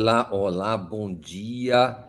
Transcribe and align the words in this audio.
olá, 0.00 0.32
olá, 0.32 0.78
bom 0.78 1.12
dia 1.12 2.08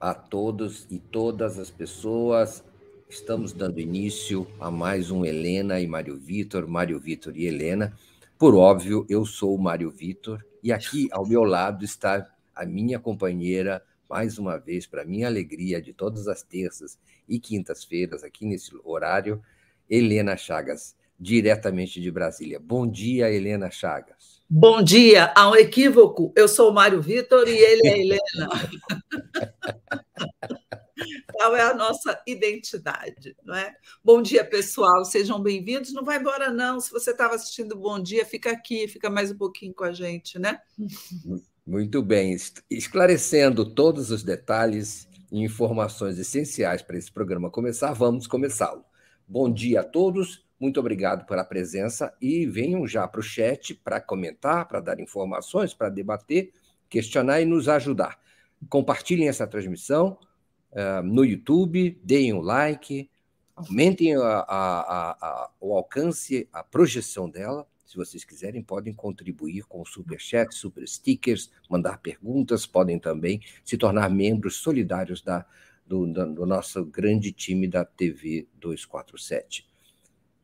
a 0.00 0.14
todos 0.14 0.86
e 0.90 0.98
todas 0.98 1.58
as 1.58 1.70
pessoas. 1.70 2.64
Estamos 3.06 3.52
dando 3.52 3.78
início 3.78 4.46
a 4.58 4.70
mais 4.70 5.10
um 5.10 5.26
Helena 5.26 5.78
e 5.78 5.86
Mário 5.86 6.16
Vitor, 6.16 6.66
Mário 6.66 6.98
Vitor 6.98 7.36
e 7.36 7.44
Helena. 7.44 7.94
Por 8.38 8.54
óbvio, 8.54 9.04
eu 9.10 9.26
sou 9.26 9.54
o 9.54 9.60
Mário 9.60 9.90
Vitor 9.90 10.42
e 10.62 10.72
aqui 10.72 11.06
ao 11.12 11.26
meu 11.26 11.44
lado 11.44 11.84
está 11.84 12.34
a 12.54 12.64
minha 12.64 12.98
companheira, 12.98 13.84
mais 14.08 14.38
uma 14.38 14.56
vez, 14.56 14.86
para 14.86 15.04
minha 15.04 15.26
alegria 15.26 15.82
de 15.82 15.92
todas 15.92 16.28
as 16.28 16.42
terças 16.42 16.98
e 17.28 17.38
quintas-feiras, 17.38 18.24
aqui 18.24 18.46
nesse 18.46 18.70
horário, 18.82 19.42
Helena 19.86 20.34
Chagas, 20.34 20.96
diretamente 21.20 22.00
de 22.00 22.10
Brasília. 22.10 22.58
Bom 22.58 22.86
dia, 22.86 23.30
Helena 23.30 23.70
Chagas. 23.70 24.37
Bom 24.50 24.82
dia. 24.82 25.30
Há 25.36 25.50
um 25.50 25.54
equívoco. 25.54 26.32
Eu 26.34 26.48
sou 26.48 26.70
o 26.70 26.74
Mário 26.74 27.02
Vitor 27.02 27.46
e 27.46 27.54
ele 27.54 27.86
é 27.86 27.92
a 27.92 27.98
Helena. 27.98 28.48
Qual 31.34 31.54
é 31.54 31.60
a 31.60 31.74
nossa 31.74 32.18
identidade, 32.26 33.36
não 33.44 33.54
é? 33.54 33.76
Bom 34.02 34.22
dia, 34.22 34.42
pessoal. 34.42 35.04
Sejam 35.04 35.38
bem-vindos. 35.38 35.92
Não 35.92 36.02
vai 36.02 36.18
embora, 36.18 36.50
não. 36.50 36.80
Se 36.80 36.90
você 36.90 37.10
estava 37.10 37.34
assistindo 37.34 37.76
Bom 37.76 38.02
Dia, 38.02 38.24
fica 38.24 38.50
aqui, 38.50 38.88
fica 38.88 39.10
mais 39.10 39.30
um 39.30 39.36
pouquinho 39.36 39.74
com 39.74 39.84
a 39.84 39.92
gente, 39.92 40.38
né? 40.38 40.58
Muito 41.66 42.02
bem. 42.02 42.34
Esclarecendo 42.70 43.74
todos 43.74 44.10
os 44.10 44.22
detalhes 44.22 45.06
e 45.30 45.44
informações 45.44 46.18
essenciais 46.18 46.80
para 46.80 46.96
esse 46.96 47.12
programa 47.12 47.50
começar, 47.50 47.92
vamos 47.92 48.26
começá-lo. 48.26 48.82
Bom 49.28 49.52
dia 49.52 49.82
a 49.82 49.84
todos. 49.84 50.47
Muito 50.58 50.80
obrigado 50.80 51.24
pela 51.24 51.44
presença 51.44 52.12
e 52.20 52.44
venham 52.44 52.86
já 52.86 53.06
para 53.06 53.20
o 53.20 53.22
chat 53.22 53.74
para 53.74 54.00
comentar, 54.00 54.66
para 54.66 54.80
dar 54.80 54.98
informações, 54.98 55.72
para 55.72 55.88
debater, 55.88 56.52
questionar 56.88 57.40
e 57.40 57.44
nos 57.44 57.68
ajudar. 57.68 58.18
Compartilhem 58.68 59.28
essa 59.28 59.46
transmissão 59.46 60.18
uh, 60.72 61.02
no 61.04 61.24
YouTube, 61.24 61.96
deem 62.02 62.32
um 62.32 62.40
like, 62.40 63.08
aumentem 63.54 64.16
a, 64.16 64.20
a, 64.20 65.10
a, 65.10 65.50
o 65.60 65.76
alcance, 65.76 66.48
a 66.52 66.64
projeção 66.64 67.30
dela. 67.30 67.64
Se 67.86 67.96
vocês 67.96 68.24
quiserem, 68.24 68.60
podem 68.60 68.92
contribuir 68.92 69.62
com 69.62 69.84
super 69.84 70.20
chat, 70.20 70.52
super 70.54 70.86
stickers, 70.88 71.50
mandar 71.70 71.98
perguntas, 71.98 72.66
podem 72.66 72.98
também 72.98 73.40
se 73.64 73.78
tornar 73.78 74.10
membros 74.10 74.56
solidários 74.56 75.22
da, 75.22 75.46
do, 75.86 76.04
do 76.06 76.44
nosso 76.44 76.84
grande 76.84 77.30
time 77.30 77.68
da 77.68 77.84
TV 77.84 78.48
247. 78.54 79.68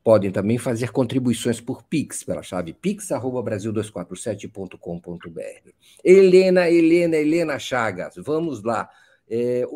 Podem 0.04 0.30
também 0.30 0.58
fazer 0.58 0.92
contribuições 0.92 1.60
por 1.62 1.82
Pix, 1.82 2.22
pela 2.22 2.42
chave 2.42 2.74
pix.brasil247.com.br. 2.74 5.70
Helena, 6.04 6.70
Helena, 6.70 7.16
Helena 7.16 7.58
Chagas, 7.58 8.16
vamos 8.18 8.62
lá. 8.62 8.90
É, 9.26 9.66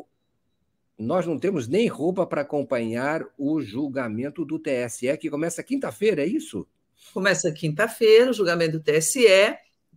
nós 0.98 1.26
não 1.26 1.38
temos 1.38 1.66
nem 1.66 1.88
roupa 1.88 2.26
para 2.26 2.42
acompanhar 2.42 3.24
o 3.38 3.62
julgamento 3.62 4.44
do 4.44 4.58
TSE, 4.58 5.16
que 5.16 5.30
começa 5.30 5.62
quinta-feira, 5.62 6.22
é 6.22 6.26
isso? 6.26 6.68
Começa 7.14 7.50
quinta-feira, 7.50 8.30
o 8.30 8.34
julgamento 8.34 8.78
do 8.78 8.82
TSE. 8.82 9.56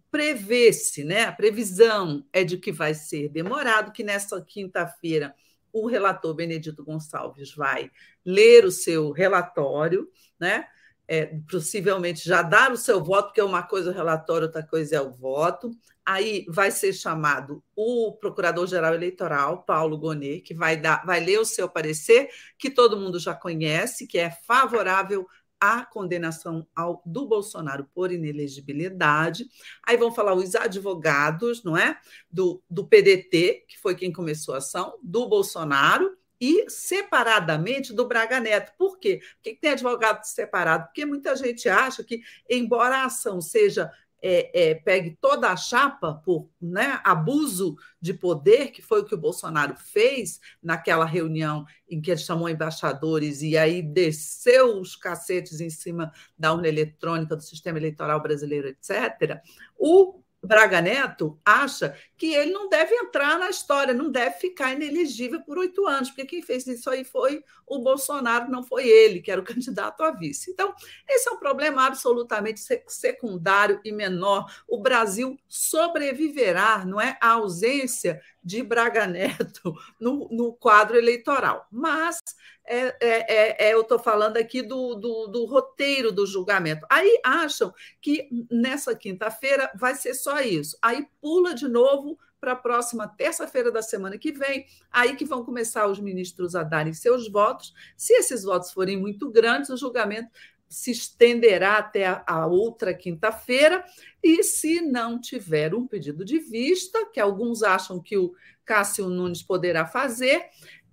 Prevê-se, 0.09 1.03
né? 1.03 1.23
A 1.23 1.31
previsão 1.31 2.25
é 2.31 2.43
de 2.43 2.57
que 2.57 2.71
vai 2.71 2.93
ser 2.93 3.29
demorado, 3.29 3.91
que 3.91 4.03
nessa 4.03 4.41
quinta-feira 4.41 5.33
o 5.73 5.87
relator 5.87 6.33
Benedito 6.33 6.83
Gonçalves 6.83 7.53
vai 7.53 7.91
ler 8.25 8.65
o 8.65 8.71
seu 8.71 9.11
relatório, 9.11 10.09
né? 10.39 10.65
É, 11.07 11.25
possivelmente 11.49 12.23
já 12.23 12.41
dar 12.41 12.71
o 12.71 12.77
seu 12.77 13.03
voto, 13.03 13.27
porque 13.27 13.41
uma 13.41 13.63
coisa 13.63 13.89
é 13.89 13.93
o 13.93 13.95
relatório, 13.95 14.47
outra 14.47 14.63
coisa 14.63 14.95
é 14.95 15.01
o 15.01 15.11
voto. 15.11 15.71
Aí 16.05 16.45
vai 16.47 16.71
ser 16.71 16.93
chamado 16.93 17.63
o 17.75 18.13
Procurador-Geral 18.13 18.93
Eleitoral, 18.93 19.63
Paulo 19.63 19.97
Gonet, 19.97 20.41
que 20.41 20.53
vai, 20.53 20.77
dar, 20.77 21.05
vai 21.05 21.19
ler 21.19 21.39
o 21.39 21.45
seu 21.45 21.69
parecer, 21.69 22.29
que 22.57 22.69
todo 22.69 22.97
mundo 22.97 23.19
já 23.19 23.35
conhece, 23.35 24.07
que 24.07 24.17
é 24.17 24.31
favorável 24.31 25.27
a 25.61 25.85
condenação 25.85 26.67
ao, 26.75 27.03
do 27.05 27.27
Bolsonaro 27.27 27.87
por 27.93 28.11
inelegibilidade. 28.11 29.45
Aí 29.85 29.95
vão 29.95 30.11
falar 30.11 30.33
os 30.33 30.55
advogados, 30.55 31.63
não 31.63 31.77
é? 31.77 31.99
Do, 32.31 32.63
do 32.67 32.87
PDT, 32.87 33.65
que 33.67 33.79
foi 33.79 33.93
quem 33.93 34.11
começou 34.11 34.55
a 34.55 34.57
ação, 34.57 34.97
do 35.03 35.29
Bolsonaro, 35.29 36.17
e 36.41 36.67
separadamente 36.67 37.93
do 37.93 38.07
Braga 38.07 38.39
Neto. 38.39 38.73
Por 38.75 38.97
quê? 38.97 39.21
Por 39.35 39.43
que 39.43 39.53
tem 39.53 39.71
advogado 39.73 40.23
separado? 40.23 40.85
Porque 40.85 41.05
muita 41.05 41.35
gente 41.35 41.69
acha 41.69 42.03
que, 42.03 42.23
embora 42.49 42.97
a 42.97 43.05
ação 43.05 43.39
seja 43.39 43.91
é, 44.21 44.69
é, 44.69 44.75
pegue 44.75 45.17
toda 45.19 45.49
a 45.49 45.57
chapa 45.57 46.13
por 46.13 46.49
né, 46.61 46.99
abuso 47.03 47.75
de 47.99 48.13
poder, 48.13 48.71
que 48.71 48.81
foi 48.81 49.01
o 49.01 49.05
que 49.05 49.15
o 49.15 49.17
Bolsonaro 49.17 49.75
fez 49.75 50.39
naquela 50.61 51.05
reunião 51.05 51.65
em 51.89 51.99
que 51.99 52.11
ele 52.11 52.19
chamou 52.19 52.47
embaixadores 52.47 53.41
e 53.41 53.57
aí 53.57 53.81
desceu 53.81 54.79
os 54.79 54.95
cacetes 54.95 55.59
em 55.59 55.69
cima 55.69 56.11
da 56.37 56.53
urna 56.53 56.67
eletrônica 56.67 57.35
do 57.35 57.41
sistema 57.41 57.79
eleitoral 57.79 58.21
brasileiro, 58.21 58.67
etc. 58.67 59.41
O 59.77 60.21
Braga 60.43 60.81
Neto 60.81 61.39
acha 61.45 61.95
que 62.21 62.35
ele 62.35 62.51
não 62.51 62.69
deve 62.69 62.93
entrar 62.93 63.39
na 63.39 63.49
história, 63.49 63.95
não 63.95 64.11
deve 64.11 64.37
ficar 64.37 64.73
inelegível 64.73 65.41
por 65.41 65.57
oito 65.57 65.87
anos, 65.87 66.09
porque 66.09 66.23
quem 66.23 66.41
fez 66.43 66.67
isso 66.67 66.87
aí 66.87 67.03
foi 67.03 67.43
o 67.65 67.79
Bolsonaro, 67.79 68.51
não 68.51 68.61
foi 68.61 68.87
ele, 68.87 69.21
que 69.21 69.31
era 69.31 69.41
o 69.41 69.43
candidato 69.43 70.03
a 70.03 70.11
vice. 70.11 70.51
Então, 70.51 70.71
esse 71.09 71.27
é 71.27 71.31
um 71.31 71.39
problema 71.39 71.87
absolutamente 71.87 72.61
secundário 72.87 73.81
e 73.83 73.91
menor. 73.91 74.45
O 74.67 74.77
Brasil 74.77 75.35
sobreviverá, 75.47 76.85
não 76.85 77.01
é? 77.01 77.17
A 77.19 77.31
ausência 77.31 78.21
de 78.43 78.61
Braga 78.61 79.07
Neto 79.07 79.73
no, 79.99 80.27
no 80.29 80.53
quadro 80.53 80.97
eleitoral. 80.97 81.65
Mas 81.71 82.19
é, 82.65 82.95
é, 82.99 83.33
é, 83.33 83.69
é 83.69 83.73
eu 83.73 83.81
estou 83.81 83.99
falando 83.99 84.37
aqui 84.37 84.61
do, 84.61 84.95
do, 84.95 85.27
do, 85.27 85.45
roteiro 85.45 86.11
do 86.11 86.25
julgamento. 86.25 86.85
Aí 86.89 87.19
acham 87.23 87.73
que 87.99 88.29
nessa 88.49 88.95
quinta-feira 88.95 89.71
vai 89.75 89.95
ser 89.95 90.13
só 90.13 90.39
isso. 90.39 90.77
Aí 90.81 91.07
pula 91.19 91.53
de 91.53 91.67
novo 91.67 92.10
para 92.41 92.53
a 92.53 92.55
próxima 92.55 93.07
terça-feira 93.07 93.71
da 93.71 93.83
semana 93.83 94.17
que 94.17 94.31
vem, 94.31 94.65
aí 94.91 95.15
que 95.15 95.23
vão 95.23 95.45
começar 95.45 95.87
os 95.87 95.99
ministros 95.99 96.55
a 96.55 96.63
darem 96.63 96.91
seus 96.91 97.29
votos. 97.29 97.71
Se 97.95 98.13
esses 98.13 98.43
votos 98.43 98.71
forem 98.71 98.97
muito 98.97 99.29
grandes, 99.29 99.69
o 99.69 99.77
julgamento 99.77 100.31
se 100.67 100.89
estenderá 100.89 101.77
até 101.77 102.07
a, 102.07 102.23
a 102.25 102.47
outra 102.47 102.93
quinta-feira, 102.93 103.85
e 104.23 104.41
se 104.41 104.81
não 104.81 105.19
tiver 105.19 105.75
um 105.75 105.85
pedido 105.85 106.25
de 106.25 106.39
vista, 106.39 107.05
que 107.13 107.19
alguns 107.19 107.61
acham 107.61 108.01
que 108.01 108.17
o 108.17 108.33
Cássio 108.65 109.09
Nunes 109.09 109.43
poderá 109.43 109.85
fazer, 109.85 110.45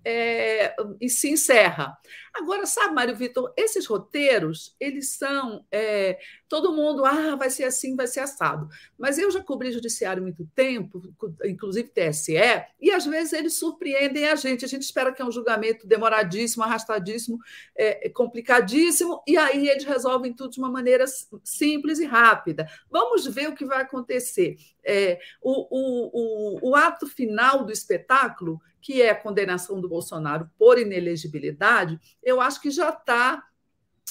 é, 0.03 0.75
e 0.99 1.09
se 1.09 1.29
encerra. 1.29 1.97
Agora, 2.33 2.65
sabe, 2.65 2.93
Mário 2.93 3.15
Vitor, 3.15 3.51
esses 3.57 3.85
roteiros, 3.85 4.75
eles 4.79 5.11
são. 5.11 5.65
É, 5.71 6.17
todo 6.47 6.73
mundo, 6.73 7.05
ah, 7.05 7.35
vai 7.35 7.49
ser 7.49 7.65
assim, 7.65 7.95
vai 7.95 8.07
ser 8.07 8.21
assado. 8.21 8.69
Mas 8.97 9.17
eu 9.17 9.29
já 9.31 9.43
cobri 9.43 9.71
judiciário 9.71 10.21
muito 10.21 10.47
tempo, 10.55 11.01
inclusive 11.43 11.89
TSE, 11.89 12.33
e 12.79 12.91
às 12.91 13.05
vezes 13.05 13.33
eles 13.33 13.55
surpreendem 13.55 14.27
a 14.27 14.35
gente. 14.35 14.63
A 14.63 14.67
gente 14.67 14.83
espera 14.83 15.11
que 15.11 15.21
é 15.21 15.25
um 15.25 15.31
julgamento 15.31 15.85
demoradíssimo, 15.85 16.63
arrastadíssimo, 16.63 17.39
é, 17.75 18.09
complicadíssimo, 18.09 19.21
e 19.27 19.37
aí 19.37 19.67
eles 19.67 19.83
resolvem 19.83 20.33
tudo 20.33 20.51
de 20.51 20.59
uma 20.59 20.71
maneira 20.71 21.05
simples 21.43 21.99
e 21.99 22.05
rápida. 22.05 22.69
Vamos 22.89 23.25
ver 23.27 23.49
o 23.49 23.55
que 23.55 23.65
vai 23.65 23.81
acontecer. 23.81 24.55
É, 24.89 25.19
o, 25.41 25.67
o, 25.69 26.09
o, 26.13 26.69
o 26.71 26.75
ato 26.75 27.07
final 27.07 27.63
do 27.63 27.71
espetáculo 27.71 28.59
que 28.81 29.01
é 29.01 29.09
a 29.09 29.15
condenação 29.15 29.79
do 29.79 29.89
Bolsonaro 29.89 30.49
por 30.57 30.79
inelegibilidade, 30.79 31.99
eu 32.23 32.39
acho 32.39 32.61
que 32.61 32.71
já 32.71 32.89
está 32.89 33.43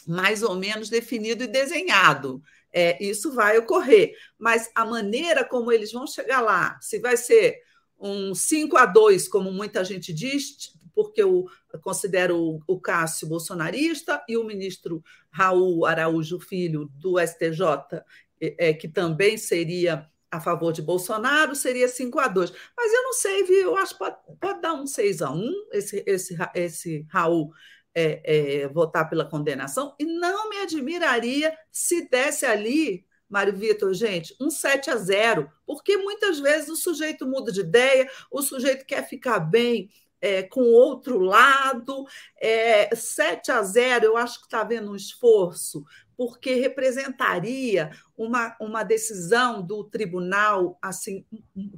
mais 0.06 0.42
ou 0.42 0.54
menos 0.54 0.88
definido 0.88 1.44
e 1.44 1.48
desenhado. 1.48 2.42
É, 2.72 3.02
isso 3.02 3.32
vai 3.32 3.58
ocorrer. 3.58 4.12
Mas 4.38 4.70
a 4.74 4.84
maneira 4.84 5.44
como 5.44 5.72
eles 5.72 5.92
vão 5.92 6.06
chegar 6.06 6.40
lá, 6.40 6.78
se 6.80 6.98
vai 6.98 7.16
ser 7.16 7.60
um 7.98 8.34
5 8.34 8.76
a 8.76 8.86
2, 8.86 9.26
como 9.28 9.50
muita 9.50 9.84
gente 9.84 10.12
diz, 10.12 10.72
porque 10.94 11.22
eu 11.22 11.46
considero 11.82 12.60
o, 12.66 12.80
Cássio 12.80 13.28
bolsonarista 13.28 14.22
e 14.28 14.36
o 14.36 14.44
ministro 14.44 15.02
Raul 15.30 15.84
Araújo 15.84 16.38
Filho, 16.38 16.90
do 16.94 17.18
STJ, 17.18 18.02
é, 18.40 18.72
que 18.72 18.88
também 18.88 19.36
seria 19.36 20.08
a 20.30 20.40
favor 20.40 20.72
de 20.72 20.82
Bolsonaro, 20.82 21.54
seria 21.54 21.88
5 21.88 22.18
a 22.18 22.28
2. 22.28 22.52
Mas 22.76 22.92
eu 22.92 23.02
não 23.02 23.12
sei, 23.14 23.44
viu? 23.44 23.62
Eu 23.62 23.76
acho 23.76 23.94
que 23.94 23.98
pode, 23.98 24.16
pode 24.40 24.60
dar 24.60 24.74
um 24.74 24.86
6 24.86 25.22
a 25.22 25.30
1 25.30 25.52
esse, 25.72 26.04
esse, 26.06 26.36
esse 26.54 27.06
Raul 27.10 27.50
é, 27.94 28.62
é, 28.62 28.68
votar 28.68 29.08
pela 29.08 29.24
condenação. 29.24 29.94
E 29.98 30.04
não 30.04 30.50
me 30.50 30.58
admiraria 30.58 31.56
se 31.72 32.08
desse 32.08 32.46
ali, 32.46 33.06
Mário 33.28 33.56
Vitor, 33.56 33.92
gente, 33.92 34.34
um 34.40 34.50
7 34.50 34.90
a 34.90 34.96
0, 34.96 35.50
porque 35.66 35.96
muitas 35.96 36.38
vezes 36.38 36.68
o 36.68 36.76
sujeito 36.76 37.26
muda 37.26 37.50
de 37.50 37.60
ideia, 37.60 38.08
o 38.30 38.40
sujeito 38.42 38.86
quer 38.86 39.06
ficar 39.06 39.40
bem 39.40 39.90
é, 40.20 40.42
com 40.42 40.60
outro 40.60 41.18
lado. 41.18 42.04
É, 42.40 42.94
7 42.94 43.50
a 43.50 43.62
0, 43.62 44.04
eu 44.04 44.16
acho 44.16 44.40
que 44.40 44.46
está 44.46 44.60
havendo 44.60 44.92
um 44.92 44.96
esforço, 44.96 45.84
porque 46.18 46.54
representaria 46.54 47.92
uma, 48.16 48.56
uma 48.60 48.82
decisão 48.82 49.62
do 49.62 49.84
tribunal 49.84 50.76
assim 50.82 51.24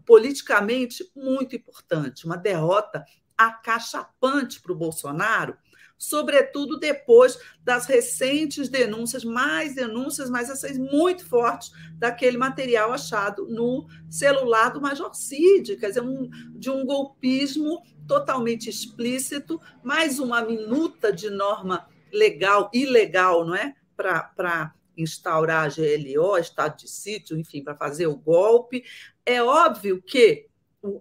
politicamente 0.07 1.05
muito 1.15 1.55
importante, 1.55 2.25
uma 2.25 2.39
derrota 2.39 3.05
acachapante 3.37 4.59
para 4.63 4.73
o 4.73 4.77
Bolsonaro 4.77 5.59
sobretudo 6.01 6.79
depois 6.79 7.39
das 7.63 7.85
recentes 7.85 8.71
denúncias, 8.71 9.23
mais 9.23 9.75
denúncias, 9.75 10.31
mas 10.31 10.49
essas 10.49 10.79
muito 10.79 11.27
fortes, 11.27 11.71
daquele 11.99 12.39
material 12.39 12.91
achado 12.91 13.47
no 13.47 13.87
celular 14.09 14.71
do 14.71 14.81
Major 14.81 15.15
Cid, 15.15 15.77
quer 15.77 15.89
dizer, 15.89 16.01
um, 16.03 16.31
de 16.55 16.71
um 16.71 16.87
golpismo 16.87 17.83
totalmente 18.09 18.71
explícito, 18.71 19.61
mais 19.85 20.19
uma 20.19 20.41
minuta 20.41 21.13
de 21.13 21.29
norma 21.29 21.87
legal, 22.11 22.71
ilegal, 22.73 23.45
não 23.45 23.55
é? 23.55 23.75
Para 24.03 24.75
instaurar 24.97 25.67
a 25.67 25.69
GLO, 25.69 26.39
estado 26.39 26.77
de 26.77 26.89
sítio, 26.89 27.39
enfim, 27.39 27.63
para 27.63 27.77
fazer 27.77 28.07
o 28.07 28.17
golpe. 28.17 28.85
É 29.25 29.43
óbvio 29.43 30.03
que 30.03 30.49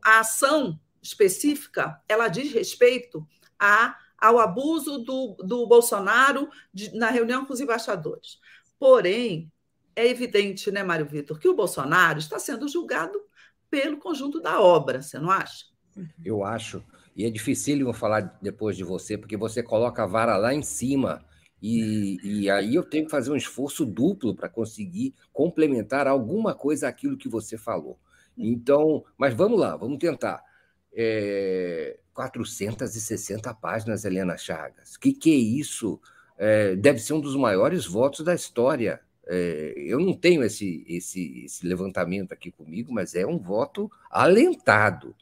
a 0.03 0.19
ação 0.19 0.79
específica 1.01 2.01
ela 2.07 2.27
diz 2.27 2.51
respeito 2.53 3.27
a 3.57 3.97
ao 4.17 4.37
abuso 4.37 4.99
do, 4.99 5.37
do 5.39 5.65
Bolsonaro 5.65 6.49
de, 6.73 6.93
na 6.93 7.09
reunião 7.09 7.45
com 7.45 7.53
os 7.53 7.61
embaixadores. 7.61 8.37
Porém, 8.77 9.51
é 9.95 10.07
evidente, 10.07 10.69
né, 10.71 10.83
Mário 10.83 11.05
Vitor, 11.05 11.39
que 11.39 11.47
o 11.47 11.55
Bolsonaro 11.55 12.19
está 12.19 12.37
sendo 12.37 12.67
julgado 12.67 13.19
pelo 13.69 13.97
conjunto 13.97 14.41
da 14.41 14.59
obra, 14.59 15.01
você 15.01 15.17
não 15.19 15.31
acha? 15.31 15.65
Eu 16.23 16.43
acho. 16.43 16.83
E 17.15 17.25
é 17.25 17.29
dificílimo 17.29 17.93
falar 17.93 18.37
depois 18.41 18.75
de 18.77 18.83
você, 18.83 19.17
porque 19.17 19.37
você 19.37 19.61
coloca 19.61 20.03
a 20.03 20.07
vara 20.07 20.37
lá 20.37 20.53
em 20.53 20.61
cima. 20.61 21.25
E, 21.61 22.17
e 22.23 22.49
aí 22.49 22.75
eu 22.75 22.83
tenho 22.83 23.05
que 23.05 23.11
fazer 23.11 23.31
um 23.31 23.35
esforço 23.35 23.85
duplo 23.85 24.33
para 24.33 24.47
conseguir 24.47 25.13
complementar 25.33 26.07
alguma 26.07 26.55
coisa 26.55 26.87
aquilo 26.87 27.17
que 27.17 27.27
você 27.27 27.57
falou. 27.57 27.99
Então, 28.37 29.03
mas 29.17 29.33
vamos 29.33 29.59
lá, 29.59 29.75
vamos 29.75 29.97
tentar. 29.97 30.41
É, 30.93 31.99
460 32.13 33.53
páginas, 33.55 34.03
Helena 34.03 34.37
Chagas. 34.37 34.95
O 34.95 34.99
que, 34.99 35.13
que 35.13 35.31
é 35.31 35.35
isso? 35.35 35.99
É, 36.37 36.75
deve 36.75 36.99
ser 36.99 37.13
um 37.13 37.21
dos 37.21 37.35
maiores 37.35 37.85
votos 37.85 38.25
da 38.25 38.33
história. 38.33 39.01
É, 39.27 39.73
eu 39.77 39.99
não 39.99 40.13
tenho 40.13 40.43
esse, 40.43 40.83
esse, 40.87 41.45
esse 41.45 41.65
levantamento 41.67 42.31
aqui 42.31 42.51
comigo, 42.51 42.93
mas 42.93 43.15
é 43.15 43.25
um 43.25 43.37
voto 43.37 43.91
alentado. 44.09 45.15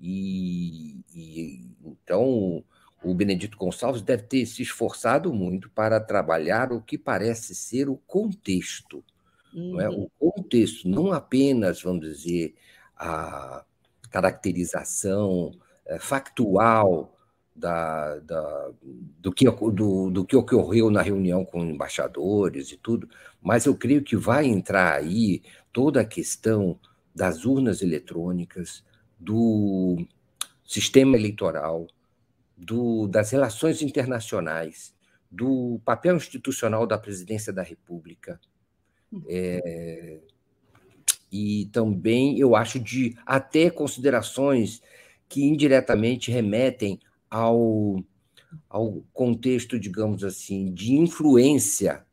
E, 0.00 1.00
e, 1.14 1.70
então 1.84 2.64
o 3.04 3.14
Benedito 3.14 3.56
Gonçalves 3.56 4.02
deve 4.02 4.24
ter 4.24 4.46
se 4.46 4.62
esforçado 4.62 5.32
muito 5.32 5.70
para 5.70 6.00
trabalhar 6.00 6.72
o 6.72 6.80
que 6.80 6.96
parece 6.96 7.54
ser 7.54 7.88
o 7.88 7.96
contexto. 7.96 9.04
Uhum. 9.54 9.72
Não 9.72 9.80
é? 9.80 9.88
O 9.88 10.10
contexto, 10.18 10.88
não 10.88 11.12
apenas, 11.12 11.82
vamos 11.82 12.06
dizer, 12.06 12.54
a 12.96 13.64
caracterização 14.10 15.52
é, 15.86 15.98
factual 15.98 17.14
da, 17.54 18.18
da, 18.18 18.70
do, 19.18 19.32
que, 19.32 19.48
do, 19.48 20.10
do 20.10 20.24
que 20.24 20.34
ocorreu 20.34 20.90
na 20.90 21.02
reunião 21.02 21.44
com 21.44 21.64
embaixadores 21.64 22.72
e 22.72 22.76
tudo, 22.76 23.08
mas 23.40 23.66
eu 23.66 23.76
creio 23.76 24.02
que 24.02 24.16
vai 24.16 24.46
entrar 24.46 24.94
aí 24.94 25.42
toda 25.72 26.00
a 26.00 26.04
questão 26.04 26.78
das 27.14 27.44
urnas 27.44 27.80
eletrônicas, 27.80 28.82
do 29.18 30.04
sistema 30.64 31.16
eleitoral, 31.16 31.86
do, 32.64 33.06
das 33.06 33.30
relações 33.30 33.82
internacionais, 33.82 34.94
do 35.30 35.80
papel 35.84 36.16
institucional 36.16 36.86
da 36.86 36.96
presidência 36.96 37.52
da 37.52 37.62
República. 37.62 38.40
É, 39.28 40.20
e 41.30 41.66
também, 41.72 42.38
eu 42.38 42.56
acho, 42.56 42.80
de 42.80 43.16
até 43.26 43.70
considerações 43.70 44.80
que 45.28 45.44
indiretamente 45.44 46.30
remetem 46.30 47.00
ao, 47.30 48.02
ao 48.68 49.02
contexto, 49.12 49.78
digamos 49.78 50.24
assim, 50.24 50.72
de 50.72 50.94
influência 50.94 52.06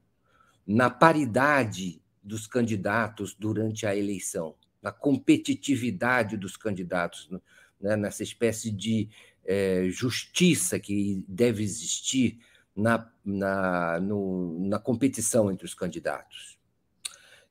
na 0.66 0.90
paridade 0.90 2.02
dos 2.24 2.46
candidatos 2.46 3.36
durante 3.38 3.86
a 3.86 3.96
eleição, 3.96 4.56
na 4.82 4.92
competitividade 4.92 6.38
dos 6.38 6.58
candidatos, 6.58 7.30
né, 7.80 7.96
nessa 7.96 8.24
espécie 8.24 8.72
de 8.72 9.10
é, 9.46 9.88
justiça 9.90 10.80
que 10.80 11.24
deve 11.28 11.64
existir 11.64 12.40
na, 12.76 13.10
na, 13.24 14.00
no, 14.00 14.60
na 14.68 14.80
competição 14.80 15.52
entre 15.52 15.66
os 15.66 15.74
candidatos. 15.74 16.60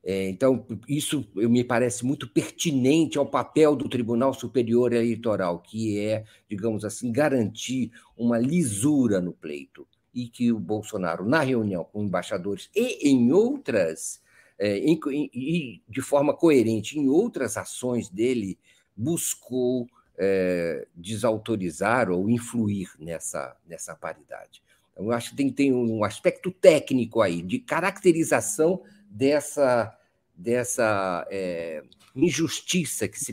É, 0.02 0.30
então, 0.30 0.66
isso 0.88 1.28
me 1.34 1.62
parece 1.62 2.04
muito 2.06 2.26
pertinente 2.26 3.18
ao 3.18 3.26
papel 3.26 3.76
do 3.76 3.88
Tribunal 3.88 4.32
Superior 4.32 4.92
Eleitoral, 4.92 5.60
que 5.60 5.98
é, 5.98 6.24
digamos 6.48 6.84
assim, 6.84 7.12
garantir 7.12 7.92
uma 8.16 8.38
lisura 8.38 9.20
no 9.20 9.32
pleito. 9.32 9.86
E 10.12 10.26
que 10.26 10.50
o 10.50 10.58
Bolsonaro, 10.58 11.24
na 11.24 11.40
reunião 11.40 11.84
com 11.84 12.02
embaixadores 12.02 12.68
e 12.74 13.08
em 13.10 13.30
outras, 13.32 14.20
é, 14.58 14.78
e 14.78 15.80
de 15.88 16.00
forma 16.00 16.34
coerente, 16.34 16.98
em 16.98 17.08
outras 17.08 17.56
ações 17.56 18.08
dele, 18.08 18.58
buscou 18.96 19.86
é, 20.22 20.86
desautorizar 20.94 22.10
ou 22.10 22.28
influir 22.28 22.90
nessa, 22.98 23.56
nessa 23.66 23.96
paridade. 23.96 24.62
Então, 24.92 25.06
eu 25.06 25.12
acho 25.12 25.30
que 25.30 25.36
tem, 25.36 25.50
tem 25.50 25.72
um 25.72 26.04
aspecto 26.04 26.50
técnico 26.50 27.22
aí, 27.22 27.40
de 27.40 27.58
caracterização 27.58 28.82
dessa, 29.08 29.96
dessa 30.36 31.26
é, 31.30 31.82
injustiça 32.14 33.08
que 33.08 33.18
se 33.18 33.32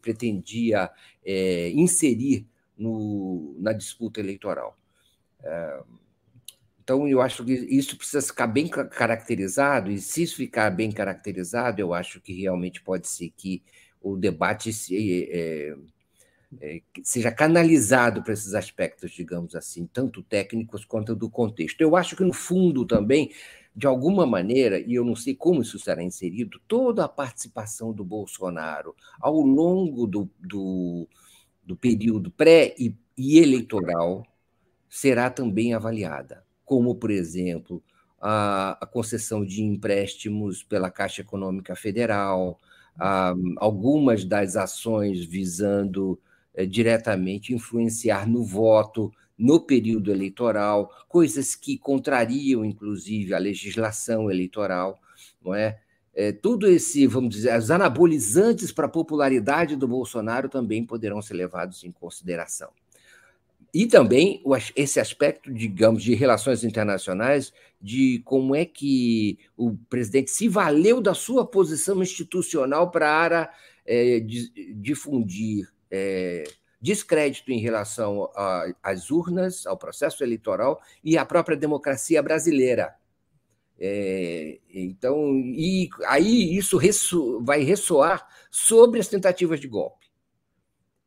pretendia 0.00 0.88
é, 1.26 1.70
inserir 1.70 2.46
no, 2.76 3.56
na 3.58 3.72
disputa 3.72 4.20
eleitoral. 4.20 4.78
É, 5.42 5.80
então, 6.84 7.06
eu 7.08 7.20
acho 7.20 7.44
que 7.44 7.52
isso 7.52 7.96
precisa 7.98 8.22
ficar 8.22 8.46
bem 8.46 8.68
caracterizado, 8.68 9.90
e 9.90 9.98
se 9.98 10.22
isso 10.22 10.36
ficar 10.36 10.70
bem 10.70 10.92
caracterizado, 10.92 11.80
eu 11.80 11.92
acho 11.92 12.20
que 12.20 12.32
realmente 12.32 12.80
pode 12.80 13.08
ser 13.08 13.30
que 13.36 13.60
o 14.00 14.16
debate 14.16 14.72
se, 14.72 15.28
é, 15.30 15.76
é, 16.60 16.80
seja 17.02 17.30
canalizado 17.30 18.22
para 18.22 18.32
esses 18.32 18.54
aspectos, 18.54 19.10
digamos 19.10 19.54
assim, 19.54 19.86
tanto 19.86 20.22
técnicos 20.22 20.84
quanto 20.84 21.14
do 21.14 21.28
contexto. 21.28 21.80
Eu 21.80 21.94
acho 21.94 22.16
que, 22.16 22.24
no 22.24 22.32
fundo, 22.32 22.86
também 22.86 23.30
de 23.78 23.86
alguma 23.86 24.26
maneira, 24.26 24.80
e 24.80 24.94
eu 24.94 25.04
não 25.04 25.14
sei 25.14 25.36
como 25.36 25.62
isso 25.62 25.78
será 25.78 26.02
inserido, 26.02 26.60
toda 26.66 27.04
a 27.04 27.08
participação 27.08 27.92
do 27.92 28.04
Bolsonaro 28.04 28.92
ao 29.20 29.40
longo 29.40 30.04
do, 30.04 30.28
do, 30.36 31.06
do 31.64 31.76
período 31.76 32.28
pré 32.28 32.74
e, 32.76 32.92
e 33.16 33.38
eleitoral 33.38 34.26
será 34.88 35.30
também 35.30 35.74
avaliada, 35.74 36.44
como, 36.64 36.96
por 36.96 37.10
exemplo, 37.10 37.80
a, 38.20 38.76
a 38.80 38.86
concessão 38.86 39.44
de 39.44 39.62
empréstimos 39.62 40.64
pela 40.64 40.90
Caixa 40.90 41.20
Econômica 41.20 41.76
Federal, 41.76 42.58
a, 42.98 43.32
algumas 43.58 44.24
das 44.24 44.56
ações 44.56 45.24
visando 45.24 46.18
diretamente 46.66 47.54
influenciar 47.54 48.28
no 48.28 48.44
voto 48.44 49.12
no 49.38 49.60
período 49.60 50.10
eleitoral, 50.10 50.92
coisas 51.08 51.54
que 51.54 51.78
contrariam, 51.78 52.64
inclusive, 52.64 53.32
a 53.32 53.38
legislação 53.38 54.28
eleitoral, 54.28 54.98
não 55.40 55.54
é? 55.54 55.78
é 56.12 56.32
tudo 56.32 56.66
esse, 56.66 57.06
vamos 57.06 57.30
dizer, 57.36 57.56
os 57.56 57.70
anabolizantes 57.70 58.72
para 58.72 58.86
a 58.86 58.90
popularidade 58.90 59.76
do 59.76 59.86
Bolsonaro 59.86 60.48
também 60.48 60.84
poderão 60.84 61.22
ser 61.22 61.34
levados 61.34 61.84
em 61.84 61.92
consideração. 61.92 62.70
E 63.72 63.86
também 63.86 64.42
esse 64.74 64.98
aspecto, 64.98 65.52
digamos, 65.52 66.02
de 66.02 66.14
relações 66.14 66.64
internacionais, 66.64 67.52
de 67.80 68.20
como 68.24 68.56
é 68.56 68.64
que 68.64 69.38
o 69.56 69.76
presidente 69.88 70.30
se 70.30 70.48
valeu 70.48 71.00
da 71.00 71.14
sua 71.14 71.46
posição 71.46 72.02
institucional 72.02 72.90
para 72.90 73.52
é, 73.86 74.20
difundir 74.74 75.68
é, 75.90 76.44
descrédito 76.80 77.50
em 77.50 77.58
relação 77.58 78.30
às 78.82 79.10
urnas, 79.10 79.66
ao 79.66 79.76
processo 79.76 80.22
eleitoral 80.22 80.80
e 81.02 81.18
à 81.18 81.24
própria 81.24 81.56
democracia 81.56 82.22
brasileira. 82.22 82.94
É, 83.80 84.58
então, 84.72 85.34
e 85.34 85.88
aí 86.06 86.56
isso 86.56 86.76
resso, 86.76 87.40
vai 87.44 87.62
ressoar 87.62 88.26
sobre 88.50 88.98
as 88.98 89.08
tentativas 89.08 89.60
de 89.60 89.68
golpe. 89.68 90.06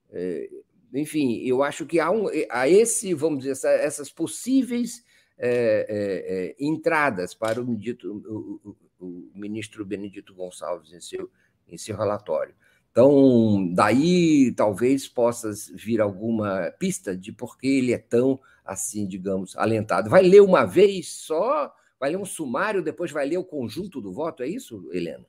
É, 0.09 0.49
enfim, 0.93 1.41
eu 1.45 1.63
acho 1.63 1.85
que 1.85 1.99
há, 1.99 2.11
um, 2.11 2.27
há 2.49 2.67
esse, 2.67 3.13
vamos 3.13 3.39
dizer, 3.39 3.51
essa, 3.51 3.69
essas 3.69 4.11
possíveis 4.11 5.03
é, 5.37 5.85
é, 5.89 6.45
é 6.49 6.55
entradas 6.59 7.33
para 7.33 7.61
o, 7.61 7.65
o, 7.65 8.61
o, 8.63 8.75
o, 8.99 9.31
ministro 9.33 9.85
Benedito 9.85 10.33
Gonçalves 10.33 10.93
em 10.93 10.99
seu, 10.99 11.29
em 11.67 11.77
seu 11.77 11.95
relatório. 11.95 12.53
Então, 12.91 13.73
daí 13.73 14.53
talvez 14.53 15.07
possas 15.07 15.71
vir 15.73 16.01
alguma 16.01 16.71
pista 16.77 17.15
de 17.15 17.31
por 17.31 17.57
que 17.57 17.67
ele 17.67 17.93
é 17.93 17.97
tão, 17.97 18.39
assim, 18.65 19.07
digamos, 19.07 19.55
alentado. 19.55 20.09
Vai 20.09 20.23
ler 20.23 20.41
uma 20.41 20.65
vez 20.65 21.09
só? 21.09 21.73
Vai 21.97 22.09
ler 22.09 22.17
um 22.17 22.25
sumário, 22.25 22.83
depois 22.83 23.09
vai 23.09 23.25
ler 23.25 23.37
o 23.37 23.45
conjunto 23.45 24.01
do 24.01 24.11
voto? 24.11 24.43
É 24.43 24.47
isso, 24.47 24.89
Helena? 24.91 25.25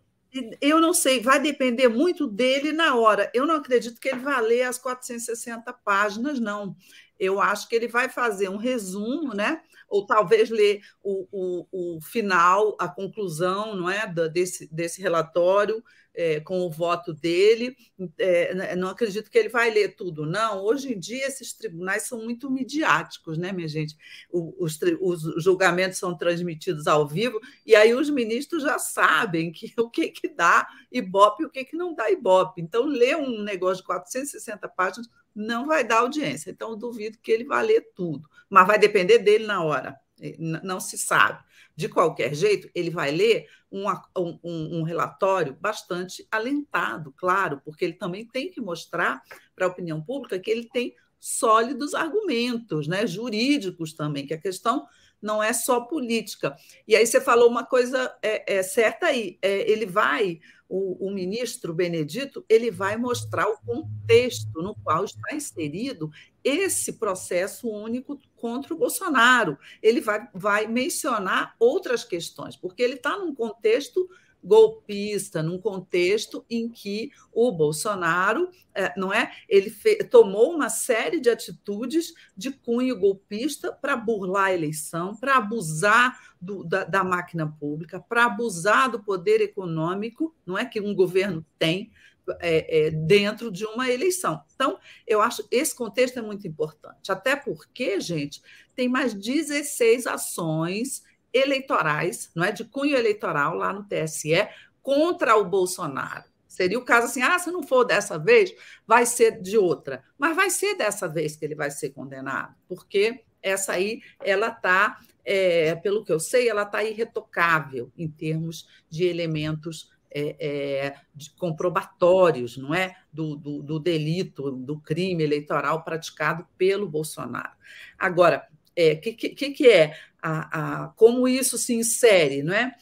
Eu 0.60 0.80
não 0.80 0.92
sei, 0.92 1.20
vai 1.20 1.38
depender 1.38 1.88
muito 1.88 2.26
dele 2.26 2.72
na 2.72 2.96
hora. 2.96 3.30
Eu 3.32 3.46
não 3.46 3.56
acredito 3.56 4.00
que 4.00 4.08
ele 4.08 4.20
vá 4.20 4.40
ler 4.40 4.62
as 4.62 4.78
460 4.78 5.72
páginas, 5.84 6.40
não. 6.40 6.74
Eu 7.20 7.40
acho 7.40 7.68
que 7.68 7.76
ele 7.76 7.86
vai 7.86 8.08
fazer 8.08 8.48
um 8.48 8.56
resumo, 8.56 9.34
né? 9.34 9.60
ou 9.92 10.06
talvez 10.06 10.48
ler 10.48 10.80
o, 11.02 11.28
o, 11.30 11.96
o 11.96 12.00
final, 12.00 12.74
a 12.80 12.88
conclusão 12.88 13.76
não 13.76 13.90
é, 13.90 14.10
desse, 14.32 14.66
desse 14.72 15.02
relatório, 15.02 15.84
é, 16.14 16.40
com 16.40 16.60
o 16.60 16.70
voto 16.70 17.12
dele. 17.12 17.76
É, 18.18 18.74
não 18.76 18.88
acredito 18.88 19.30
que 19.30 19.38
ele 19.38 19.48
vai 19.48 19.70
ler 19.70 19.94
tudo, 19.96 20.26
não. 20.26 20.62
Hoje 20.62 20.92
em 20.92 20.98
dia, 20.98 21.26
esses 21.26 21.52
tribunais 21.52 22.04
são 22.04 22.22
muito 22.22 22.50
midiáticos, 22.50 23.38
né, 23.38 23.52
minha 23.52 23.68
gente? 23.68 23.96
Os, 24.30 24.78
os 25.00 25.42
julgamentos 25.42 25.98
são 25.98 26.16
transmitidos 26.16 26.86
ao 26.86 27.06
vivo, 27.06 27.40
e 27.66 27.74
aí 27.74 27.94
os 27.94 28.10
ministros 28.10 28.62
já 28.62 28.78
sabem 28.78 29.52
que, 29.52 29.72
o 29.78 29.88
que, 29.88 30.08
que 30.08 30.28
dá 30.28 30.66
ibope 30.90 31.42
e 31.42 31.46
o 31.46 31.50
que, 31.50 31.64
que 31.64 31.76
não 31.76 31.94
dá 31.94 32.10
ibope. 32.10 32.60
Então, 32.60 32.84
ler 32.84 33.16
um 33.16 33.42
negócio 33.42 33.82
de 33.82 33.86
460 33.86 34.68
páginas 34.68 35.08
não 35.34 35.66
vai 35.66 35.82
dar 35.82 36.00
audiência. 36.00 36.50
Então, 36.50 36.76
duvido 36.76 37.18
que 37.22 37.32
ele 37.32 37.44
vá 37.44 37.60
ler 37.62 37.92
tudo, 37.94 38.28
mas 38.50 38.66
vai 38.66 38.78
depender 38.78 39.18
dele 39.18 39.46
na 39.46 39.62
hora. 39.62 39.98
Não 40.38 40.78
se 40.78 40.96
sabe. 40.96 41.42
De 41.74 41.88
qualquer 41.88 42.34
jeito, 42.34 42.70
ele 42.74 42.90
vai 42.90 43.10
ler 43.10 43.46
um, 43.70 43.84
um, 44.16 44.38
um, 44.78 44.82
relatório 44.82 45.56
bastante 45.58 46.26
alentado, 46.30 47.12
claro, 47.16 47.60
porque 47.64 47.84
ele 47.84 47.94
também 47.94 48.26
tem 48.26 48.50
que 48.50 48.60
mostrar 48.60 49.22
para 49.54 49.66
a 49.66 49.68
opinião 49.68 50.02
pública 50.02 50.38
que 50.38 50.50
ele 50.50 50.68
tem 50.68 50.94
sólidos 51.18 51.94
argumentos 51.94 52.86
né, 52.86 53.06
jurídicos 53.06 53.94
também, 53.94 54.26
que 54.26 54.34
a 54.34 54.40
questão 54.40 54.86
não 55.22 55.40
é 55.40 55.52
só 55.52 55.80
política. 55.80 56.56
E 56.86 56.96
aí 56.96 57.06
você 57.06 57.20
falou 57.20 57.48
uma 57.48 57.64
coisa 57.64 58.12
é, 58.20 58.58
é 58.58 58.62
certa 58.62 59.06
aí, 59.06 59.38
é, 59.40 59.70
ele 59.70 59.86
vai, 59.86 60.40
o, 60.68 61.06
o, 61.06 61.12
ministro 61.12 61.72
Benedito, 61.72 62.44
ele 62.48 62.70
vai 62.70 62.96
mostrar 62.96 63.46
o 63.46 63.58
contexto 63.60 64.60
no 64.60 64.74
qual 64.74 65.04
está 65.04 65.34
inserido 65.34 66.10
esse 66.44 66.94
processo 66.94 67.68
único 67.68 68.18
contra 68.36 68.74
o 68.74 68.78
Bolsonaro. 68.78 69.58
Ele 69.82 70.00
vai, 70.00 70.28
vai 70.34 70.66
mencionar 70.66 71.54
outras 71.58 72.04
questões, 72.04 72.56
porque 72.56 72.82
ele 72.82 72.94
está 72.94 73.16
num 73.16 73.34
contexto 73.34 74.08
golpista, 74.42 75.42
num 75.42 75.58
contexto 75.58 76.44
em 76.50 76.68
que 76.68 77.12
o 77.32 77.52
Bolsonaro, 77.52 78.50
é, 78.74 78.92
não 78.98 79.12
é, 79.12 79.30
ele 79.48 79.70
tomou 80.10 80.52
uma 80.52 80.68
série 80.68 81.20
de 81.20 81.30
atitudes 81.30 82.12
de 82.36 82.50
cunho 82.50 82.98
golpista 82.98 83.72
para 83.72 83.96
burlar 83.96 84.46
a 84.46 84.54
eleição, 84.54 85.14
para 85.14 85.36
abusar 85.36 86.18
do, 86.40 86.64
da, 86.64 86.82
da 86.84 87.04
máquina 87.04 87.46
pública, 87.46 88.00
para 88.00 88.24
abusar 88.24 88.90
do 88.90 89.02
poder 89.02 89.40
econômico, 89.40 90.34
não 90.44 90.58
é 90.58 90.64
que 90.64 90.80
um 90.80 90.94
governo 90.94 91.46
tem 91.58 91.92
é, 92.40 92.86
é, 92.86 92.90
dentro 92.90 93.50
de 93.50 93.64
uma 93.64 93.88
eleição. 93.90 94.42
Então, 94.54 94.78
eu 95.06 95.20
acho 95.20 95.46
esse 95.50 95.74
contexto 95.74 96.18
é 96.18 96.22
muito 96.22 96.46
importante, 96.46 97.10
até 97.10 97.36
porque, 97.36 98.00
gente, 98.00 98.42
tem 98.74 98.88
mais 98.88 99.14
16 99.14 100.06
ações 100.06 101.02
eleitorais, 101.32 102.30
não 102.34 102.44
é 102.44 102.52
de 102.52 102.64
cunho 102.64 102.96
eleitoral 102.96 103.54
lá 103.54 103.72
no 103.72 103.84
TSE 103.84 104.48
contra 104.82 105.36
o 105.36 105.44
Bolsonaro. 105.44 106.24
Seria 106.46 106.78
o 106.78 106.84
caso 106.84 107.06
assim: 107.06 107.22
ah, 107.22 107.38
se 107.38 107.50
não 107.50 107.62
for 107.62 107.84
dessa 107.84 108.18
vez, 108.18 108.54
vai 108.86 109.06
ser 109.06 109.40
de 109.40 109.56
outra. 109.56 110.04
Mas 110.18 110.36
vai 110.36 110.50
ser 110.50 110.74
dessa 110.74 111.08
vez 111.08 111.34
que 111.34 111.44
ele 111.44 111.54
vai 111.54 111.70
ser 111.70 111.90
condenado, 111.90 112.54
porque 112.68 113.24
essa 113.42 113.72
aí 113.72 114.02
ela 114.20 114.48
está, 114.48 115.00
é, 115.24 115.74
pelo 115.76 116.04
que 116.04 116.12
eu 116.12 116.20
sei, 116.20 116.48
ela 116.48 116.62
está 116.62 116.84
irretocável 116.84 117.90
em 117.96 118.08
termos 118.08 118.68
de 118.88 119.04
elementos 119.04 119.90
é, 120.14 120.36
é, 120.38 120.94
comprobatórios, 121.38 122.56
não 122.56 122.74
é, 122.74 122.96
do, 123.12 123.36
do, 123.36 123.62
do, 123.62 123.78
delito, 123.78 124.50
do 124.50 124.78
crime 124.78 125.22
eleitoral 125.22 125.82
praticado 125.82 126.46
pelo 126.56 126.88
Bolsonaro. 126.88 127.52
Agora, 127.98 128.46
o 128.50 128.52
é, 128.76 128.94
que, 128.96 129.12
que, 129.12 129.50
que, 129.50 129.68
é 129.68 129.96
a, 130.22 130.84
a, 130.84 130.88
como 130.88 131.26
isso 131.26 131.56
se 131.58 131.74
insere, 131.74 132.42
não 132.42 132.54
é? 132.54 132.74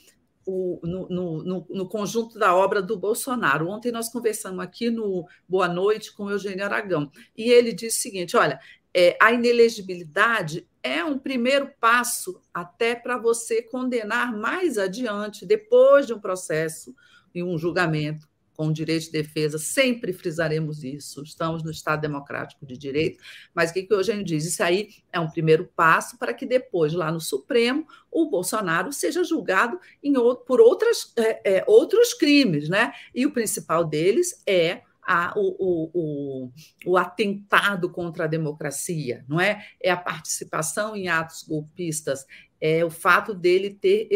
O, 0.46 0.80
no, 0.82 1.08
no, 1.08 1.66
no, 1.68 1.88
conjunto 1.88 2.38
da 2.38 2.56
obra 2.56 2.82
do 2.82 2.99
Bolsonaro. 2.99 3.68
Ontem 3.68 3.92
nós 3.92 4.08
conversamos 4.08 4.64
aqui 4.64 4.90
no 4.90 5.28
Boa 5.49 5.68
Noite 5.68 6.12
com 6.12 6.25
o 6.25 6.30
Eugênio 6.30 6.64
Aragão, 6.64 7.10
e 7.37 7.50
ele 7.50 7.72
disse 7.72 7.99
o 7.99 8.02
seguinte: 8.02 8.37
olha, 8.37 8.58
é, 8.92 9.16
a 9.20 9.32
inelegibilidade 9.32 10.66
é 10.82 11.04
um 11.04 11.18
primeiro 11.18 11.70
passo 11.78 12.40
até 12.52 12.94
para 12.94 13.16
você 13.18 13.62
condenar 13.62 14.37
mais 14.37 14.78
adiante, 14.78 15.46
depois 15.46 16.06
de 16.06 16.14
um 16.14 16.18
processo 16.18 16.94
e 17.34 17.42
um 17.42 17.58
julgamento 17.58 18.30
com 18.60 18.70
direito 18.70 19.06
de 19.06 19.12
defesa, 19.12 19.56
sempre 19.56 20.12
frisaremos 20.12 20.84
isso, 20.84 21.22
estamos 21.22 21.62
no 21.62 21.70
Estado 21.70 22.02
Democrático 22.02 22.66
de 22.66 22.76
Direito, 22.76 23.18
mas 23.54 23.70
o 23.70 23.72
que, 23.72 23.84
que 23.84 23.94
o 23.94 23.96
Eugênio 23.96 24.22
diz? 24.22 24.44
Isso 24.44 24.62
aí 24.62 24.90
é 25.10 25.18
um 25.18 25.30
primeiro 25.30 25.64
passo 25.75 26.18
para 26.18 26.34
que 26.34 26.44
depois, 26.44 26.92
lá 26.92 27.10
no 27.10 27.22
Supremo, 27.22 27.87
o 28.10 28.28
Bolsonaro 28.28 28.92
seja 28.92 29.25
julgado 29.25 29.80
em, 30.02 30.12
por 30.46 30.60
outras, 30.60 31.10
é, 31.16 31.56
é, 31.56 31.64
outros 31.66 32.12
crimes, 32.12 32.68
né? 32.68 32.92
E 33.14 33.25
o 33.25 33.32
principal 33.32 33.82
deles 33.82 34.42
é 34.46 34.82
a, 35.02 35.32
o, 35.37 35.90
o, 35.94 36.52
o, 36.84 36.96
atentado 36.99 37.88
contra 37.88 38.25
a 38.25 38.28
democracia, 38.28 39.25
não 39.26 39.40
é? 39.40 39.64
É 39.82 39.90
a 39.90 39.96
participação 39.96 40.94
em 40.94 41.08
atos 41.08 41.44
golpistas, 41.44 42.26
é 42.60 42.84
o 42.84 42.90
fato 42.90 43.34
dele 43.34 43.70
ter. 43.70 44.08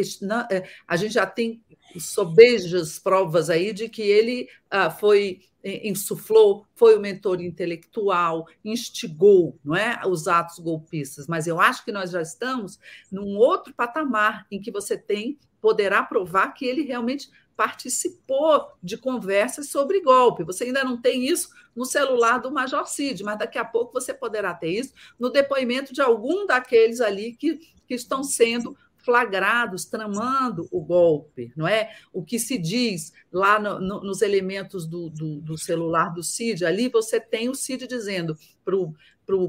É, 0.50 0.68
a 0.86 0.96
gente 0.96 1.14
já 1.14 1.26
tem 1.26 1.63
sobejas 1.98 2.98
provas 2.98 3.48
aí 3.50 3.72
de 3.72 3.88
que 3.88 4.02
ele 4.02 4.48
ah, 4.70 4.90
foi 4.90 5.40
insuflou, 5.64 6.66
foi 6.74 6.96
o 6.96 7.00
mentor 7.00 7.40
intelectual, 7.40 8.46
instigou 8.62 9.58
não 9.64 9.74
é, 9.74 10.00
os 10.06 10.28
atos 10.28 10.58
golpistas. 10.58 11.26
Mas 11.26 11.46
eu 11.46 11.58
acho 11.58 11.84
que 11.84 11.92
nós 11.92 12.10
já 12.10 12.20
estamos 12.20 12.78
num 13.10 13.36
outro 13.36 13.72
patamar 13.72 14.46
em 14.50 14.60
que 14.60 14.70
você 14.70 14.98
tem 14.98 15.38
poderá 15.60 16.02
provar 16.02 16.52
que 16.52 16.66
ele 16.66 16.82
realmente 16.82 17.30
participou 17.56 18.68
de 18.82 18.98
conversas 18.98 19.70
sobre 19.70 20.02
golpe. 20.02 20.44
Você 20.44 20.64
ainda 20.64 20.84
não 20.84 21.00
tem 21.00 21.26
isso 21.26 21.48
no 21.74 21.86
celular 21.86 22.38
do 22.38 22.50
Major 22.50 22.86
Cid, 22.86 23.22
mas 23.22 23.38
daqui 23.38 23.56
a 23.56 23.64
pouco 23.64 23.92
você 23.92 24.12
poderá 24.12 24.52
ter 24.52 24.68
isso 24.68 24.92
no 25.18 25.30
depoimento 25.30 25.94
de 25.94 26.02
algum 26.02 26.46
daqueles 26.46 27.00
ali 27.00 27.34
que, 27.34 27.60
que 27.86 27.94
estão 27.94 28.22
sendo 28.22 28.76
flagrados 29.04 29.84
tramando 29.84 30.66
o 30.70 30.80
golpe, 30.80 31.52
não 31.56 31.68
é? 31.68 31.94
O 32.12 32.24
que 32.24 32.38
se 32.38 32.56
diz 32.56 33.12
lá 33.30 33.58
no, 33.58 33.78
no, 33.78 34.00
nos 34.00 34.22
elementos 34.22 34.86
do, 34.86 35.10
do, 35.10 35.40
do, 35.40 35.58
celular 35.58 36.08
do 36.08 36.22
Cid, 36.22 36.64
ali 36.64 36.88
você 36.88 37.20
tem 37.20 37.48
o 37.48 37.54
Cid 37.54 37.86
dizendo 37.86 38.36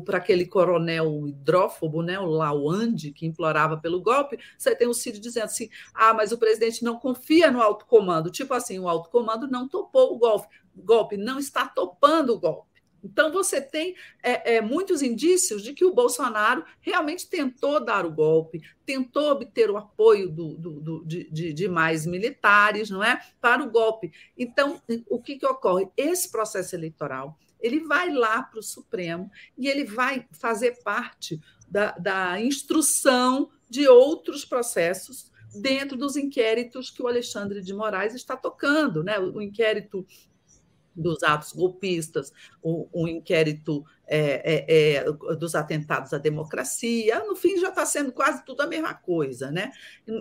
para 0.06 0.18
aquele 0.18 0.46
coronel 0.46 1.28
hidrófobo, 1.28 2.02
né, 2.02 2.20
o 2.20 2.26
Lawande, 2.26 3.12
que 3.12 3.26
implorava 3.26 3.78
pelo 3.78 4.02
golpe, 4.02 4.38
você 4.58 4.76
tem 4.76 4.88
o 4.88 4.94
Cid 4.94 5.20
dizendo 5.20 5.46
assim: 5.46 5.70
ah, 5.94 6.14
mas 6.14 6.32
o 6.32 6.38
presidente 6.38 6.84
não 6.84 7.00
confia 7.00 7.50
no 7.50 7.62
alto 7.62 7.86
comando. 7.86 8.30
Tipo 8.30 8.54
assim, 8.54 8.78
o 8.80 8.90
alto 8.90 9.10
comando 9.10 9.48
não 9.48 9.68
topou 9.68 10.14
o 10.14 10.18
golpe, 10.18 10.48
golpe 10.76 11.18
não 11.18 11.40
está 11.40 11.68
topando 11.68 12.34
o 12.34 12.40
golpe. 12.40 12.75
Então, 13.06 13.32
você 13.32 13.62
tem 13.62 13.96
é, 14.24 14.56
é, 14.56 14.62
muitos 14.62 15.02
indícios 15.04 15.62
de 15.62 15.74
que 15.74 15.86
o 15.86 15.94
Bolsonaro 15.94 16.66
realmente 16.82 17.30
tentou 17.30 17.80
dar 17.80 18.06
o 18.06 18.12
golpe, 18.12 18.62
tentou 18.86 19.32
obter 19.32 19.70
o 19.70 19.78
apoio 19.78 20.30
do, 20.30 20.56
do, 20.56 20.82
do, 20.82 21.06
de, 21.06 21.54
de, 21.54 21.68
mais 21.68 22.06
militares 22.06 22.90
não 22.90 23.04
é, 23.04 23.22
para 23.40 23.64
o 23.64 23.70
golpe. 23.70 24.12
Então, 24.36 24.82
o 25.08 25.22
que, 25.22 25.38
que 25.38 25.46
ocorre? 25.46 25.88
Esse 25.96 26.32
processo 26.32 26.76
eleitoral 26.76 27.38
ele 27.60 27.80
vai 27.80 28.12
lá 28.12 28.44
para 28.44 28.60
o 28.60 28.64
Supremo 28.64 29.32
e 29.58 29.68
ele 29.68 29.86
vai 29.86 30.28
fazer 30.32 30.84
parte 30.84 31.40
da, 31.68 31.92
da 31.94 32.40
instrução 32.40 33.50
de 33.70 33.88
outros 33.88 34.46
processos 34.46 35.32
dentro 35.54 35.98
dos 35.98 36.16
inquéritos 36.16 36.90
que 36.90 37.02
o 37.02 37.08
Alexandre 37.08 37.62
de 37.62 37.74
Moraes 37.74 38.14
está 38.14 38.36
tocando, 38.36 39.04
né? 39.04 39.18
O 39.20 39.42
inquérito 39.42 40.06
dos 40.96 41.24
atos 41.24 41.52
golpistas, 41.52 42.32
o, 42.62 42.88
o 42.92 43.08
inquérito 43.08 43.86
é, 44.08 44.66
é, 44.70 44.96
é, 44.96 45.04
dos 45.36 45.56
atentados 45.56 46.14
à 46.14 46.18
democracia, 46.18 47.24
no 47.26 47.36
fim 47.36 47.58
já 47.58 47.70
está 47.70 47.86
sendo 47.86 48.12
quase 48.12 48.46
tudo 48.46 48.62
a 48.62 48.68
mesma 48.68 48.94
coisa. 48.94 49.52
Né? 49.52 49.72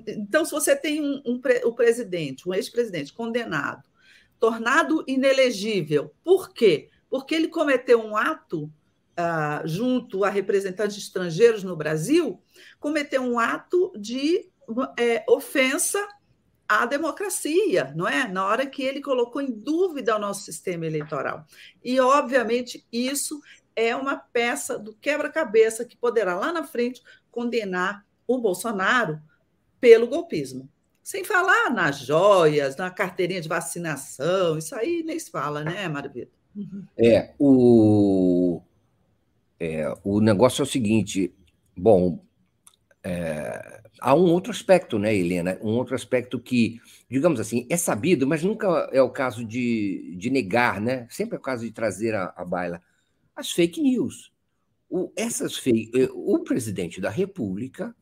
Então, 0.07 0.45
se 0.45 0.50
você 0.50 0.75
tem 0.75 1.00
um, 1.00 1.23
um 1.25 1.40
o 1.64 1.73
presidente, 1.73 2.49
um 2.49 2.54
ex-presidente 2.54 3.12
condenado, 3.12 3.88
tornado 4.38 5.04
inelegível, 5.07 6.12
por 6.25 6.52
quê? 6.52 6.90
Porque 7.09 7.35
ele 7.35 7.49
cometeu 7.49 8.00
um 8.00 8.16
ato 8.16 8.71
ah, 9.16 9.62
junto 9.64 10.25
a 10.25 10.28
representantes 10.28 10.97
estrangeiros 10.97 11.62
no 11.62 11.76
Brasil, 11.76 12.43
cometeu 12.81 13.23
um 13.23 13.38
ato 13.38 13.93
de 13.97 14.50
é, 14.99 15.25
ofensa 15.28 16.04
a 16.68 16.87
democracia, 16.87 17.92
não 17.94 18.09
é? 18.09 18.26
Na 18.26 18.47
hora 18.47 18.66
que 18.66 18.83
ele 18.83 19.00
colocou 19.00 19.40
em 19.42 19.52
dúvida 19.52 20.16
o 20.16 20.18
nosso 20.18 20.42
sistema 20.42 20.87
eleitoral. 20.87 21.47
E, 21.83 22.00
obviamente, 22.00 22.87
isso 22.92 23.40
é 23.76 23.94
uma 23.94 24.16
peça 24.16 24.78
do 24.78 24.94
quebra-cabeça 24.94 25.85
que 25.85 25.97
poderá 25.97 26.37
lá 26.37 26.52
na 26.52 26.64
frente 26.64 27.02
condenar 27.30 28.04
o 28.26 28.38
Bolsonaro 28.38 29.21
pelo 29.80 30.06
golpismo. 30.06 30.68
Sem 31.02 31.23
falar 31.23 31.71
nas 31.71 31.99
joias, 31.99 32.76
na 32.76 32.90
carteirinha 32.90 33.40
de 33.40 33.49
vacinação, 33.49 34.56
isso 34.56 34.75
aí 34.75 35.02
nem 35.04 35.18
se 35.18 35.30
fala, 35.30 35.62
né, 35.62 35.87
Maravilha? 35.87 36.30
É, 36.97 37.35
o, 37.38 38.62
é, 39.61 39.92
o 40.02 40.21
negócio 40.21 40.62
é 40.62 40.64
o 40.64 40.66
seguinte: 40.66 41.35
bom, 41.76 42.25
é, 43.02 43.74
há 44.00 44.14
um 44.14 44.30
outro 44.32 44.50
aspecto, 44.50 44.98
né, 44.98 45.14
Helena? 45.14 45.58
Um 45.62 45.76
outro 45.76 45.94
aspecto 45.94 46.38
que, 46.38 46.80
digamos 47.08 47.40
assim, 47.40 47.66
é 47.70 47.76
sabido, 47.76 48.26
mas 48.26 48.42
nunca 48.42 48.88
é 48.92 49.02
o 49.02 49.10
caso 49.10 49.44
de, 49.44 50.14
de 50.16 50.30
negar, 50.30 50.80
né? 50.80 51.06
Sempre 51.10 51.36
é 51.36 51.38
o 51.38 51.42
caso 51.42 51.64
de 51.64 51.70
trazer 51.70 52.14
a, 52.14 52.32
a 52.36 52.44
baila 52.44 52.82
as 53.34 53.50
fake 53.50 53.80
news. 53.80 54.32
O, 54.88 55.10
essas 55.16 55.56
fake, 55.56 55.90
eh, 55.94 56.08
o 56.12 56.38
presidente 56.40 57.00
da 57.00 57.10
República. 57.10 57.94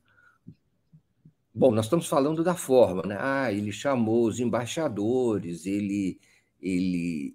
Bom, 1.54 1.70
nós 1.70 1.86
estamos 1.86 2.06
falando 2.06 2.42
da 2.44 2.54
forma, 2.54 3.02
né? 3.02 3.16
Ah, 3.18 3.52
ele 3.52 3.72
chamou 3.72 4.26
os 4.26 4.40
embaixadores, 4.40 5.66
ele, 5.66 6.18
ele 6.60 7.34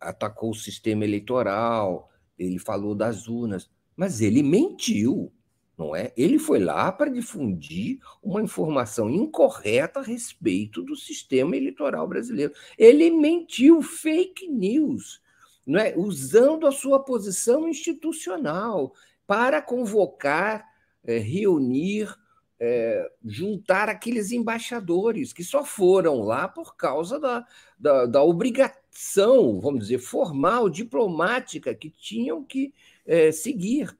atacou 0.00 0.50
o 0.50 0.54
sistema 0.54 1.04
eleitoral, 1.04 2.10
ele 2.38 2.58
falou 2.58 2.94
das 2.94 3.28
urnas, 3.28 3.68
mas 3.96 4.20
ele 4.20 4.42
mentiu 4.42 5.32
não 5.80 5.96
é? 5.96 6.12
Ele 6.14 6.38
foi 6.38 6.58
lá 6.58 6.92
para 6.92 7.10
difundir 7.10 7.98
uma 8.22 8.42
informação 8.42 9.08
incorreta 9.08 10.00
a 10.00 10.02
respeito 10.02 10.82
do 10.82 10.94
sistema 10.94 11.56
eleitoral 11.56 12.06
brasileiro. 12.06 12.52
Ele 12.76 13.10
mentiu, 13.10 13.80
fake 13.80 14.46
news, 14.46 15.22
não 15.66 15.80
é? 15.80 15.94
Usando 15.96 16.66
a 16.66 16.70
sua 16.70 17.02
posição 17.02 17.66
institucional 17.66 18.92
para 19.26 19.62
convocar, 19.62 20.66
é, 21.02 21.16
reunir, 21.16 22.14
é, 22.58 23.10
juntar 23.24 23.88
aqueles 23.88 24.32
embaixadores 24.32 25.32
que 25.32 25.42
só 25.42 25.64
foram 25.64 26.20
lá 26.20 26.46
por 26.46 26.76
causa 26.76 27.18
da, 27.18 27.46
da, 27.78 28.04
da 28.04 28.22
obrigação, 28.22 29.58
vamos 29.58 29.80
dizer, 29.84 29.98
formal, 29.98 30.68
diplomática 30.68 31.74
que 31.74 31.88
tinham 31.88 32.44
que 32.44 32.70
é, 33.06 33.32
seguir. 33.32 33.96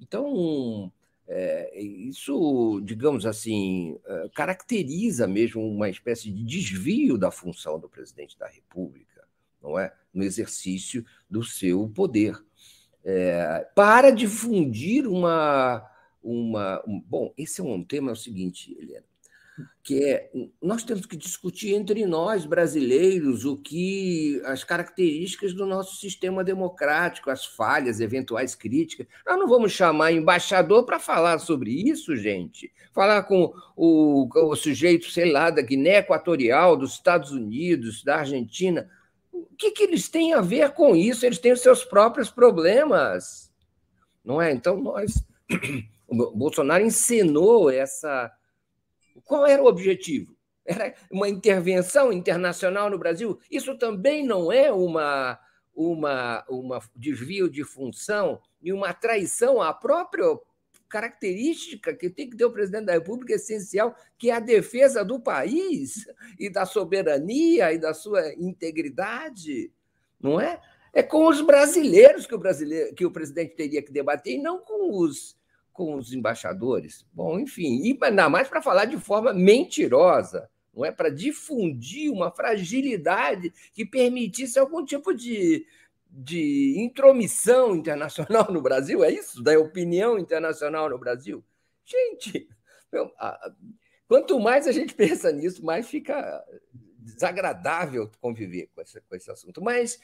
Então, 0.00 0.92
é, 1.32 1.80
isso, 1.80 2.80
digamos 2.82 3.24
assim, 3.24 3.96
é, 4.04 4.28
caracteriza 4.34 5.28
mesmo 5.28 5.62
uma 5.62 5.88
espécie 5.88 6.28
de 6.28 6.42
desvio 6.44 7.16
da 7.16 7.30
função 7.30 7.78
do 7.78 7.88
presidente 7.88 8.36
da 8.36 8.48
República, 8.48 9.24
não 9.62 9.78
é? 9.78 9.94
No 10.12 10.24
exercício 10.24 11.06
do 11.30 11.44
seu 11.44 11.88
poder. 11.88 12.36
É, 13.04 13.64
para 13.76 14.10
difundir 14.10 15.06
uma. 15.06 15.88
uma 16.20 16.82
um, 16.84 17.00
bom, 17.00 17.32
esse 17.38 17.60
é 17.60 17.64
um 17.64 17.84
tema 17.84 18.10
é 18.10 18.12
o 18.12 18.16
seguinte, 18.16 18.76
Helena 18.76 19.09
que 19.82 20.04
é 20.04 20.30
nós 20.62 20.84
temos 20.84 21.06
que 21.06 21.16
discutir 21.16 21.74
entre 21.74 22.04
nós 22.06 22.44
brasileiros 22.44 23.44
o 23.44 23.56
que 23.56 24.40
as 24.44 24.62
características 24.62 25.52
do 25.52 25.66
nosso 25.66 25.96
sistema 25.96 26.44
democrático, 26.44 27.30
as 27.30 27.46
falhas, 27.46 28.00
eventuais 28.00 28.54
críticas. 28.54 29.06
Nós 29.26 29.38
não 29.38 29.48
vamos 29.48 29.72
chamar 29.72 30.12
embaixador 30.12 30.84
para 30.84 30.98
falar 30.98 31.38
sobre 31.38 31.70
isso, 31.70 32.14
gente. 32.16 32.72
Falar 32.92 33.22
com 33.22 33.52
o, 33.74 34.28
o 34.32 34.54
sujeito, 34.54 35.10
sei 35.10 35.32
lá, 35.32 35.50
da 35.50 35.62
Guiné 35.62 35.98
Equatorial, 35.98 36.76
dos 36.76 36.92
Estados 36.92 37.30
Unidos, 37.30 38.04
da 38.04 38.18
Argentina. 38.18 38.88
O 39.32 39.46
que, 39.56 39.70
que 39.70 39.82
eles 39.82 40.08
têm 40.08 40.34
a 40.34 40.40
ver 40.40 40.70
com 40.72 40.94
isso? 40.94 41.24
Eles 41.24 41.38
têm 41.38 41.52
os 41.52 41.62
seus 41.62 41.84
próprios 41.84 42.30
problemas, 42.30 43.50
não 44.24 44.40
é? 44.40 44.52
Então 44.52 44.80
nós, 44.80 45.24
o 46.06 46.36
Bolsonaro 46.36 46.84
encenou 46.84 47.70
essa 47.70 48.30
qual 49.30 49.46
era 49.46 49.62
o 49.62 49.66
objetivo? 49.66 50.36
Era 50.66 50.92
uma 51.08 51.28
intervenção 51.28 52.12
internacional 52.12 52.90
no 52.90 52.98
Brasil? 52.98 53.38
Isso 53.48 53.78
também 53.78 54.26
não 54.26 54.50
é 54.50 54.72
uma, 54.72 55.38
uma, 55.72 56.44
uma 56.48 56.80
desvio 56.96 57.48
de 57.48 57.62
função 57.62 58.42
e 58.60 58.72
uma 58.72 58.92
traição 58.92 59.62
à 59.62 59.72
própria 59.72 60.36
característica 60.88 61.94
que 61.94 62.10
tem 62.10 62.28
que 62.28 62.36
ter 62.36 62.44
o 62.44 62.50
presidente 62.50 62.86
da 62.86 62.94
República 62.94 63.34
essencial, 63.34 63.94
que 64.18 64.30
é 64.30 64.34
a 64.34 64.40
defesa 64.40 65.04
do 65.04 65.20
país 65.20 66.08
e 66.36 66.50
da 66.50 66.66
soberania 66.66 67.72
e 67.72 67.78
da 67.78 67.94
sua 67.94 68.34
integridade, 68.34 69.72
não 70.20 70.40
é? 70.40 70.60
É 70.92 71.04
com 71.04 71.28
os 71.28 71.40
brasileiros 71.40 72.26
que 72.26 72.34
o 72.34 72.38
brasileiro 72.38 72.92
que 72.96 73.06
o 73.06 73.12
presidente 73.12 73.54
teria 73.54 73.80
que 73.80 73.92
debater 73.92 74.34
e 74.34 74.42
não 74.42 74.58
com 74.58 74.98
os 74.98 75.38
com 75.80 75.94
os 75.94 76.12
embaixadores. 76.12 77.06
Bom, 77.10 77.40
enfim, 77.40 77.80
e 77.82 77.98
ainda 78.02 78.28
mais 78.28 78.48
para 78.48 78.60
falar 78.60 78.84
de 78.84 78.98
forma 78.98 79.32
mentirosa, 79.32 80.50
não 80.74 80.84
é? 80.84 80.92
Para 80.92 81.08
difundir 81.08 82.12
uma 82.12 82.30
fragilidade 82.30 83.50
que 83.72 83.86
permitisse 83.86 84.58
algum 84.58 84.84
tipo 84.84 85.14
de, 85.14 85.66
de 86.06 86.74
intromissão 86.76 87.74
internacional 87.74 88.52
no 88.52 88.60
Brasil, 88.60 89.02
é 89.02 89.10
isso? 89.10 89.42
Da 89.42 89.58
opinião 89.58 90.18
internacional 90.18 90.90
no 90.90 90.98
Brasil? 90.98 91.42
Gente, 91.82 92.46
meu, 92.92 93.10
quanto 94.06 94.38
mais 94.38 94.66
a 94.66 94.72
gente 94.72 94.92
pensa 94.92 95.32
nisso, 95.32 95.64
mais 95.64 95.88
fica 95.88 96.44
desagradável 96.98 98.10
conviver 98.20 98.68
com 98.74 98.82
esse, 98.82 99.00
com 99.00 99.16
esse 99.16 99.30
assunto. 99.30 99.62
Mas, 99.62 99.98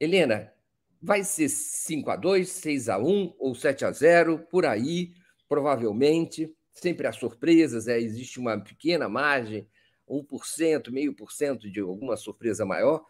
Helena, 0.00 0.50
Vai 1.00 1.22
ser 1.24 1.48
5 1.48 2.10
a 2.10 2.16
2 2.16 2.48
6 2.48 2.88
a 2.88 2.98
1 2.98 3.34
ou 3.38 3.54
7 3.54 3.84
a 3.84 3.92
0 3.92 4.38
por 4.50 4.64
aí, 4.66 5.12
provavelmente. 5.48 6.52
Sempre 6.72 7.06
há 7.06 7.12
surpresas, 7.12 7.88
é, 7.88 7.98
existe 7.98 8.38
uma 8.38 8.58
pequena 8.58 9.08
margem, 9.08 9.66
1%, 10.08 10.90
meio 10.90 11.14
por 11.14 11.32
cento 11.32 11.70
de 11.70 11.80
alguma 11.80 12.16
surpresa 12.16 12.64
maior, 12.64 13.04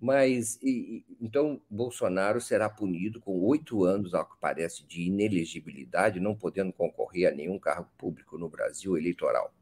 mas 0.00 0.58
e, 0.62 1.04
então 1.20 1.60
Bolsonaro 1.68 2.40
será 2.40 2.68
punido 2.70 3.20
com 3.20 3.38
oito 3.40 3.84
anos, 3.84 4.14
ao 4.14 4.24
que 4.24 4.36
parece, 4.40 4.86
de 4.86 5.02
inelegibilidade, 5.02 6.20
não 6.20 6.34
podendo 6.34 6.72
concorrer 6.72 7.28
a 7.28 7.34
nenhum 7.34 7.58
cargo 7.58 7.90
público 7.98 8.38
no 8.38 8.48
Brasil 8.48 8.96
eleitoral. 8.96 9.52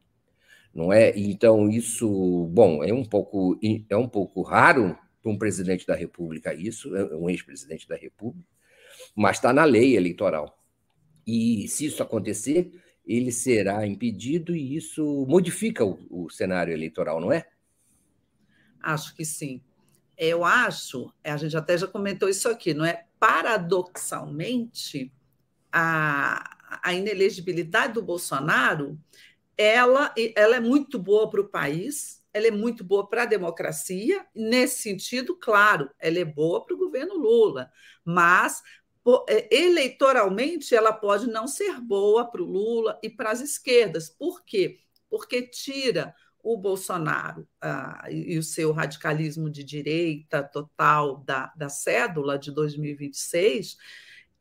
Não 0.73 0.93
é? 0.93 1.11
Então 1.17 1.69
isso, 1.69 2.47
bom, 2.51 2.83
é 2.83 2.93
um 2.93 3.03
pouco 3.03 3.59
é 3.89 3.97
um 3.97 4.07
pouco 4.07 4.41
raro 4.41 4.97
para 5.21 5.31
um 5.31 5.37
presidente 5.37 5.85
da 5.85 5.95
República 5.95 6.53
isso, 6.53 6.95
é, 6.95 7.15
um 7.15 7.29
ex-presidente 7.29 7.87
da 7.87 7.95
República, 7.95 8.47
mas 9.15 9.37
está 9.37 9.53
na 9.53 9.63
lei 9.63 9.95
eleitoral. 9.95 10.57
E 11.25 11.67
se 11.67 11.85
isso 11.85 12.01
acontecer, 12.01 12.71
ele 13.05 13.31
será 13.31 13.85
impedido 13.85 14.55
e 14.55 14.75
isso 14.75 15.25
modifica 15.27 15.85
o, 15.85 15.99
o 16.09 16.29
cenário 16.29 16.73
eleitoral, 16.73 17.19
não 17.19 17.31
é? 17.31 17.47
Acho 18.81 19.15
que 19.15 19.25
sim. 19.25 19.61
Eu 20.17 20.43
acho, 20.43 21.13
a 21.23 21.37
gente 21.37 21.55
até 21.55 21.77
já 21.77 21.87
comentou 21.87 22.27
isso 22.27 22.49
aqui, 22.49 22.73
não 22.73 22.83
é? 22.85 23.05
Paradoxalmente, 23.19 25.11
a, 25.71 26.79
a 26.83 26.93
inelegibilidade 26.93 27.93
do 27.93 28.01
Bolsonaro 28.01 28.99
ela, 29.59 30.13
ela 30.35 30.55
é 30.55 30.59
muito 30.61 30.97
boa 30.97 31.29
para 31.29 31.41
o 31.41 31.49
país, 31.49 32.18
ela 32.33 32.47
é 32.47 32.51
muito 32.51 32.83
boa 32.83 33.07
para 33.07 33.23
a 33.23 33.25
democracia, 33.25 34.25
nesse 34.35 34.81
sentido, 34.83 35.35
claro, 35.35 35.89
ela 35.99 36.19
é 36.19 36.25
boa 36.25 36.65
para 36.65 36.75
o 36.75 36.77
governo 36.77 37.15
Lula, 37.15 37.71
mas 38.05 38.61
é, 39.27 39.55
eleitoralmente 39.55 40.75
ela 40.75 40.93
pode 40.93 41.27
não 41.27 41.47
ser 41.47 41.79
boa 41.79 42.29
para 42.29 42.41
o 42.41 42.45
Lula 42.45 42.99
e 43.01 43.09
para 43.09 43.31
as 43.31 43.41
esquerdas. 43.41 44.09
Por 44.09 44.43
quê? 44.43 44.79
Porque 45.09 45.41
tira 45.41 46.13
o 46.41 46.57
Bolsonaro 46.57 47.47
ah, 47.61 48.05
e 48.09 48.37
o 48.37 48.43
seu 48.43 48.71
radicalismo 48.71 49.49
de 49.49 49.63
direita 49.63 50.43
total 50.43 51.17
da, 51.17 51.51
da 51.55 51.69
cédula 51.69 52.37
de 52.37 52.51
2026, 52.51 53.77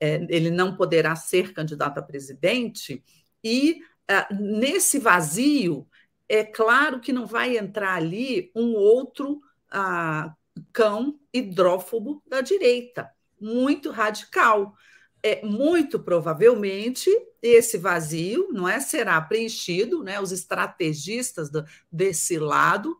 é, 0.00 0.26
ele 0.28 0.50
não 0.50 0.76
poderá 0.76 1.16
ser 1.16 1.52
candidato 1.52 1.98
a 1.98 2.02
presidente, 2.02 3.02
e 3.42 3.80
ah, 4.06 4.28
nesse 4.32 4.98
vazio 4.98 5.86
é 6.28 6.44
claro 6.44 7.00
que 7.00 7.12
não 7.12 7.26
vai 7.26 7.56
entrar 7.56 7.94
ali 7.94 8.50
um 8.54 8.74
outro 8.74 9.40
ah, 9.70 10.34
cão 10.72 11.18
hidrófobo 11.32 12.22
da 12.26 12.40
direita, 12.40 13.10
muito 13.40 13.90
radical. 13.90 14.74
É, 15.20 15.44
muito 15.44 15.98
provavelmente 15.98 17.10
esse 17.42 17.76
vazio 17.76 18.50
não 18.52 18.68
é 18.68 18.78
será 18.78 19.20
preenchido, 19.20 20.04
né? 20.04 20.20
Os 20.20 20.30
estrategistas 20.30 21.50
do, 21.50 21.64
desse 21.90 22.38
lado 22.38 22.96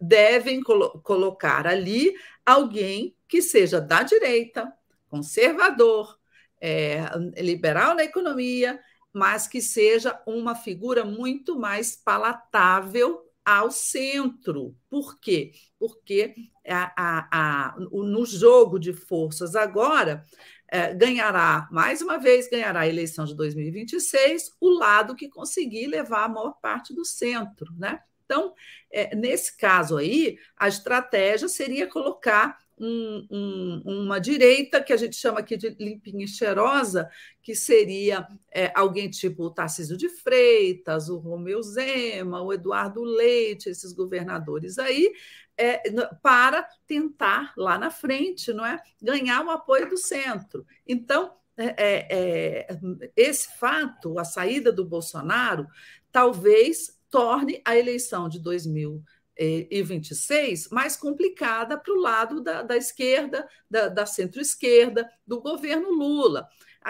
devem 0.00 0.60
colo 0.60 1.00
colocar 1.00 1.64
ali 1.64 2.12
alguém 2.44 3.16
que 3.28 3.40
seja 3.40 3.80
da 3.80 4.02
direita, 4.02 4.72
conservador, 5.08 6.18
é, 6.60 7.04
liberal 7.40 7.94
na 7.94 8.02
economia 8.04 8.80
mas 9.12 9.46
que 9.46 9.60
seja 9.60 10.20
uma 10.26 10.54
figura 10.54 11.04
muito 11.04 11.58
mais 11.58 11.96
palatável 11.96 13.20
ao 13.44 13.70
centro. 13.70 14.76
Por 14.88 15.18
quê? 15.18 15.52
Porque 15.78 16.34
a, 16.66 16.92
a, 16.96 17.28
a, 17.32 17.80
no 17.80 18.24
jogo 18.24 18.78
de 18.78 18.92
forças 18.92 19.56
agora 19.56 20.24
é, 20.68 20.94
ganhará, 20.94 21.68
mais 21.70 22.00
uma 22.00 22.18
vez, 22.18 22.48
ganhará 22.48 22.80
a 22.80 22.88
eleição 22.88 23.24
de 23.24 23.36
2026 23.36 24.52
o 24.60 24.70
lado 24.70 25.14
que 25.14 25.28
conseguir 25.28 25.86
levar 25.86 26.24
a 26.24 26.28
maior 26.28 26.52
parte 26.62 26.94
do 26.94 27.04
centro. 27.04 27.70
Né? 27.76 28.00
Então, 28.24 28.54
é, 28.90 29.14
nesse 29.14 29.56
caso 29.56 29.98
aí, 29.98 30.38
a 30.56 30.68
estratégia 30.68 31.48
seria 31.48 31.86
colocar 31.86 32.56
um, 32.82 33.26
um, 33.30 33.82
uma 33.84 34.18
direita, 34.18 34.82
que 34.82 34.92
a 34.92 34.96
gente 34.96 35.14
chama 35.14 35.38
aqui 35.38 35.56
de 35.56 35.70
limpinha 35.78 36.24
e 36.24 36.28
cheirosa, 36.28 37.08
que 37.40 37.54
seria 37.54 38.26
é, 38.50 38.72
alguém 38.74 39.08
tipo 39.08 39.44
o 39.44 39.50
Tarcísio 39.50 39.96
de 39.96 40.08
Freitas, 40.08 41.08
o 41.08 41.18
Romeu 41.18 41.62
Zema, 41.62 42.42
o 42.42 42.52
Eduardo 42.52 43.02
Leite, 43.04 43.68
esses 43.68 43.92
governadores 43.92 44.78
aí, 44.78 45.12
é, 45.56 45.80
para 46.20 46.66
tentar 46.84 47.52
lá 47.56 47.78
na 47.78 47.90
frente, 47.90 48.52
não 48.52 48.66
é, 48.66 48.82
ganhar 49.00 49.46
o 49.46 49.50
apoio 49.50 49.88
do 49.88 49.96
centro. 49.96 50.66
Então, 50.84 51.32
é, 51.56 51.66
é, 51.78 52.66
é 52.68 53.12
esse 53.16 53.56
fato, 53.58 54.18
a 54.18 54.24
saída 54.24 54.72
do 54.72 54.84
Bolsonaro, 54.84 55.68
talvez 56.10 56.98
torne 57.08 57.62
a 57.64 57.76
eleição 57.76 58.28
de 58.28 58.40
2000 58.40 59.04
e 59.38 59.82
26 59.82 60.68
mais 60.70 60.96
complicada 60.96 61.78
para 61.78 61.92
o 61.92 62.00
lado 62.00 62.42
da, 62.42 62.62
da 62.62 62.76
esquerda, 62.76 63.48
da, 63.70 63.88
da 63.88 64.06
centro-esquerda, 64.06 65.08
do 65.26 65.40
governo 65.40 65.90
Lula. 65.90 66.48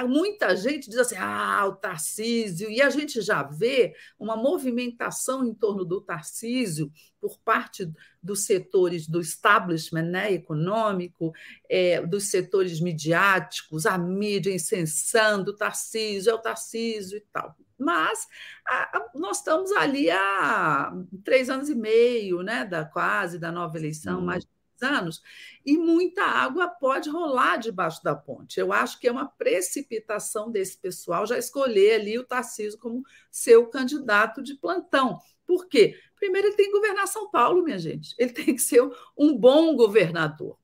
Muita 0.08 0.56
gente 0.56 0.88
diz 0.88 0.98
assim, 0.98 1.16
ah, 1.18 1.66
o 1.66 1.76
Tarcísio, 1.76 2.70
e 2.70 2.80
a 2.80 2.88
gente 2.88 3.20
já 3.20 3.42
vê 3.42 3.94
uma 4.18 4.34
movimentação 4.34 5.44
em 5.44 5.52
torno 5.52 5.84
do 5.84 6.00
Tarcísio 6.00 6.90
por 7.20 7.38
parte 7.40 7.92
dos 8.22 8.46
setores 8.46 9.06
do 9.06 9.20
establishment 9.20 10.04
né, 10.04 10.32
econômico, 10.32 11.32
é, 11.68 12.04
dos 12.06 12.24
setores 12.30 12.80
midiáticos, 12.80 13.84
a 13.84 13.98
mídia 13.98 14.52
incensando 14.52 15.50
o 15.50 15.56
Tarcísio, 15.56 16.30
é 16.30 16.34
o 16.34 16.38
Tarcísio 16.38 17.18
e 17.18 17.24
tal. 17.30 17.54
Mas 17.82 18.26
a, 18.66 18.98
a, 18.98 19.10
nós 19.14 19.38
estamos 19.38 19.72
ali 19.72 20.10
há 20.10 20.92
três 21.24 21.50
anos 21.50 21.68
e 21.68 21.74
meio, 21.74 22.42
né, 22.42 22.64
da 22.64 22.84
quase 22.84 23.38
da 23.38 23.50
nova 23.50 23.76
eleição, 23.76 24.20
uhum. 24.20 24.24
mais 24.24 24.44
de 24.44 24.50
anos, 24.84 25.22
e 25.64 25.76
muita 25.76 26.24
água 26.24 26.66
pode 26.68 27.08
rolar 27.08 27.56
debaixo 27.56 28.02
da 28.02 28.16
ponte. 28.16 28.58
Eu 28.58 28.72
acho 28.72 28.98
que 28.98 29.06
é 29.06 29.12
uma 29.12 29.28
precipitação 29.28 30.50
desse 30.50 30.76
pessoal 30.76 31.24
já 31.24 31.38
escolher 31.38 32.00
ali 32.00 32.18
o 32.18 32.24
Tarcísio 32.24 32.78
como 32.80 33.04
seu 33.30 33.66
candidato 33.68 34.42
de 34.42 34.54
plantão. 34.54 35.20
Por 35.46 35.68
quê? 35.68 35.96
Primeiro, 36.16 36.48
ele 36.48 36.56
tem 36.56 36.66
que 36.66 36.72
governar 36.72 37.06
São 37.06 37.30
Paulo, 37.30 37.62
minha 37.62 37.78
gente. 37.78 38.14
Ele 38.18 38.32
tem 38.32 38.46
que 38.46 38.60
ser 38.60 38.82
um 39.16 39.36
bom 39.36 39.76
governador 39.76 40.58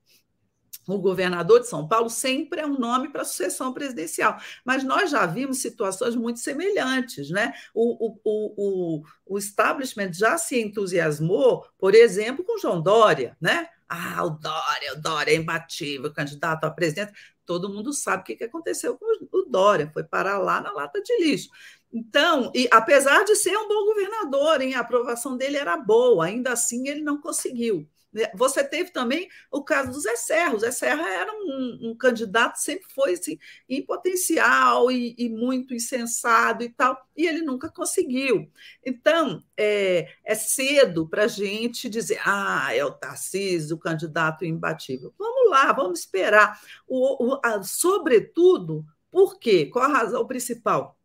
o 0.95 1.01
governador 1.01 1.59
de 1.59 1.67
São 1.67 1.87
Paulo 1.87 2.09
sempre 2.09 2.61
é 2.61 2.65
um 2.65 2.77
nome 2.77 3.09
para 3.09 3.21
a 3.21 3.25
sucessão 3.25 3.73
presidencial. 3.73 4.37
Mas 4.63 4.83
nós 4.83 5.11
já 5.11 5.25
vimos 5.25 5.61
situações 5.61 6.15
muito 6.15 6.39
semelhantes. 6.39 7.29
Né? 7.29 7.53
O, 7.73 8.07
o, 8.07 8.19
o, 8.55 9.03
o 9.25 9.37
establishment 9.37 10.13
já 10.13 10.37
se 10.37 10.59
entusiasmou, 10.59 11.65
por 11.77 11.95
exemplo, 11.95 12.43
com 12.43 12.57
João 12.57 12.81
Dória. 12.81 13.35
Né? 13.39 13.67
Ah, 13.87 14.23
o 14.23 14.29
Dória, 14.29 14.93
o 14.93 15.01
Dória 15.01 15.31
é 15.31 15.35
imbatível, 15.35 16.13
candidato 16.13 16.63
a 16.65 16.71
presidente. 16.71 17.13
Todo 17.45 17.69
mundo 17.69 17.91
sabe 17.91 18.21
o 18.21 18.37
que 18.37 18.43
aconteceu 18.43 18.95
com 18.95 19.05
o 19.31 19.45
Dória, 19.45 19.89
foi 19.91 20.03
parar 20.03 20.37
lá 20.37 20.61
na 20.61 20.71
lata 20.71 21.01
de 21.01 21.17
lixo. 21.17 21.49
Então, 21.91 22.51
e 22.53 22.69
apesar 22.71 23.23
de 23.23 23.35
ser 23.35 23.57
um 23.57 23.67
bom 23.67 23.85
governador, 23.85 24.61
hein, 24.61 24.75
a 24.75 24.81
aprovação 24.81 25.35
dele 25.35 25.57
era 25.57 25.75
boa, 25.75 26.25
ainda 26.25 26.53
assim 26.53 26.87
ele 26.87 27.01
não 27.01 27.19
conseguiu. 27.19 27.89
Né? 28.11 28.29
Você 28.35 28.63
teve 28.63 28.91
também 28.91 29.29
o 29.51 29.63
caso 29.63 29.91
do 29.91 29.99
Zé 29.99 30.15
Serra. 30.15 30.55
O 30.55 30.59
Zé 30.59 30.71
Serra 30.71 31.07
era 31.09 31.31
um, 31.31 31.89
um 31.89 31.95
candidato, 31.95 32.57
sempre 32.57 32.91
foi 32.93 33.13
assim, 33.13 33.37
em 33.67 33.81
potencial 33.81 34.91
e, 34.91 35.15
e, 35.17 35.29
muito 35.29 35.73
insensado 35.73 36.63
e 36.63 36.69
tal, 36.69 36.99
e 37.15 37.27
ele 37.27 37.41
nunca 37.41 37.69
conseguiu. 37.69 38.51
Então, 38.85 39.43
é, 39.55 40.11
é 40.23 40.35
cedo 40.35 41.07
para 41.07 41.25
a 41.25 41.27
gente 41.27 41.89
dizer, 41.89 42.19
ah, 42.25 42.73
é 42.73 42.83
o 42.83 42.91
Tarcísio, 42.91 43.75
o 43.75 43.79
candidato 43.79 44.45
imbatível. 44.45 45.13
Vamos 45.17 45.49
lá, 45.49 45.71
vamos 45.71 45.99
esperar. 45.99 46.59
O, 46.87 47.33
o, 47.33 47.39
a, 47.43 47.61
sobretudo, 47.63 48.85
por 49.11 49.39
quê? 49.39 49.65
Qual 49.65 49.85
a 49.85 49.87
razão 49.99 50.25
principal? 50.25 50.97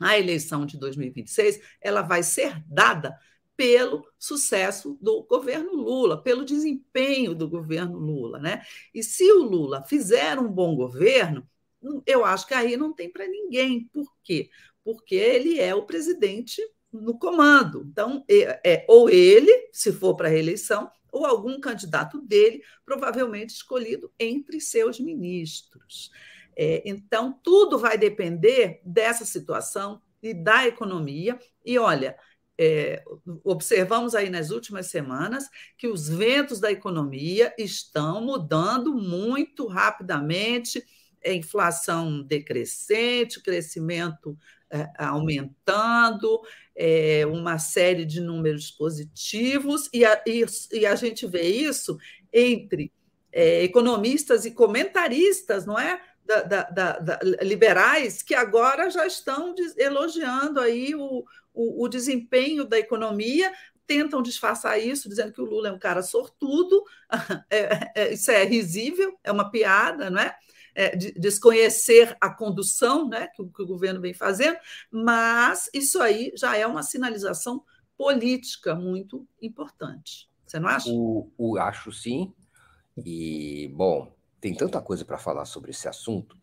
A 0.00 0.18
eleição 0.18 0.66
de 0.66 0.76
2026 0.76 1.60
ela 1.80 2.02
vai 2.02 2.22
ser 2.22 2.60
dada 2.66 3.16
pelo 3.56 4.06
sucesso 4.18 4.98
do 5.00 5.22
governo 5.24 5.72
Lula, 5.74 6.20
pelo 6.20 6.44
desempenho 6.44 7.34
do 7.34 7.48
governo 7.48 7.98
Lula. 7.98 8.38
Né? 8.38 8.62
E 8.92 9.02
se 9.02 9.30
o 9.32 9.42
Lula 9.42 9.82
fizer 9.82 10.38
um 10.38 10.48
bom 10.48 10.74
governo, 10.74 11.48
eu 12.06 12.24
acho 12.24 12.46
que 12.46 12.54
aí 12.54 12.76
não 12.76 12.92
tem 12.92 13.10
para 13.10 13.26
ninguém. 13.26 13.88
Por 13.92 14.06
quê? 14.22 14.50
Porque 14.82 15.14
ele 15.14 15.60
é 15.60 15.74
o 15.74 15.86
presidente 15.86 16.62
no 16.92 17.18
comando. 17.18 17.86
Então, 17.90 18.24
é, 18.28 18.60
é 18.64 18.84
ou 18.88 19.10
ele, 19.10 19.68
se 19.72 19.92
for 19.92 20.14
para 20.14 20.28
a 20.28 20.30
reeleição, 20.30 20.90
ou 21.12 21.24
algum 21.24 21.60
candidato 21.60 22.20
dele, 22.20 22.62
provavelmente 22.84 23.54
escolhido 23.54 24.12
entre 24.18 24.60
seus 24.60 24.98
ministros. 24.98 26.10
É, 26.56 26.82
então, 26.84 27.38
tudo 27.42 27.78
vai 27.78 27.96
depender 27.98 28.80
dessa 28.84 29.24
situação 29.24 30.00
e 30.22 30.32
da 30.32 30.66
economia. 30.66 31.38
E 31.64 31.78
olha, 31.78 32.16
é, 32.58 33.02
observamos 33.42 34.14
aí 34.14 34.30
nas 34.30 34.50
últimas 34.50 34.86
semanas 34.86 35.48
que 35.76 35.88
os 35.88 36.08
ventos 36.08 36.60
da 36.60 36.70
economia 36.70 37.52
estão 37.58 38.22
mudando 38.22 38.94
muito 38.94 39.66
rapidamente, 39.66 40.84
inflação 41.24 42.22
decrescente, 42.22 43.42
crescimento 43.42 44.38
é, 44.70 44.88
aumentando, 44.98 46.40
é, 46.76 47.24
uma 47.26 47.58
série 47.58 48.04
de 48.04 48.20
números 48.20 48.70
positivos, 48.70 49.88
e 49.92 50.04
a, 50.04 50.22
e, 50.26 50.44
e 50.72 50.86
a 50.86 50.94
gente 50.94 51.26
vê 51.26 51.48
isso 51.48 51.98
entre 52.32 52.92
é, 53.32 53.62
economistas 53.62 54.44
e 54.44 54.50
comentaristas, 54.50 55.66
não 55.66 55.78
é? 55.78 56.00
Da, 56.26 56.40
da, 56.42 56.98
da, 56.98 57.18
liberais 57.42 58.22
que 58.22 58.34
agora 58.34 58.88
já 58.88 59.06
estão 59.06 59.54
elogiando 59.76 60.58
aí 60.58 60.94
o, 60.94 61.22
o, 61.54 61.84
o 61.84 61.88
desempenho 61.88 62.64
da 62.64 62.78
economia, 62.78 63.52
tentam 63.86 64.22
disfarçar 64.22 64.80
isso, 64.80 65.08
dizendo 65.08 65.32
que 65.32 65.40
o 65.40 65.44
Lula 65.44 65.68
é 65.68 65.72
um 65.72 65.78
cara 65.78 66.02
sortudo, 66.02 66.84
é, 67.48 67.92
é, 67.94 68.12
isso 68.12 68.30
é 68.30 68.44
risível, 68.44 69.16
é 69.22 69.30
uma 69.30 69.50
piada, 69.50 70.10
não 70.10 70.20
é? 70.20 70.36
é 70.74 70.96
de, 70.96 71.12
desconhecer 71.12 72.16
a 72.20 72.28
condução 72.30 73.08
né, 73.08 73.28
que 73.28 73.42
o, 73.42 73.48
que, 73.48 73.62
o, 73.62 73.66
governo 73.66 74.00
vem 74.00 74.12
fazendo, 74.12 74.58
mas 74.90 75.70
isso 75.72 76.00
aí 76.00 76.32
já 76.36 76.56
é 76.56 76.66
uma 76.66 76.82
sinalização 76.82 77.62
política 77.96 78.74
muito 78.74 79.26
importante. 79.40 80.28
Você 80.46 80.58
não 80.58 80.68
acha? 80.68 80.90
O, 80.90 81.30
o 81.38 81.58
acho 81.58 81.92
sim. 81.92 82.32
E, 82.96 83.70
bom, 83.74 84.14
tem 84.40 84.54
tanta 84.54 84.80
coisa 84.80 85.04
para 85.04 85.18
falar 85.18 85.44
sobre 85.44 85.70
esse 85.70 85.88
assunto 85.88 86.36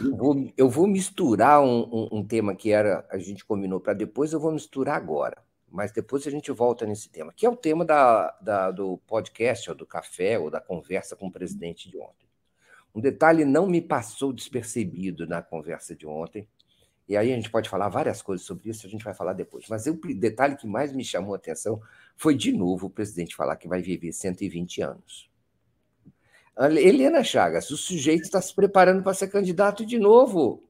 eu 0.00 0.16
vou, 0.16 0.52
eu 0.56 0.68
vou 0.68 0.86
misturar 0.86 1.62
um, 1.62 1.82
um, 1.82 2.08
um 2.18 2.24
tema 2.26 2.54
que 2.54 2.70
era 2.70 3.06
a 3.10 3.18
gente 3.18 3.44
combinou 3.44 3.80
para 3.80 3.94
depois, 3.94 4.32
eu 4.32 4.40
vou 4.40 4.52
misturar 4.52 4.96
agora. 4.96 5.42
Mas 5.70 5.92
depois 5.92 6.26
a 6.26 6.30
gente 6.30 6.50
volta 6.52 6.86
nesse 6.86 7.08
tema, 7.08 7.32
que 7.34 7.44
é 7.44 7.50
o 7.50 7.56
tema 7.56 7.84
da, 7.84 8.30
da, 8.40 8.70
do 8.70 8.98
podcast, 9.06 9.68
ou 9.68 9.76
do 9.76 9.84
café, 9.84 10.38
ou 10.38 10.50
da 10.50 10.60
conversa 10.60 11.16
com 11.16 11.26
o 11.26 11.32
presidente 11.32 11.90
de 11.90 11.98
ontem. 11.98 12.26
Um 12.94 13.00
detalhe 13.00 13.44
não 13.44 13.66
me 13.66 13.82
passou 13.82 14.32
despercebido 14.32 15.26
na 15.26 15.42
conversa 15.42 15.94
de 15.94 16.06
ontem, 16.06 16.48
e 17.08 17.16
aí 17.16 17.32
a 17.32 17.36
gente 17.36 17.50
pode 17.50 17.68
falar 17.68 17.88
várias 17.88 18.22
coisas 18.22 18.46
sobre 18.46 18.70
isso, 18.70 18.86
a 18.86 18.90
gente 18.90 19.04
vai 19.04 19.14
falar 19.14 19.32
depois. 19.32 19.66
Mas 19.68 19.86
o 19.86 19.94
detalhe 19.94 20.56
que 20.56 20.66
mais 20.66 20.92
me 20.92 21.04
chamou 21.04 21.34
a 21.34 21.36
atenção 21.36 21.80
foi, 22.16 22.34
de 22.34 22.52
novo, 22.52 22.86
o 22.86 22.90
presidente 22.90 23.36
falar 23.36 23.56
que 23.56 23.68
vai 23.68 23.82
viver 23.82 24.12
120 24.12 24.82
anos. 24.82 25.30
Helena 26.58 27.22
Chagas, 27.22 27.70
o 27.70 27.76
sujeito 27.76 28.22
está 28.22 28.40
se 28.40 28.54
preparando 28.54 29.02
para 29.02 29.12
ser 29.12 29.28
candidato 29.28 29.84
de 29.84 29.98
novo. 29.98 30.64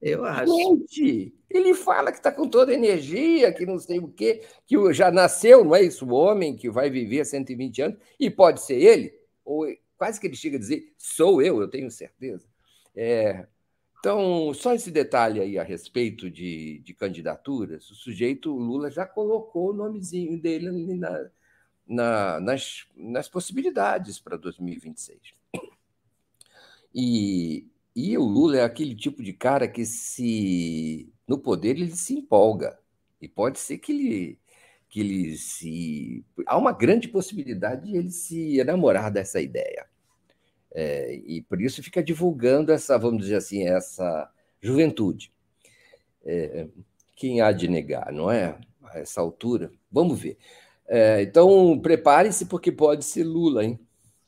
Eu 0.00 0.24
acho. 0.24 0.56
Gente, 0.56 1.34
ele 1.50 1.74
fala 1.74 2.10
que 2.10 2.18
está 2.18 2.32
com 2.32 2.48
toda 2.48 2.72
a 2.72 2.74
energia, 2.74 3.52
que 3.52 3.66
não 3.66 3.78
sei 3.78 3.98
o 3.98 4.08
quê, 4.08 4.42
que 4.66 4.76
já 4.94 5.10
nasceu, 5.10 5.62
não 5.64 5.76
é 5.76 5.82
isso? 5.82 6.06
O 6.06 6.14
homem 6.14 6.56
que 6.56 6.70
vai 6.70 6.88
viver 6.88 7.24
120 7.26 7.82
anos, 7.82 7.98
e 8.18 8.30
pode 8.30 8.62
ser 8.62 8.80
ele, 8.80 9.12
ou 9.44 9.66
quase 9.98 10.18
que 10.18 10.26
ele 10.26 10.36
chega 10.36 10.56
a 10.56 10.60
dizer, 10.60 10.94
sou 10.96 11.42
eu, 11.42 11.60
eu 11.60 11.68
tenho 11.68 11.90
certeza. 11.90 12.46
É, 12.96 13.46
então, 13.98 14.54
só 14.54 14.72
esse 14.72 14.90
detalhe 14.90 15.40
aí 15.40 15.58
a 15.58 15.62
respeito 15.62 16.30
de, 16.30 16.78
de 16.78 16.94
candidaturas, 16.94 17.90
o 17.90 17.94
sujeito, 17.94 18.50
o 18.50 18.58
Lula 18.58 18.90
já 18.90 19.04
colocou 19.04 19.70
o 19.70 19.74
nomezinho 19.74 20.40
dele 20.40 20.68
ali 20.68 20.94
na, 20.94 21.30
na, 21.90 22.38
nas, 22.40 22.86
nas 22.96 23.28
possibilidades 23.28 24.20
para 24.20 24.36
2026. 24.36 25.18
E 26.94 27.66
E 27.94 28.16
o 28.16 28.22
Lula 28.24 28.58
é 28.58 28.64
aquele 28.64 28.94
tipo 28.94 29.22
de 29.22 29.32
cara 29.32 29.66
que, 29.68 29.84
se 29.84 31.12
no 31.26 31.38
poder, 31.38 31.70
ele 31.70 31.90
se 31.96 32.14
empolga. 32.14 32.78
E 33.20 33.28
pode 33.28 33.58
ser 33.58 33.78
que 33.78 33.92
ele, 33.92 34.38
que 34.88 35.00
ele 35.00 35.36
se. 35.36 36.24
Há 36.46 36.56
uma 36.56 36.72
grande 36.72 37.08
possibilidade 37.08 37.90
de 37.90 37.96
ele 37.96 38.10
se 38.10 38.58
enamorar 38.60 39.10
dessa 39.10 39.40
ideia. 39.40 39.86
É, 40.72 41.14
e 41.26 41.42
por 41.42 41.60
isso 41.60 41.82
fica 41.82 42.02
divulgando 42.02 42.72
essa, 42.72 42.96
vamos 42.98 43.22
dizer 43.22 43.36
assim, 43.36 43.66
essa 43.66 44.30
juventude. 44.60 45.32
É, 46.24 46.68
quem 47.16 47.40
há 47.40 47.52
de 47.52 47.68
negar, 47.68 48.12
não 48.12 48.30
é? 48.30 48.58
A 48.84 49.00
essa 49.00 49.20
altura. 49.20 49.72
Vamos 49.90 50.20
ver. 50.20 50.38
É, 50.92 51.22
então, 51.22 51.78
prepare-se, 51.78 52.46
porque 52.46 52.72
pode 52.72 53.04
ser 53.04 53.22
Lula, 53.22 53.64
hein? 53.64 53.78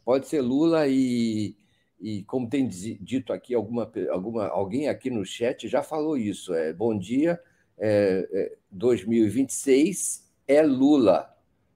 Pode 0.04 0.28
ser 0.28 0.40
Lula 0.40 0.86
e, 0.86 1.56
e 2.00 2.22
como 2.22 2.48
tem 2.48 2.68
dito 2.68 3.32
aqui, 3.32 3.52
alguma, 3.52 3.90
alguma, 4.08 4.46
alguém 4.46 4.88
aqui 4.88 5.10
no 5.10 5.24
chat 5.24 5.66
já 5.66 5.82
falou 5.82 6.16
isso. 6.16 6.54
É, 6.54 6.72
bom 6.72 6.96
dia, 6.96 7.40
é, 7.76 8.56
2026 8.70 10.24
é, 10.46 10.54
é 10.54 10.62
Lula. 10.62 11.28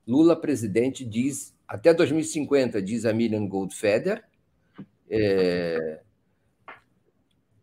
Lula 0.07 0.37
presidente 0.37 1.05
diz 1.05 1.53
até 1.66 1.92
2050, 1.92 2.81
diz 2.81 3.05
a 3.05 3.12
Miriam 3.12 3.44
Goldfeder. 3.44 4.22
É, 5.11 6.01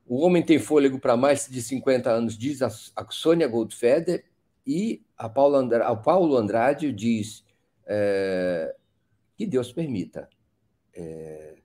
o 0.05 0.17
homem 0.19 0.43
tem 0.43 0.59
fôlego 0.59 0.99
para 0.99 1.15
mais 1.15 1.47
de 1.47 1.61
50 1.61 2.09
anos, 2.11 2.37
diz 2.37 2.61
a, 2.61 2.67
a 2.97 3.09
Sônia 3.09 3.47
Goldfeder. 3.47 4.25
E 4.65 5.03
a 5.17 5.27
Paulo 5.27 5.55
Andrade, 5.55 6.03
Paulo 6.03 6.37
Andrade 6.37 6.91
diz 6.91 7.45
é, 7.85 8.75
que 9.35 9.45
Deus 9.45 9.71
permita. 9.71 10.29
É, 10.95 11.55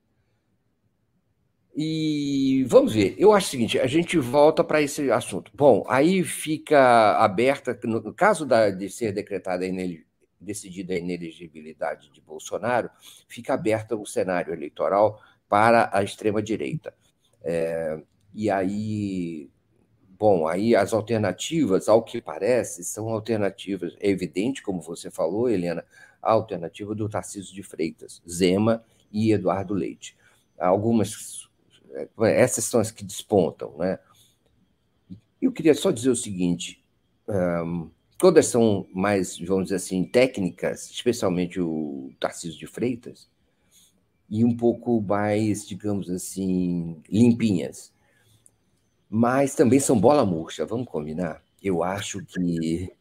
e 1.80 2.64
vamos 2.66 2.92
ver, 2.92 3.14
eu 3.18 3.32
acho 3.32 3.46
o 3.46 3.50
seguinte: 3.50 3.78
a 3.78 3.86
gente 3.86 4.18
volta 4.18 4.64
para 4.64 4.82
esse 4.82 5.12
assunto. 5.12 5.52
Bom, 5.54 5.84
aí 5.88 6.24
fica 6.24 7.16
aberta, 7.18 7.78
no 7.84 8.12
caso 8.12 8.44
da, 8.44 8.68
de 8.70 8.90
ser 8.90 9.12
decretada 9.12 9.64
decidida 10.40 10.94
a 10.94 10.98
inelegibilidade 10.98 12.10
de 12.10 12.20
Bolsonaro, 12.20 12.90
fica 13.28 13.54
aberta 13.54 13.96
o 13.96 14.04
cenário 14.04 14.52
eleitoral 14.52 15.20
para 15.48 15.88
a 15.92 16.02
extrema-direita. 16.02 16.92
É, 17.44 18.00
e 18.34 18.50
aí 18.50 19.48
Bom, 20.18 20.48
aí 20.48 20.74
as 20.74 20.92
alternativas, 20.92 21.88
ao 21.88 22.02
que 22.02 22.20
parece, 22.20 22.82
são 22.82 23.08
alternativas. 23.08 23.94
É 24.00 24.10
evidente, 24.10 24.62
como 24.62 24.82
você 24.82 25.10
falou, 25.12 25.48
Helena, 25.48 25.84
a 26.20 26.32
alternativa 26.32 26.92
do 26.92 27.08
Tarcísio 27.08 27.54
de 27.54 27.62
Freitas, 27.62 28.20
Zema 28.28 28.84
e 29.12 29.30
Eduardo 29.32 29.74
Leite. 29.74 30.16
Algumas, 30.58 31.48
é, 31.92 32.08
essas 32.42 32.64
são 32.64 32.80
as 32.80 32.90
que 32.90 33.04
despontam, 33.04 33.76
né? 33.78 34.00
Eu 35.40 35.52
queria 35.52 35.74
só 35.74 35.92
dizer 35.92 36.10
o 36.10 36.16
seguinte: 36.16 36.84
um, 37.28 37.88
todas 38.18 38.46
são 38.46 38.88
mais, 38.92 39.38
vamos 39.38 39.64
dizer 39.64 39.76
assim, 39.76 40.04
técnicas, 40.04 40.90
especialmente 40.90 41.60
o 41.60 42.10
Tarcísio 42.18 42.58
de 42.58 42.66
Freitas, 42.66 43.30
e 44.28 44.44
um 44.44 44.56
pouco 44.56 45.00
mais, 45.00 45.64
digamos 45.64 46.10
assim, 46.10 47.00
limpinhas 47.08 47.92
mas 49.08 49.54
também 49.54 49.80
são 49.80 49.98
bola 49.98 50.24
murcha, 50.24 50.66
vamos 50.66 50.88
combinar? 50.88 51.42
Eu 51.62 51.82
acho 51.82 52.24
que 52.24 52.92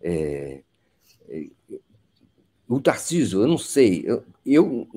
é, 0.00 0.62
é, 1.28 1.46
o 2.68 2.80
Tarcísio, 2.80 3.42
eu 3.42 3.48
não 3.48 3.58
sei, 3.58 4.02
eu, 4.04 4.24
eu, 4.44 4.88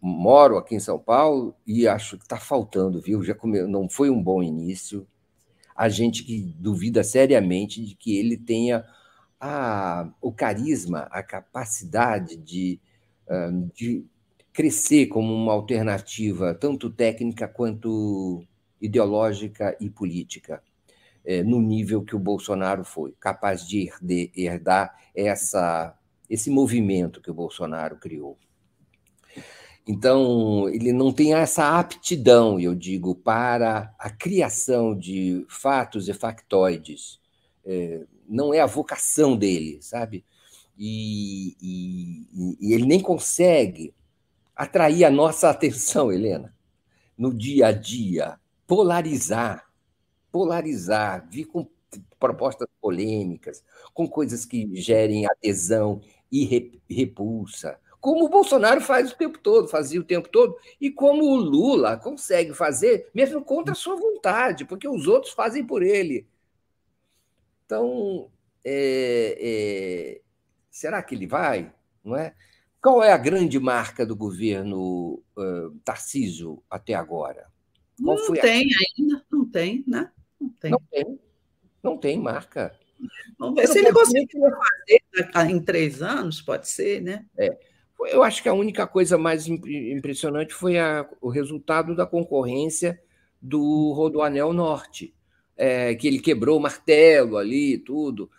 moro 0.00 0.56
aqui 0.56 0.74
em 0.74 0.80
São 0.80 0.98
Paulo 0.98 1.54
e 1.66 1.88
acho 1.88 2.16
que 2.16 2.24
está 2.24 2.38
faltando, 2.38 3.00
viu? 3.00 3.22
Já 3.22 3.34
come, 3.34 3.62
não 3.62 3.88
foi 3.88 4.10
um 4.10 4.22
bom 4.22 4.42
início. 4.42 5.06
A 5.74 5.88
gente 5.88 6.22
que 6.22 6.54
duvida 6.58 7.02
seriamente 7.02 7.84
de 7.84 7.94
que 7.94 8.16
ele 8.16 8.36
tenha 8.36 8.84
a, 9.40 10.08
o 10.20 10.32
carisma, 10.32 11.08
a 11.10 11.22
capacidade 11.22 12.36
de, 12.36 12.78
de 13.74 14.04
crescer 14.52 15.06
como 15.06 15.34
uma 15.34 15.52
alternativa, 15.52 16.54
tanto 16.54 16.90
técnica 16.90 17.48
quanto 17.48 18.44
ideológica 18.82 19.76
e 19.80 19.88
política, 19.88 20.60
é, 21.24 21.42
no 21.42 21.62
nível 21.62 22.02
que 22.02 22.16
o 22.16 22.18
Bolsonaro 22.18 22.84
foi, 22.84 23.14
capaz 23.20 23.66
de 23.66 23.88
herdar 24.36 24.98
essa, 25.14 25.96
esse 26.28 26.50
movimento 26.50 27.22
que 27.22 27.30
o 27.30 27.34
Bolsonaro 27.34 27.96
criou. 27.96 28.36
Então, 29.86 30.68
ele 30.68 30.92
não 30.92 31.12
tem 31.12 31.34
essa 31.34 31.78
aptidão, 31.78 32.58
eu 32.58 32.74
digo, 32.74 33.14
para 33.14 33.94
a 33.98 34.10
criação 34.10 34.96
de 34.96 35.44
fatos 35.48 36.08
e 36.08 36.12
factoides. 36.12 37.20
É, 37.64 38.04
não 38.28 38.52
é 38.52 38.60
a 38.60 38.66
vocação 38.66 39.36
dele, 39.36 39.78
sabe? 39.80 40.24
E, 40.76 41.56
e, 41.60 42.56
e, 42.60 42.72
ele 42.72 42.86
nem 42.86 43.00
consegue 43.00 43.94
atrair 44.54 45.04
a 45.04 45.10
nossa 45.10 45.50
atenção, 45.50 46.12
Helena, 46.12 46.54
no 47.16 47.32
dia 47.32 47.68
a 47.68 47.72
dia 47.72 48.38
polarizar, 48.66 49.70
polarizar, 50.30 51.28
vir 51.30 51.46
com 51.46 51.68
propostas 52.18 52.68
polêmicas, 52.80 53.62
com 53.92 54.08
coisas 54.08 54.44
que 54.44 54.74
gerem 54.74 55.26
adesão 55.26 56.00
e 56.30 56.72
repulsa, 56.88 57.78
como 58.02 58.24
o 58.24 58.28
Bolsonaro 58.28 58.80
faz 58.80 59.12
o 59.12 59.16
tempo 59.16 59.38
todo, 59.38 59.68
fazia 59.68 60.00
o 60.00 60.04
tempo 60.04 60.28
todo, 60.28 60.58
e 60.80 60.90
como 60.90 61.22
o 61.22 61.36
Lula 61.36 61.96
consegue 61.96 62.52
fazer, 62.52 63.08
mesmo 63.14 63.44
contra 63.44 63.74
a 63.74 63.76
sua 63.76 63.94
vontade, 63.94 64.64
porque 64.64 64.88
os 64.88 65.06
outros 65.06 65.32
fazem 65.32 65.64
por 65.64 65.84
ele. 65.84 66.26
Então, 67.64 68.28
é, 68.64 69.38
é, 69.40 70.20
será 70.68 71.00
que 71.00 71.14
ele 71.14 71.28
vai? 71.28 71.72
Não 72.02 72.16
é? 72.16 72.34
Qual 72.82 73.04
é 73.04 73.12
a 73.12 73.16
grande 73.16 73.60
marca 73.60 74.04
do 74.04 74.16
governo 74.16 75.22
uh, 75.36 75.70
Tarcísio 75.84 76.60
até 76.68 76.94
agora? 76.94 77.46
Qual 78.02 78.16
não 78.16 78.32
tem 78.34 78.68
ainda, 78.98 79.24
não 79.30 79.44
tem, 79.48 79.84
né? 79.86 80.10
Não 80.40 80.48
tem. 80.50 80.70
Não 80.70 80.80
tem, 80.90 81.20
não 81.82 81.98
tem 81.98 82.18
marca. 82.18 82.74
Vamos 83.38 83.56
ver 83.56 83.68
se 83.68 83.78
ele 83.78 83.92
conseguir 83.92 84.26
fazer 85.32 85.50
em 85.50 85.60
três 85.60 86.02
anos, 86.02 86.40
pode 86.40 86.68
ser, 86.68 87.02
né? 87.02 87.26
É. 87.36 87.56
Eu 88.08 88.22
acho 88.22 88.42
que 88.42 88.48
a 88.48 88.54
única 88.54 88.86
coisa 88.86 89.16
mais 89.16 89.46
impressionante 89.46 90.52
foi 90.52 90.78
a, 90.78 91.08
o 91.20 91.28
resultado 91.28 91.94
da 91.94 92.04
concorrência 92.04 93.00
do 93.40 93.92
Rodoanel 93.92 94.52
Norte, 94.52 95.14
é, 95.56 95.94
que 95.94 96.08
ele 96.08 96.18
quebrou 96.18 96.58
o 96.58 96.62
martelo 96.62 97.36
ali 97.36 97.78
tudo. 97.78 98.30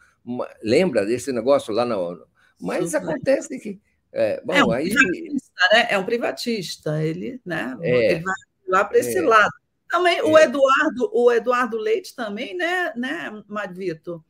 Lembra 0.62 1.06
desse 1.06 1.32
negócio 1.32 1.74
lá 1.74 1.86
na 1.86 1.98
ONU? 1.98 2.26
Mas 2.60 2.92
Sim, 2.92 2.98
acontece 2.98 3.60
que. 3.60 3.80
É, 4.12 4.42
bom, 4.44 4.54
é 4.54 4.64
um 4.64 4.72
aí... 4.72 4.90
privatista, 4.90 5.62
né? 5.72 5.88
É 5.90 5.98
um 5.98 6.06
privatista, 6.06 7.04
ele, 7.04 7.42
né? 7.46 7.78
É. 7.82 8.12
Ele 8.12 8.24
vai 8.24 8.34
lá 8.68 8.84
para 8.84 9.00
esse 9.00 9.18
é. 9.18 9.22
lado. 9.22 9.52
Também 9.90 10.18
é. 10.18 10.24
o 10.24 10.38
Eduardo, 10.38 11.10
o 11.14 11.32
Eduardo 11.32 11.78
Leite 11.78 12.16
também, 12.16 12.56
né, 12.56 12.94
né, 12.96 13.44
Madvito? 13.48 14.24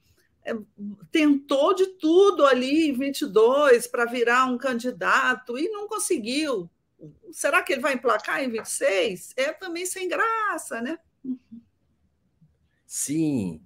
É, 0.46 0.54
tentou 1.10 1.74
de 1.74 1.88
tudo 1.98 2.46
ali 2.46 2.90
em 2.90 2.94
22 2.94 3.88
para 3.88 4.04
virar 4.04 4.46
um 4.46 4.58
candidato 4.58 5.58
e 5.58 5.70
não 5.70 5.88
conseguiu. 5.88 6.70
Será 7.32 7.62
que 7.62 7.72
ele 7.72 7.82
vai 7.82 7.94
emplacar 7.94 8.44
em 8.44 8.50
26? 8.50 9.34
É 9.38 9.54
também 9.54 9.86
sem 9.86 10.10
graça, 10.10 10.82
né? 10.82 11.00
Sim. 12.86 13.62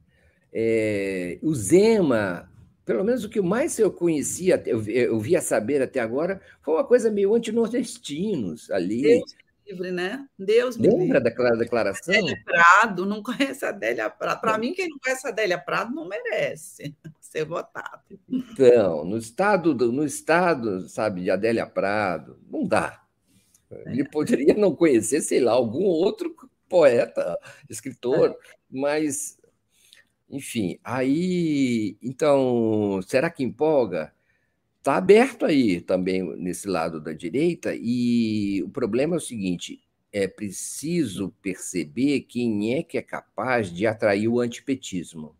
É, 0.53 1.39
o 1.41 1.53
Zema, 1.55 2.51
pelo 2.85 3.03
menos 3.03 3.23
o 3.23 3.29
que 3.29 3.41
mais 3.41 3.77
eu 3.79 3.91
conhecia, 3.91 4.61
eu, 4.65 4.83
eu 4.87 5.19
via 5.19 5.41
saber 5.41 5.81
até 5.81 5.99
agora, 5.99 6.41
foi 6.61 6.75
uma 6.75 6.85
coisa 6.85 7.09
meio 7.09 7.33
antinordestinos 7.33 8.69
ali. 8.69 9.01
Deus 9.01 9.35
livre, 9.67 9.91
né? 9.91 10.27
Deus 10.37 10.77
me 10.77 10.87
Lembra 10.87 11.19
daquela 11.19 11.51
declaração? 11.51 12.13
Adélia 12.13 12.41
Prado, 12.43 13.05
não 13.05 13.21
conhece 13.21 13.65
a 13.65 13.69
Adélia 13.69 14.09
Prado. 14.09 14.41
Para 14.41 14.57
mim, 14.57 14.73
quem 14.73 14.87
não 14.87 14.97
conhece 14.99 15.27
a 15.27 15.29
Adélia 15.29 15.57
Prado 15.57 15.93
não 15.93 16.07
merece 16.07 16.95
ser 17.19 17.45
votado. 17.45 18.01
Então, 18.29 19.03
no 19.05 19.17
estado, 19.17 19.73
do, 19.73 19.91
no 19.91 20.05
estado, 20.05 20.87
sabe, 20.87 21.23
de 21.23 21.31
Adélia 21.31 21.65
Prado, 21.65 22.39
não 22.49 22.65
dá. 22.65 23.03
Ele 23.85 24.01
é. 24.01 24.05
poderia 24.05 24.53
não 24.53 24.73
conhecer, 24.73 25.21
sei 25.21 25.39
lá, 25.39 25.51
algum 25.51 25.83
outro 25.83 26.33
poeta, 26.69 27.37
escritor, 27.69 28.29
é. 28.29 28.35
mas, 28.69 29.37
enfim, 30.29 30.79
aí, 30.83 31.97
então, 32.01 33.01
será 33.05 33.29
que 33.29 33.43
empolga? 33.43 34.13
Está 34.87 34.95
aberto 34.95 35.45
aí 35.45 35.81
também 35.81 36.23
nesse 36.37 36.65
lado 36.65 37.01
da 37.01 37.11
direita, 37.11 37.75
e 37.75 38.63
o 38.63 38.69
problema 38.69 39.15
é 39.15 39.17
o 39.17 39.21
seguinte: 39.21 39.83
é 40.13 40.27
preciso 40.27 41.33
perceber 41.41 42.21
quem 42.21 42.73
é 42.73 42.81
que 42.81 42.97
é 42.97 43.01
capaz 43.01 43.69
de 43.69 43.85
atrair 43.85 44.29
o 44.29 44.39
antipetismo. 44.39 45.35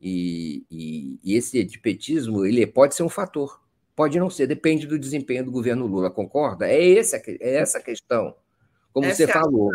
E, 0.00 0.64
e, 0.70 1.18
e 1.22 1.34
esse 1.34 1.60
antipetismo 1.60 2.44
ele 2.44 2.66
pode 2.66 2.94
ser 2.94 3.02
um 3.02 3.08
fator, 3.08 3.62
pode 3.94 4.18
não 4.18 4.30
ser, 4.30 4.46
depende 4.46 4.86
do 4.86 4.98
desempenho 4.98 5.44
do 5.44 5.52
governo 5.52 5.86
Lula, 5.86 6.10
concorda? 6.10 6.66
É, 6.66 6.82
esse, 6.82 7.16
é 7.16 7.56
essa 7.56 7.78
a 7.78 7.82
questão, 7.82 8.34
como 8.94 9.06
essa 9.06 9.16
você 9.16 9.24
é 9.24 9.26
falou. 9.28 9.70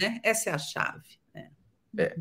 né? 0.00 0.20
Essa 0.22 0.50
é 0.50 0.52
a 0.52 0.58
chave. 0.58 1.08
Né? 1.32 1.50
É. 1.96 2.16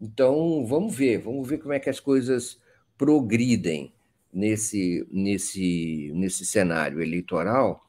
Então, 0.00 0.64
vamos 0.66 0.94
ver, 0.94 1.18
vamos 1.18 1.48
ver 1.48 1.58
como 1.58 1.72
é 1.72 1.80
que 1.80 1.90
as 1.90 2.00
coisas 2.00 2.60
progridem 2.96 3.92
nesse, 4.38 5.04
nesse, 5.10 6.12
nesse 6.14 6.46
cenário 6.46 7.02
eleitoral 7.02 7.84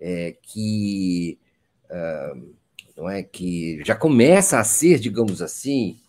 é, 0.00 0.36
que 0.42 1.38
uh, 1.84 2.54
não 2.96 3.08
é 3.08 3.22
que 3.22 3.80
já 3.84 3.94
começa 3.94 4.58
a 4.58 4.64
ser, 4.64 4.98
digamos 4.98 5.40
assim, 5.40 6.00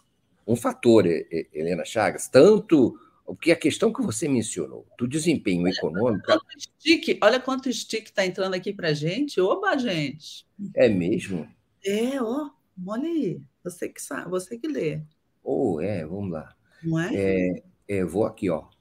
um 0.47 0.55
fator, 0.55 1.05
Helena 1.05 1.85
Chagas, 1.85 2.27
tanto 2.27 2.99
porque 3.23 3.51
a 3.51 3.55
questão 3.55 3.93
que 3.93 4.01
você 4.01 4.27
mencionou 4.27 4.85
do 4.97 5.07
desempenho 5.07 5.61
olha 5.61 5.71
econômico. 5.71 6.25
Quanto 6.25 6.59
stick, 6.59 7.19
olha 7.21 7.39
quanto 7.39 7.71
stick 7.71 8.07
está 8.07 8.25
entrando 8.25 8.55
aqui 8.55 8.73
para 8.73 8.93
gente. 8.93 9.39
Oba, 9.39 9.77
gente! 9.77 10.45
É 10.75 10.89
mesmo? 10.89 11.47
É, 11.85 12.21
ó, 12.21 12.49
olha 12.85 13.07
aí. 13.07 13.39
Você 13.63 13.87
que 13.87 14.01
sabe, 14.01 14.29
você 14.29 14.57
que 14.57 14.67
lê. 14.67 15.01
Oh, 15.43 15.79
é, 15.79 16.03
vamos 16.05 16.31
lá. 16.31 16.53
Não 16.83 16.99
é? 16.99 17.15
é, 17.15 17.63
é 17.87 18.03
vou 18.03 18.25
aqui, 18.25 18.49
ó. 18.49 18.72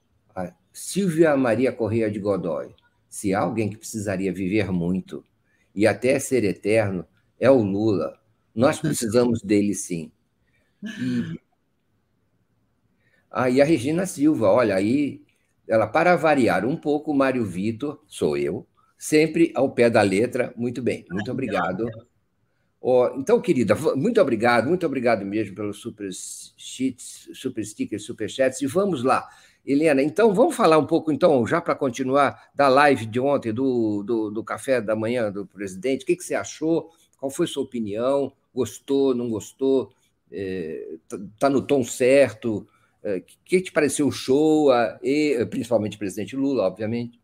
A 0.73 0.77
Silvia 0.77 1.37
Maria 1.37 1.73
Correia 1.73 2.11
de 2.11 2.19
Godoy. 2.19 2.75
Se 3.09 3.35
há 3.35 3.41
alguém 3.41 3.69
que 3.69 3.77
precisaria 3.77 4.33
viver 4.33 4.73
muito 4.73 5.25
e 5.75 5.87
até 5.87 6.19
ser 6.19 6.45
eterno, 6.45 7.07
é 7.39 7.51
o 7.51 7.63
Lula. 7.63 8.19
Nós 8.55 8.79
precisamos 8.81 9.43
dele 9.43 9.75
sim. 9.75 10.11
E, 10.83 11.41
ah, 13.31 13.51
e 13.51 13.61
a 13.61 13.65
Regina 13.65 14.07
Silva, 14.07 14.49
olha 14.49 14.75
aí, 14.75 15.23
ela, 15.67 15.87
para 15.87 16.17
variar 16.17 16.65
um 16.67 16.77
pouco, 16.77 17.15
Mário 17.15 17.45
Vitor, 17.45 18.03
sou 18.07 18.37
eu, 18.37 18.67
sempre 18.99 19.53
ao 19.55 19.71
pé 19.71 19.89
da 19.89 20.03
letra. 20.03 20.53
Muito 20.57 20.83
bem, 20.83 21.05
muito 21.11 21.31
obrigado. 21.31 21.87
Oh, 22.81 23.09
então, 23.17 23.41
querida, 23.41 23.77
muito 23.95 24.21
obrigado, 24.21 24.69
muito 24.69 24.85
obrigado 24.85 25.25
mesmo 25.25 25.55
pelos 25.55 25.79
super 25.79 26.11
sheets, 26.13 27.29
super 27.33 27.65
stickers, 27.65 28.05
super 28.05 28.29
chats. 28.29 28.61
E 28.61 28.67
vamos 28.67 29.05
lá, 29.05 29.29
Helena. 29.65 30.03
Então, 30.03 30.35
vamos 30.35 30.57
falar 30.57 30.79
um 30.79 30.87
pouco, 30.87 31.13
então, 31.13 31.47
já 31.47 31.61
para 31.61 31.75
continuar, 31.75 32.51
da 32.55 32.69
live 32.69 33.07
de 33.07 33.21
ontem, 33.21 33.53
do, 33.53 34.03
do, 34.03 34.31
do, 34.31 34.45
café 34.45 34.81
da 34.81 34.97
manhã 34.97 35.31
do 35.31 35.47
presidente. 35.47 36.03
O 36.03 36.07
que, 36.07 36.17
que 36.17 36.25
você 36.25 36.35
achou? 36.35 36.91
Qual 37.19 37.31
foi 37.31 37.47
sua 37.47 37.63
opinião? 37.63 38.33
Gostou, 38.53 39.15
não 39.15 39.31
gostou? 39.31 39.93
Está 40.31 40.37
é, 40.37 40.97
tá, 41.09 41.19
tá 41.39 41.51
no 41.51 41.63
tom 41.63 41.85
certo? 41.85 42.67
O 43.05 43.09
é, 43.09 43.23
que 43.45 43.61
te 43.61 43.71
pareceu 43.71 44.09
o 44.09 44.13
show? 44.13 44.71
E, 45.03 45.47
principalmente 45.47 45.97
o 45.97 45.99
presidente 45.99 46.35
Lula, 46.35 46.65
obviamente. 46.65 47.23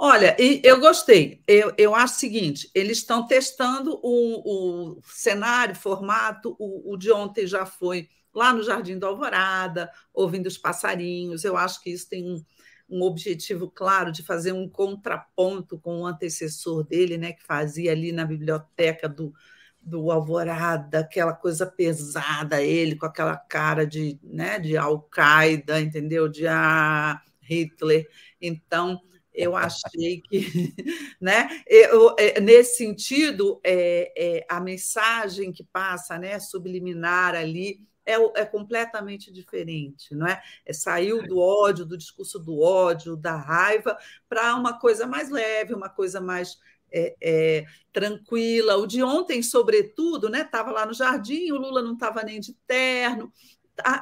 Olha, 0.00 0.36
eu 0.38 0.78
gostei. 0.78 1.42
Eu, 1.44 1.72
eu 1.76 1.92
acho 1.92 2.14
o 2.14 2.18
seguinte: 2.18 2.70
eles 2.72 2.98
estão 2.98 3.26
testando 3.26 3.98
o, 4.00 4.96
o 4.96 5.02
cenário, 5.02 5.74
formato. 5.74 6.54
O, 6.56 6.92
o, 6.92 6.96
de 6.96 7.10
ontem 7.10 7.46
já 7.48 7.66
foi 7.66 8.08
lá 8.34 8.52
no 8.52 8.62
Jardim 8.62 8.98
do 8.98 9.06
Alvorada, 9.06 9.90
ouvindo 10.12 10.46
os 10.46 10.58
passarinhos. 10.58 11.44
Eu 11.44 11.56
acho 11.56 11.82
que 11.82 11.90
isso 11.90 12.08
tem 12.08 12.24
um, 12.24 12.44
um 12.88 13.02
objetivo 13.02 13.70
claro 13.70 14.10
de 14.10 14.22
fazer 14.22 14.52
um 14.52 14.68
contraponto 14.68 15.78
com 15.78 16.00
o 16.00 16.06
antecessor 16.06 16.84
dele, 16.84 17.18
né, 17.18 17.32
que 17.32 17.42
fazia 17.42 17.92
ali 17.92 18.12
na 18.12 18.24
biblioteca 18.24 19.08
do, 19.08 19.32
do 19.80 20.10
Alvorada, 20.10 21.00
aquela 21.00 21.32
coisa 21.32 21.66
pesada, 21.66 22.62
ele 22.62 22.96
com 22.96 23.06
aquela 23.06 23.36
cara 23.36 23.86
de, 23.86 24.18
né, 24.22 24.58
de 24.58 24.76
Al-Qaeda, 24.76 25.80
entendeu? 25.80 26.28
De 26.28 26.46
ah, 26.46 27.20
Hitler. 27.40 28.08
Então, 28.40 29.00
eu 29.32 29.54
achei 29.56 30.20
que, 30.20 30.74
né, 31.20 31.48
eu, 31.66 32.14
é, 32.18 32.40
nesse 32.40 32.76
sentido, 32.76 33.60
é, 33.64 34.12
é, 34.16 34.46
a 34.48 34.60
mensagem 34.60 35.52
que 35.52 35.64
passa, 35.64 36.18
né, 36.18 36.38
subliminar 36.40 37.34
ali, 37.34 37.80
é, 38.08 38.40
é, 38.40 38.44
completamente 38.46 39.30
diferente, 39.30 40.14
não 40.14 40.26
é? 40.26 40.42
é? 40.64 40.72
Saiu 40.72 41.22
do 41.26 41.38
ódio, 41.38 41.84
do 41.84 41.98
discurso 41.98 42.38
do 42.38 42.58
ódio, 42.60 43.14
da 43.16 43.36
raiva, 43.36 43.98
para 44.28 44.54
uma 44.54 44.78
coisa 44.78 45.06
mais 45.06 45.28
leve, 45.28 45.74
uma 45.74 45.90
coisa 45.90 46.18
mais 46.20 46.58
é, 46.90 47.14
é, 47.20 47.64
tranquila. 47.92 48.76
O 48.76 48.86
de 48.86 49.02
ontem, 49.02 49.42
sobretudo, 49.42 50.30
né? 50.30 50.40
Estava 50.40 50.70
lá 50.70 50.86
no 50.86 50.94
jardim, 50.94 51.52
o 51.52 51.58
Lula 51.58 51.82
não 51.82 51.92
estava 51.92 52.22
nem 52.22 52.40
de 52.40 52.54
terno, 52.66 53.30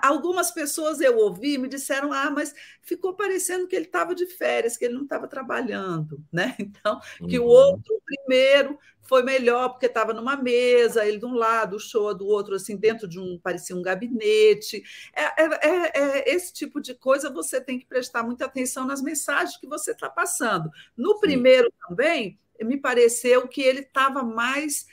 Algumas 0.02 0.50
pessoas 0.50 1.00
eu 1.00 1.18
ouvi 1.18 1.58
me 1.58 1.68
disseram: 1.68 2.12
ah, 2.12 2.30
mas 2.30 2.54
ficou 2.80 3.14
parecendo 3.14 3.66
que 3.66 3.76
ele 3.76 3.86
estava 3.86 4.14
de 4.14 4.26
férias, 4.26 4.76
que 4.76 4.84
ele 4.84 4.94
não 4.94 5.02
estava 5.02 5.26
trabalhando, 5.28 6.22
né? 6.32 6.54
Então, 6.66 7.00
que 7.28 7.38
uhum. 7.38 7.46
o 7.46 7.48
outro 7.48 8.02
primeiro 8.04 8.78
foi 9.02 9.22
melhor 9.22 9.70
porque 9.70 9.86
estava 9.86 10.12
numa 10.12 10.36
mesa, 10.36 11.06
ele 11.06 11.18
de 11.18 11.24
um 11.24 11.34
lado, 11.34 11.76
o 11.76 11.80
show 11.80 12.12
do 12.12 12.26
outro, 12.26 12.54
assim, 12.54 12.76
dentro 12.76 13.06
de 13.06 13.20
um, 13.20 13.38
parecia 13.38 13.74
um 13.74 13.82
gabinete. 13.82 14.82
É, 15.14 15.44
é, 15.44 15.68
é, 15.68 15.92
é 15.94 16.34
esse 16.34 16.52
tipo 16.52 16.80
de 16.80 16.94
coisa 16.94 17.30
você 17.30 17.60
tem 17.60 17.78
que 17.78 17.86
prestar 17.86 18.22
muita 18.22 18.44
atenção 18.44 18.84
nas 18.84 19.00
mensagens 19.00 19.56
que 19.56 19.66
você 19.66 19.92
está 19.92 20.10
passando. 20.10 20.70
No 20.96 21.14
Sim. 21.14 21.20
primeiro 21.20 21.72
também, 21.88 22.38
me 22.60 22.76
pareceu 22.76 23.46
que 23.46 23.60
ele 23.60 23.80
estava 23.80 24.22
mais 24.22 24.86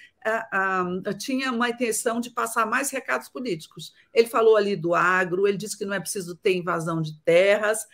tinha 1.17 1.51
uma 1.51 1.69
intenção 1.69 2.19
de 2.19 2.29
passar 2.29 2.65
mais 2.65 2.89
recados 2.89 3.29
políticos. 3.29 3.93
Ele 4.13 4.27
falou 4.27 4.55
ali 4.55 4.75
do 4.75 4.95
agro, 4.95 5.47
ele 5.47 5.57
disse 5.57 5.77
que 5.77 5.85
não 5.85 5.93
é 5.93 5.99
preciso 5.99 6.35
ter 6.35 6.55
invasão 6.55 7.01
de 7.01 7.19
terras, 7.21 7.85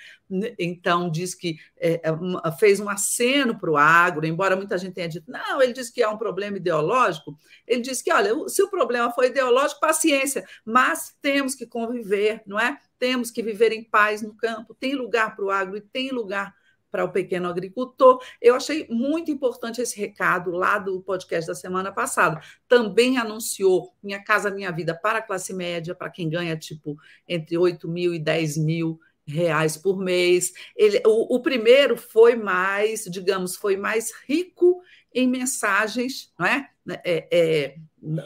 então 0.60 1.10
diz 1.10 1.34
que 1.34 1.58
é, 1.78 2.02
é 2.04 2.52
fez 2.58 2.80
um 2.80 2.88
aceno 2.88 3.58
para 3.58 3.72
o 3.72 3.78
agro, 3.78 4.26
embora 4.26 4.56
muita 4.56 4.78
gente 4.78 4.94
tenha 4.94 5.10
dito, 5.10 5.32
não, 5.32 5.62
ele 5.62 5.74
disse 5.74 5.92
que 5.92 6.04
é 6.04 6.08
um 6.08 6.18
problema 6.18 6.58
ideológico. 6.58 7.36
Ele 7.68 7.82
disse 7.82 8.04
que, 8.04 8.12
olha, 8.12 8.34
se 8.48 8.62
o 8.62 8.70
problema 8.70 9.12
foi 9.12 9.28
ideológico, 9.28 9.82
paciência, 9.82 10.46
mas 10.64 11.16
temos 11.22 11.56
que 11.56 11.66
conviver, 11.66 12.44
não 12.46 12.60
é? 12.60 12.80
Temos 13.00 13.32
que 13.32 13.42
viver 13.42 13.72
em 13.72 13.84
paz 13.84 14.22
no 14.22 14.36
campo, 14.36 14.76
tem 14.76 14.94
lugar 14.94 15.36
para 15.36 15.46
o 15.46 15.50
agro 15.50 15.78
e 15.78 15.82
tem 15.82 16.12
lugar 16.12 16.54
para 16.92 17.04
o 17.04 17.12
pequeno 17.12 17.48
agricultor. 17.48 18.22
Eu 18.42 18.56
achei 18.56 18.88
muito 18.90 19.32
importante 19.32 19.82
esse 19.82 20.00
recado 20.00 20.52
lá 20.52 20.78
do 20.78 21.02
podcast 21.02 21.48
da 21.48 21.56
semana 21.56 21.92
passada. 21.92 22.42
Também 22.68 23.18
anunciou 23.18 23.94
Minha 24.02 24.24
Casa 24.24 24.52
Minha 24.52 24.72
Vida 24.72 24.94
para 24.96 25.20
a 25.20 25.22
classe 25.22 25.54
média, 25.54 25.96
para 25.96 26.10
quem 26.10 26.30
ganha 26.30 26.58
tipo 26.58 26.98
entre 27.28 27.58
8 27.58 27.88
mil 27.88 28.14
e 28.14 28.20
10 28.20 28.58
mil 28.58 29.00
reais 29.26 29.78
por 29.78 29.98
mês. 29.98 30.52
Ele, 30.76 31.02
o, 31.06 31.36
o 31.36 31.42
primeiro 31.42 31.96
foi 31.96 32.36
mais, 32.36 33.04
digamos, 33.06 33.56
foi 33.56 33.78
mais 33.78 34.12
rico 34.28 34.82
em 35.14 35.28
mensagens 35.28 36.32
não 36.38 36.46
é? 36.46 36.70
é, 37.04 37.28
é 37.32 37.76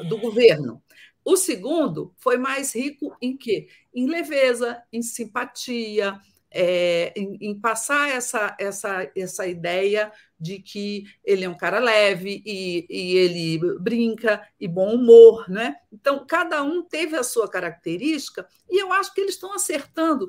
do 0.07 0.17
governo. 0.17 0.81
O 1.25 1.37
segundo 1.37 2.13
foi 2.17 2.37
mais 2.37 2.75
rico 2.75 3.15
em 3.21 3.37
quê? 3.37 3.67
Em 3.93 4.07
leveza, 4.07 4.81
em 4.91 5.01
simpatia, 5.01 6.19
é, 6.53 7.11
em, 7.15 7.37
em, 7.41 7.59
passar 7.59 8.09
essa, 8.11 8.55
essa, 8.59 9.11
essa 9.15 9.47
ideia 9.47 10.11
de 10.39 10.59
que 10.59 11.05
ele 11.23 11.45
é 11.45 11.49
um 11.49 11.57
cara 11.57 11.79
leve 11.79 12.43
e, 12.45 12.85
e, 12.87 13.17
ele 13.17 13.79
brinca 13.79 14.47
e 14.59 14.67
bom 14.67 14.93
humor, 14.93 15.49
né? 15.49 15.75
Então, 15.91 16.23
cada 16.27 16.61
um 16.61 16.83
teve 16.83 17.15
a 17.15 17.23
sua 17.23 17.49
característica 17.49 18.47
e 18.69 18.79
eu 18.79 18.93
acho 18.93 19.13
que 19.13 19.21
eles 19.21 19.33
estão 19.33 19.53
acertando. 19.53 20.27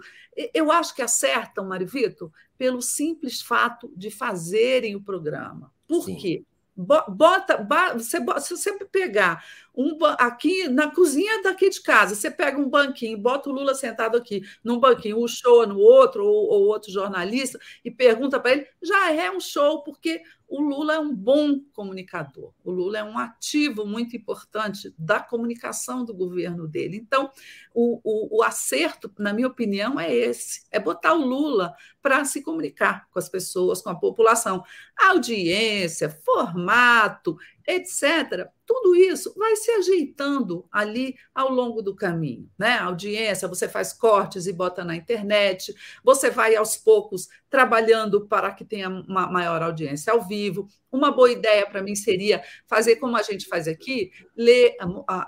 Eu 0.54 0.72
acho 0.72 0.94
que 0.94 1.02
acertam, 1.02 1.66
Marivito, 1.66 2.32
pelo 2.56 2.80
simples 2.80 3.42
fato 3.42 3.92
de 3.94 4.10
fazerem 4.10 4.96
o 4.96 5.02
programa. 5.02 5.70
Por 5.87 6.04
Sim. 6.04 6.16
quê? 6.16 6.44
Bota, 6.76 7.66
você, 7.94 8.18
se 8.40 8.56
você 8.56 8.72
pegar 8.87 9.44
um 9.76 9.96
aqui 10.18 10.68
na 10.68 10.90
cozinha 10.90 11.40
daqui 11.42 11.70
de 11.70 11.80
casa, 11.80 12.16
você 12.16 12.30
pega 12.30 12.58
um 12.58 12.68
banquinho, 12.68 13.16
bota 13.16 13.48
o 13.48 13.52
Lula 13.52 13.74
sentado 13.74 14.16
aqui 14.16 14.42
num 14.62 14.80
banquinho, 14.80 15.20
o 15.20 15.28
show 15.28 15.66
no 15.66 15.78
outro, 15.78 16.26
ou, 16.26 16.48
ou 16.50 16.66
outro 16.66 16.90
jornalista, 16.90 17.58
e 17.85 17.90
pergunta 17.90 18.40
para 18.40 18.52
ele, 18.52 18.66
já 18.83 19.12
é 19.12 19.31
um 19.31 19.40
show, 19.40 19.83
porque 19.85 20.20
o 20.49 20.61
Lula 20.61 20.95
é 20.95 20.99
um 20.99 21.15
bom 21.15 21.59
comunicador. 21.73 22.53
O 22.63 22.71
Lula 22.71 22.99
é 22.99 23.05
um 23.05 23.19
ativo 23.19 23.87
muito 23.87 24.17
importante 24.17 24.95
da 24.99 25.21
comunicação 25.21 26.05
do 26.05 26.15
governo 26.15 26.69
dele. 26.69 26.97
Então, 26.97 27.31
o, 27.75 28.01
o, 28.05 28.38
o 28.38 28.42
acerto, 28.42 29.13
na 29.19 29.33
minha 29.33 29.49
opinião, 29.49 29.99
é 29.99 30.15
esse: 30.15 30.67
é 30.71 30.79
botar 30.79 31.15
o 31.15 31.25
Lula 31.25 31.75
para 32.03 32.25
se 32.25 32.42
comunicar 32.42 33.09
com 33.11 33.19
as 33.19 33.29
pessoas, 33.29 33.81
com 33.81 33.90
a 33.90 33.95
população. 33.95 34.63
Audiência, 34.97 36.11
formato, 36.11 37.37
etc. 37.67 38.48
Tudo 38.67 38.94
isso 38.94 39.35
vai 39.37 39.56
se 39.56 39.71
ajeitando 39.71 40.67
ali 40.71 41.17
ao 41.35 41.50
longo 41.50 41.83
do 41.83 41.94
caminho, 41.94 42.48
né? 42.58 42.79
audiência, 42.79 43.48
você 43.48 43.69
faz 43.69 43.92
cortes 43.92 44.46
e 44.46 44.52
bota 44.52 44.85
na 44.85 44.94
internet, 44.94 45.75
você 46.02 46.31
vai 46.31 46.54
aos 46.56 46.77
poucos 46.77 47.29
trabalhando 47.48 48.27
para 48.27 48.52
que 48.52 48.65
tenha 48.65 48.88
uma 48.88 49.27
maior 49.27 49.62
audiência 49.62 50.12
ao 50.12 50.23
vivo. 50.23 50.69
Uma 50.90 51.10
boa 51.10 51.31
ideia 51.31 51.67
para 51.67 51.83
mim 51.83 51.94
seria 51.94 52.42
fazer 52.67 52.96
como 52.96 53.17
a 53.17 53.23
gente 53.23 53.46
faz 53.46 53.67
aqui, 53.67 54.10
ler 54.37 54.77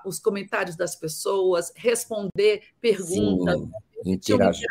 os 0.05 0.19
comentários 0.19 0.77
das 0.77 0.95
pessoas, 0.95 1.73
responder 1.77 2.63
perguntas, 2.81 3.61
Sim, 3.61 3.71
interagir. 4.13 4.67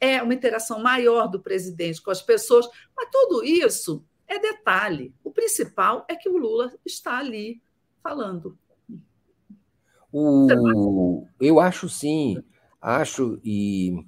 É 0.00 0.22
uma 0.22 0.32
interação 0.32 0.80
maior 0.80 1.26
do 1.28 1.40
presidente 1.40 2.00
com 2.00 2.10
as 2.10 2.22
pessoas, 2.22 2.66
mas 2.96 3.08
tudo 3.12 3.44
isso 3.44 4.02
é 4.30 4.38
detalhe. 4.38 5.12
O 5.24 5.30
principal 5.30 6.06
é 6.08 6.14
que 6.14 6.28
o 6.28 6.38
Lula 6.38 6.72
está 6.86 7.18
ali 7.18 7.60
falando. 8.02 8.56
O, 10.12 11.26
eu 11.40 11.60
acho 11.60 11.88
sim, 11.88 12.42
acho, 12.80 13.40
e 13.44 14.04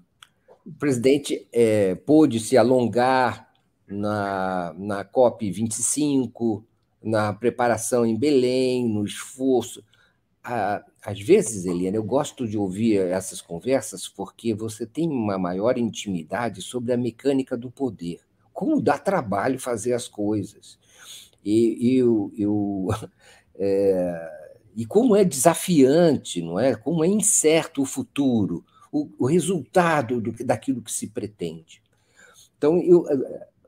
o 0.64 0.72
presidente 0.72 1.46
é, 1.52 1.94
pôde 1.94 2.40
se 2.40 2.56
alongar 2.56 3.52
na, 3.86 4.74
na 4.78 5.04
COP25, 5.04 6.64
na 7.02 7.32
preparação 7.32 8.06
em 8.06 8.16
Belém, 8.16 8.88
no 8.88 9.04
esforço. 9.04 9.84
Às 10.42 11.20
vezes, 11.20 11.66
Eliana, 11.66 11.96
eu 11.96 12.02
gosto 12.02 12.48
de 12.48 12.58
ouvir 12.58 12.98
essas 12.98 13.40
conversas 13.40 14.08
porque 14.08 14.54
você 14.54 14.86
tem 14.86 15.08
uma 15.08 15.38
maior 15.38 15.78
intimidade 15.78 16.62
sobre 16.62 16.92
a 16.92 16.96
mecânica 16.96 17.56
do 17.56 17.70
poder, 17.70 18.20
como 18.52 18.80
dá 18.80 18.98
trabalho 18.98 19.58
fazer 19.58 19.92
as 19.92 20.08
coisas. 20.08 20.78
E 21.44 21.96
eu, 21.96 22.32
eu 22.36 22.88
é, 23.56 24.42
e 24.74 24.86
como 24.86 25.14
é 25.14 25.24
desafiante, 25.24 26.40
não 26.40 26.58
é? 26.58 26.74
Como 26.74 27.04
é 27.04 27.08
incerto 27.08 27.82
o 27.82 27.86
futuro, 27.86 28.64
o, 28.90 29.08
o 29.18 29.26
resultado 29.26 30.20
do, 30.20 30.32
daquilo 30.44 30.82
que 30.82 30.92
se 30.92 31.08
pretende. 31.08 31.82
Então, 32.56 32.80
eu, 32.80 33.04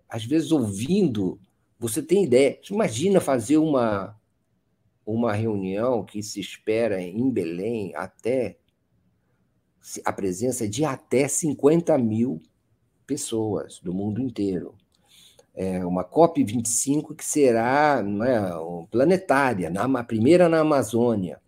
às 0.09 0.24
vezes, 0.24 0.53
ouvindo, 0.53 1.39
você 1.78 2.03
tem 2.03 2.24
ideia. 2.24 2.59
Imagina 2.70 3.20
fazer 3.20 3.59
uma, 3.59 4.18
uma 5.05 5.32
reunião 5.32 6.05
que 6.05 6.22
se 6.22 6.41
espera 6.41 7.03
em 7.03 7.30
Belém 7.30 7.93
até 7.97 8.57
a 10.05 10.12
presença 10.12 10.66
de 10.66 10.85
até 10.85 11.28
50 11.28 11.99
mil 11.99 12.41
pessoas 12.41 12.53
do 13.82 13.92
mundo 13.92 14.20
inteiro 14.20 14.74
é, 15.55 15.84
uma 15.84 16.05
COP25 16.05 17.14
que 17.14 17.24
será 17.24 18.02
é, 18.26 18.86
planetária, 18.90 19.70
na, 19.70 19.84
a 19.84 20.05
primeira 20.05 20.48
na 20.48 20.61
Amazônia, 20.61 21.40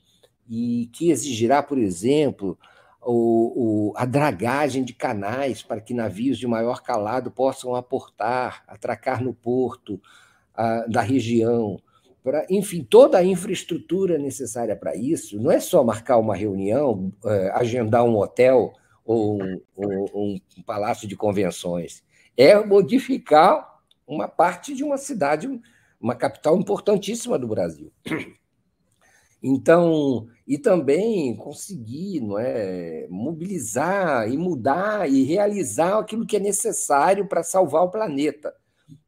e 0.49 0.89
que 0.93 1.11
exigirá, 1.11 1.61
por 1.63 1.77
exemplo, 1.77 2.57
o, 3.03 3.91
o, 3.91 3.93
a 3.97 4.05
dragagem 4.05 4.85
de 4.85 4.95
canais 4.95 5.63
para 5.63 5.81
que 5.81 5.93
navios 5.93 6.39
de 6.39 6.47
maior 6.47 6.83
calado 6.83 7.33
possam 7.33 7.75
aportar, 7.75 8.63
atracar 8.69 9.23
no 9.23 9.35
porto 9.35 10.01
a, 10.55 10.87
da 10.87 11.01
região. 11.01 11.81
Pra, 12.23 12.47
enfim, 12.49 12.87
toda 12.89 13.19
a 13.19 13.25
infraestrutura 13.25 14.19
necessária 14.19 14.77
para 14.77 14.95
isso, 14.95 15.41
não 15.41 15.51
é 15.51 15.59
só 15.59 15.83
marcar 15.83 16.19
uma 16.19 16.37
reunião, 16.37 17.13
é, 17.25 17.51
agendar 17.55 18.05
um 18.05 18.17
hotel 18.17 18.73
ou 19.07 19.41
um, 19.41 20.41
um, 20.57 20.63
palácio 20.67 21.07
de 21.07 21.17
convenções, 21.17 22.03
é 22.37 22.59
modificar 22.63 23.81
uma 24.07 24.27
parte 24.27 24.75
de 24.75 24.83
uma 24.83 24.99
cidade, 24.99 25.49
uma 26.01 26.15
capital 26.15 26.59
importantíssima 26.59 27.39
do 27.39 27.47
Brasil. 27.47 27.93
Então, 29.43 30.27
e 30.47 30.59
também 30.59 31.37
conseguir 31.37 32.21
não 32.21 32.39
é, 32.39 33.07
mobilizar 33.09 34.29
e 34.29 34.37
mudar 34.37 35.09
e 35.09 35.23
realizar 35.23 35.99
aquilo 35.99 36.27
que 36.27 36.37
é 36.37 36.41
necessário 36.41 37.29
para 37.29 37.45
salvar 37.45 37.85
o 37.85 37.91
planeta. 37.91 38.53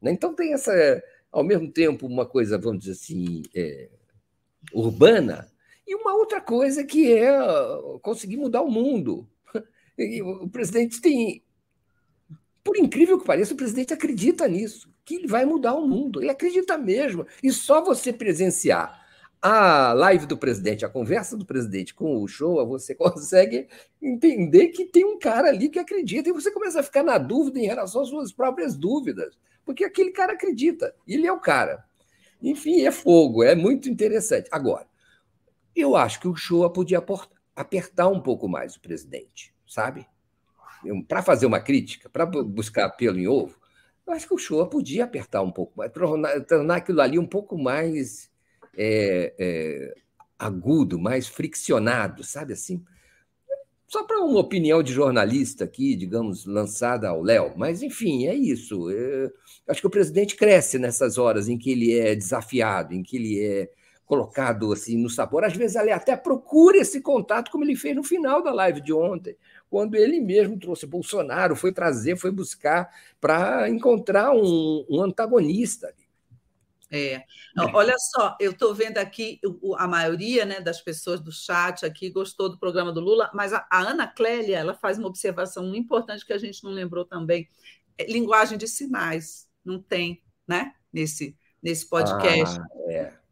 Né? 0.01 0.11
Então, 0.11 0.33
tem 0.33 0.53
essa, 0.53 0.71
ao 1.31 1.43
mesmo 1.43 1.69
tempo, 1.69 2.05
uma 2.05 2.25
coisa, 2.25 2.57
vamos 2.57 2.79
dizer 2.79 2.91
assim, 2.91 3.41
é, 3.53 3.89
urbana, 4.73 5.49
e 5.85 5.95
uma 5.95 6.13
outra 6.13 6.39
coisa 6.39 6.83
que 6.83 7.11
é 7.11 7.31
conseguir 8.01 8.37
mudar 8.37 8.61
o 8.61 8.71
mundo. 8.71 9.27
O 10.23 10.49
presidente 10.49 11.01
tem 11.01 11.43
por 12.63 12.77
incrível 12.77 13.17
que 13.17 13.25
pareça, 13.25 13.53
o 13.53 13.57
presidente 13.57 13.93
acredita 13.93 14.47
nisso, 14.47 14.93
que 15.03 15.15
ele 15.15 15.27
vai 15.27 15.45
mudar 15.45 15.73
o 15.73 15.87
mundo. 15.87 16.21
Ele 16.21 16.29
acredita 16.29 16.77
mesmo. 16.77 17.25
E 17.41 17.51
só 17.51 17.83
você 17.83 18.13
presenciar 18.13 18.99
a 19.41 19.93
live 19.93 20.25
do 20.25 20.37
presidente, 20.37 20.85
a 20.85 20.89
conversa 20.89 21.37
do 21.37 21.45
presidente 21.45 21.95
com 21.95 22.21
o 22.21 22.27
show, 22.27 22.65
você 22.67 22.93
consegue 22.95 23.67
entender 24.01 24.67
que 24.67 24.85
tem 24.85 25.05
um 25.05 25.17
cara 25.17 25.47
ali 25.47 25.69
que 25.69 25.79
acredita. 25.79 26.29
E 26.29 26.33
você 26.33 26.51
começa 26.51 26.81
a 26.81 26.83
ficar 26.83 27.03
na 27.03 27.17
dúvida 27.17 27.59
em 27.59 27.65
relação 27.65 28.01
às 28.01 28.09
suas 28.09 28.31
próprias 28.31 28.75
dúvidas, 28.77 29.37
porque 29.65 29.83
aquele 29.83 30.11
cara 30.11 30.33
acredita. 30.33 30.93
Ele 31.07 31.25
é 31.25 31.31
o 31.31 31.39
cara. 31.39 31.83
Enfim, 32.41 32.81
é 32.81 32.91
fogo, 32.91 33.43
é 33.43 33.55
muito 33.55 33.89
interessante. 33.89 34.47
Agora, 34.51 34.85
eu 35.75 35.95
acho 35.95 36.19
que 36.19 36.27
o 36.27 36.35
show 36.35 36.69
podia 36.69 37.03
apertar 37.55 38.07
um 38.09 38.21
pouco 38.21 38.47
mais 38.47 38.75
o 38.75 38.81
presidente, 38.81 39.53
sabe? 39.69 40.05
para 41.07 41.21
fazer 41.21 41.45
uma 41.45 41.59
crítica, 41.59 42.09
para 42.09 42.25
buscar 42.25 42.89
pelo 42.91 43.19
em 43.19 43.27
ovo, 43.27 43.57
eu 44.07 44.13
acho 44.13 44.27
que 44.27 44.33
o 44.33 44.37
Shoa 44.37 44.67
podia 44.67 45.03
apertar 45.03 45.41
um 45.41 45.51
pouco 45.51 45.77
mais, 45.77 45.91
tornar, 46.47 46.75
aquilo 46.75 47.01
ali 47.01 47.19
um 47.19 47.25
pouco 47.25 47.57
mais 47.57 48.31
é, 48.75 49.33
é, 49.37 49.95
agudo, 50.37 50.97
mais 50.97 51.27
friccionado, 51.27 52.23
sabe 52.23 52.53
assim? 52.53 52.83
Só 53.87 54.03
para 54.03 54.19
uma 54.21 54.39
opinião 54.39 54.81
de 54.81 54.93
jornalista 54.93 55.65
aqui, 55.65 55.95
digamos, 55.95 56.45
lançada 56.45 57.09
ao 57.09 57.21
Léo, 57.21 57.53
mas 57.57 57.83
enfim, 57.83 58.27
é 58.27 58.35
isso. 58.35 58.89
É, 58.89 59.31
acho 59.67 59.81
que 59.81 59.87
o 59.87 59.91
presidente 59.91 60.35
cresce 60.35 60.79
nessas 60.79 61.17
horas 61.17 61.49
em 61.49 61.57
que 61.57 61.71
ele 61.71 61.97
é 61.97 62.15
desafiado, 62.15 62.93
em 62.93 63.03
que 63.03 63.17
ele 63.17 63.43
é 63.43 63.69
colocado 64.09 64.73
assim 64.73 64.97
no 64.97 65.07
sabor. 65.07 65.45
Às 65.45 65.55
vezes 65.55 65.75
ele 65.75 65.91
até 65.91 66.17
procura 66.17 66.77
esse 66.77 66.99
contato, 66.99 67.51
como 67.51 67.63
ele 67.63 67.75
fez 67.75 67.95
no 67.95 68.03
final 68.03 68.41
da 68.41 68.51
live 68.51 68.81
de 68.81 68.91
ontem 68.91 69.37
quando 69.69 69.95
ele 69.95 70.19
mesmo 70.19 70.59
trouxe 70.59 70.87
Bolsonaro, 70.87 71.55
foi 71.55 71.71
trazer, 71.71 72.17
foi 72.17 72.31
buscar 72.31 72.89
para 73.21 73.69
encontrar 73.69 74.31
um, 74.31 74.83
um 74.89 75.01
antagonista. 75.03 75.93
É. 76.91 77.23
Olha 77.71 77.95
só, 77.99 78.35
eu 78.39 78.49
estou 78.49 78.73
vendo 78.73 78.97
aqui 78.97 79.39
a 79.77 79.87
maioria 79.87 80.43
né, 80.43 80.59
das 80.59 80.81
pessoas 80.81 81.19
do 81.19 81.31
chat 81.31 81.85
aqui 81.85 82.09
gostou 82.09 82.49
do 82.49 82.57
programa 82.57 82.91
do 82.91 82.99
Lula, 82.99 83.29
mas 83.31 83.53
a, 83.53 83.63
a 83.69 83.79
Ana 83.81 84.07
Clélia 84.07 84.57
ela 84.57 84.73
faz 84.73 84.97
uma 84.97 85.07
observação 85.07 85.75
importante 85.75 86.25
que 86.25 86.33
a 86.33 86.37
gente 86.39 86.63
não 86.63 86.71
lembrou 86.71 87.05
também. 87.05 87.47
É, 87.95 88.11
linguagem 88.11 88.57
de 88.57 88.67
sinais, 88.67 89.47
não 89.63 89.79
tem, 89.79 90.23
né? 90.47 90.73
Nesse, 90.91 91.37
nesse 91.61 91.87
podcast. 91.87 92.59
Ah, 92.59 92.65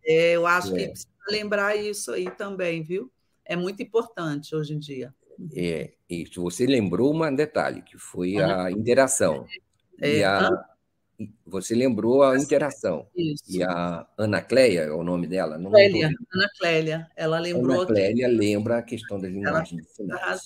é. 0.08 0.32
Eu 0.36 0.48
acho 0.48 0.76
é. 0.76 0.80
que 0.80 0.88
precisa 0.90 1.10
lembrar 1.30 1.76
isso 1.76 2.12
aí 2.12 2.30
também, 2.32 2.82
viu? 2.82 3.12
É 3.46 3.56
muito 3.56 3.82
importante 3.82 4.56
hoje 4.56 4.74
em 4.74 4.80
dia. 4.80 5.14
É, 5.56 5.94
isso, 6.10 6.42
você 6.42 6.66
lembrou 6.66 7.14
um 7.14 7.36
detalhe, 7.36 7.82
que 7.82 7.98
foi 7.98 8.38
a 8.38 8.72
interação. 8.72 9.46
É, 10.02 10.18
e 10.18 10.24
a, 10.24 10.50
você 11.46 11.74
lembrou 11.74 12.24
a 12.24 12.38
interação. 12.38 13.08
Isso. 13.16 13.44
E 13.50 13.64
a 13.64 14.08
Ana 14.18 14.42
Cléia, 14.42 14.82
é 14.82 14.92
o 14.92 15.04
nome 15.04 15.28
dela? 15.28 15.58
Não 15.58 15.72
Clélia, 15.72 16.12
Ana 16.34 16.50
Clélia. 16.58 17.08
Ela 17.16 17.40
lembrou. 17.40 17.82
Ana 17.82 17.88
Clélia 17.88 18.28
que... 18.28 18.36
lembra 18.36 18.78
a 18.78 18.82
questão 18.82 19.20
da 19.20 19.28
linguagem 19.28 19.80
de 19.80 19.90
sinais. 19.90 20.42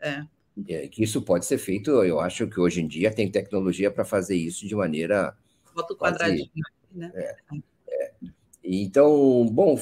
É. 0.00 0.24
é. 0.68 0.88
Que 0.88 1.02
isso 1.02 1.22
pode 1.22 1.46
ser 1.46 1.58
feito, 1.58 1.90
eu 2.02 2.20
acho 2.20 2.46
que 2.48 2.58
hoje 2.58 2.80
em 2.80 2.88
dia 2.88 3.12
tem 3.12 3.30
tecnologia 3.30 3.90
para 3.90 4.04
fazer 4.04 4.36
isso 4.36 4.66
de 4.66 4.74
maneira. 4.74 5.36
Foto 5.74 5.96
quadradinho. 5.96 6.48
Né? 6.92 7.12
É, 7.14 7.36
é. 7.54 7.58
Então, 8.70 9.46
bom, 9.50 9.78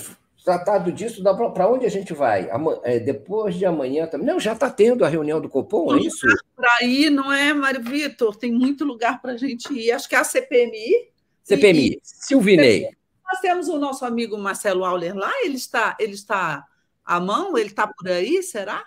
Tratado 0.47 0.93
disso, 0.93 1.25
para 1.53 1.69
onde 1.69 1.85
a 1.87 1.89
gente 1.89 2.15
vai? 2.15 2.49
É, 2.85 3.01
depois 3.01 3.57
de 3.57 3.67
amanhã 3.67 4.07
também. 4.07 4.29
Não, 4.29 4.39
já 4.39 4.53
está 4.53 4.71
tendo 4.71 5.05
a 5.05 5.09
reunião 5.09 5.41
do 5.41 5.49
Copom, 5.49 5.97
é 5.97 5.99
isso? 5.99 6.25
Para 6.55 6.85
ir, 6.85 7.11
não 7.11 7.33
é, 7.33 7.53
Mário 7.53 7.83
Vitor? 7.83 8.37
Tem 8.37 8.53
muito 8.53 8.85
lugar 8.85 9.21
para 9.21 9.33
a 9.33 9.37
gente 9.37 9.75
ir. 9.75 9.91
Acho 9.91 10.09
que 10.09 10.15
é 10.15 10.19
a 10.19 10.23
CPMI. 10.23 11.11
CPMI, 11.43 11.95
e, 11.95 12.01
Silvinei. 12.01 12.89
Nós 13.25 13.41
temos 13.41 13.67
o 13.67 13.77
nosso 13.77 14.05
amigo 14.05 14.39
Marcelo 14.39 14.85
Auler 14.85 15.17
lá, 15.17 15.33
ele 15.43 15.57
está, 15.57 15.97
ele 15.99 16.15
está 16.15 16.65
à 17.05 17.19
mão, 17.19 17.59
ele 17.59 17.71
está 17.71 17.89
por 17.89 18.09
aí, 18.09 18.41
será? 18.41 18.85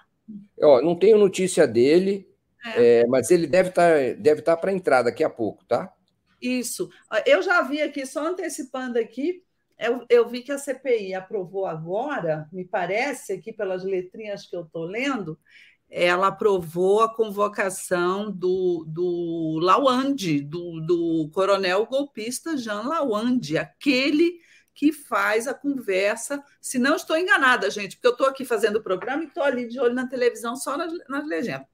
Ó, 0.62 0.82
não 0.82 0.96
tenho 0.96 1.18
notícia 1.18 1.68
dele, 1.68 2.26
é. 2.66 3.02
É, 3.02 3.08
mas 3.08 3.32
ele 3.32 3.46
deve 3.46 3.68
estar 3.68 3.92
tá, 3.92 4.14
deve 4.18 4.42
tá 4.42 4.56
para 4.56 4.72
entrar 4.72 5.02
daqui 5.02 5.26
a 5.26 5.30
pouco, 5.30 5.66
tá? 5.66 5.92
Isso. 6.42 6.90
Eu 7.26 7.42
já 7.42 7.62
vi 7.64 7.82
aqui, 7.82 8.06
só 8.06 8.26
antecipando 8.26 8.98
aqui, 8.98 9.44
eu, 9.80 10.06
eu, 10.10 10.28
vi 10.28 10.42
que 10.42 10.52
a 10.52 10.58
CPI 10.58 11.14
aprovou 11.14 11.66
agora, 11.66 12.48
me 12.52 12.66
parece, 12.66 13.34
aqui 13.34 13.54
pelas 13.54 13.84
letrinhas 13.84 14.46
que 14.46 14.56
eu 14.56 14.64
estou 14.64 14.84
lendo, 14.84 15.40
ela 15.90 16.28
aprovou 16.28 17.02
a 17.02 17.14
convocação 17.14 18.32
do, 18.32 18.86
do 18.88 19.60
Lawande, 19.62 20.42
do, 20.42 20.80
do 20.82 21.30
coronel 21.34 21.86
golpista 21.86 22.56
Jean 22.58 22.82
Lawande, 22.82 23.58
aquele 23.58 24.40
que 24.76 24.94
faz 24.94 25.48
a 25.48 25.54
conversa, 25.54 26.44
se 26.62 26.78
não 26.78 26.96
estou 26.96 27.18
enganada, 27.18 27.70
gente, 27.70 27.96
porque 27.96 28.08
eu 28.08 28.12
estou 28.12 28.28
aqui 28.28 28.46
fazendo 28.46 28.78
o 28.78 28.84
programa 28.84 29.24
e 29.24 29.28
estou 29.28 29.44
ali 29.44 29.68
de 29.68 29.80
olho 29.80 29.94
na 29.94 30.08
televisão 30.08 30.56
só 30.56 30.78
nas, 30.78 30.94
nas 31.10 31.28
legendas 31.28 31.68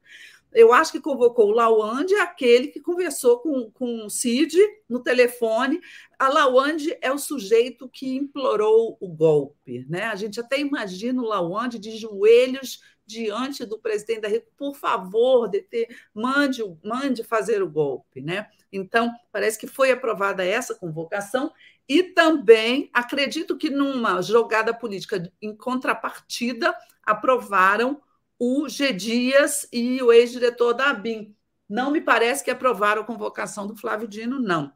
eu 0.52 0.72
acho 0.72 0.92
que 0.92 1.00
convocou 1.00 1.48
o 1.48 1.52
Lawande, 1.52 2.14
aquele 2.14 2.68
que 2.68 2.80
conversou 2.80 3.38
com, 3.40 3.70
com 3.70 4.06
o 4.06 4.10
Cid 4.10 4.56
no 4.88 5.00
telefone. 5.00 5.80
A 6.18 6.28
Lawande 6.28 6.96
é 7.00 7.12
o 7.12 7.18
sujeito 7.18 7.88
que 7.88 8.16
implorou 8.16 8.96
o 9.00 9.08
golpe. 9.08 9.84
Né? 9.88 10.04
A 10.04 10.16
gente 10.16 10.40
até 10.40 10.58
imagina 10.58 11.20
o 11.20 11.26
Lawande 11.26 11.78
de 11.78 11.96
joelhos 11.96 12.80
diante 13.06 13.64
do 13.64 13.78
presidente 13.78 14.22
da 14.22 14.28
República, 14.28 14.56
por 14.56 14.74
favor, 14.74 15.48
DT, 15.48 15.88
mande, 16.12 16.62
mande 16.82 17.22
fazer 17.22 17.62
o 17.62 17.70
golpe. 17.70 18.20
Né? 18.20 18.48
Então, 18.72 19.12
parece 19.30 19.58
que 19.58 19.66
foi 19.66 19.90
aprovada 19.90 20.44
essa 20.44 20.74
convocação 20.74 21.52
e 21.88 22.02
também 22.02 22.90
acredito 22.92 23.56
que 23.56 23.70
numa 23.70 24.20
jogada 24.22 24.74
política 24.74 25.30
em 25.40 25.54
contrapartida, 25.54 26.74
aprovaram 27.04 28.02
o 28.38 28.68
G. 28.68 28.92
Dias 28.92 29.68
e 29.72 30.02
o 30.02 30.12
ex-diretor 30.12 30.74
da 30.74 30.90
ABIN. 30.90 31.34
Não 31.68 31.90
me 31.90 32.00
parece 32.00 32.44
que 32.44 32.50
aprovaram 32.50 33.02
a 33.02 33.06
convocação 33.06 33.66
do 33.66 33.76
Flávio 33.76 34.06
Dino, 34.06 34.38
não. 34.38 34.72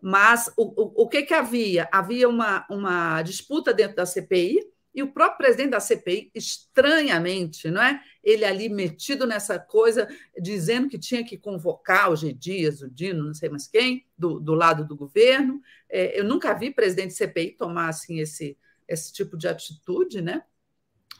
Mas 0.00 0.52
o, 0.56 0.64
o, 0.82 1.04
o 1.04 1.08
que, 1.08 1.22
que 1.22 1.32
havia? 1.32 1.88
Havia 1.92 2.28
uma, 2.28 2.66
uma 2.68 3.22
disputa 3.22 3.72
dentro 3.72 3.96
da 3.96 4.06
CPI, 4.06 4.60
e 4.94 5.02
o 5.02 5.12
próprio 5.12 5.38
presidente 5.38 5.70
da 5.70 5.80
CPI, 5.80 6.30
estranhamente, 6.34 7.68
não 7.68 7.82
é? 7.82 8.00
Ele 8.22 8.44
ali 8.44 8.68
metido 8.68 9.26
nessa 9.26 9.58
coisa, 9.58 10.08
dizendo 10.40 10.88
que 10.88 10.98
tinha 10.98 11.24
que 11.24 11.36
convocar 11.36 12.12
o 12.12 12.16
G. 12.16 12.32
Dias, 12.32 12.80
o 12.80 12.88
Dino, 12.88 13.24
não 13.24 13.34
sei 13.34 13.48
mais 13.48 13.66
quem, 13.66 14.06
do, 14.16 14.38
do 14.38 14.54
lado 14.54 14.86
do 14.86 14.94
governo. 14.94 15.60
É, 15.90 16.18
eu 16.18 16.22
nunca 16.22 16.54
vi 16.54 16.70
presidente 16.70 17.08
da 17.08 17.16
CPI 17.16 17.56
tomar 17.56 17.88
assim, 17.88 18.20
esse, 18.20 18.56
esse 18.86 19.12
tipo 19.12 19.36
de 19.36 19.48
atitude, 19.48 20.22
né? 20.22 20.44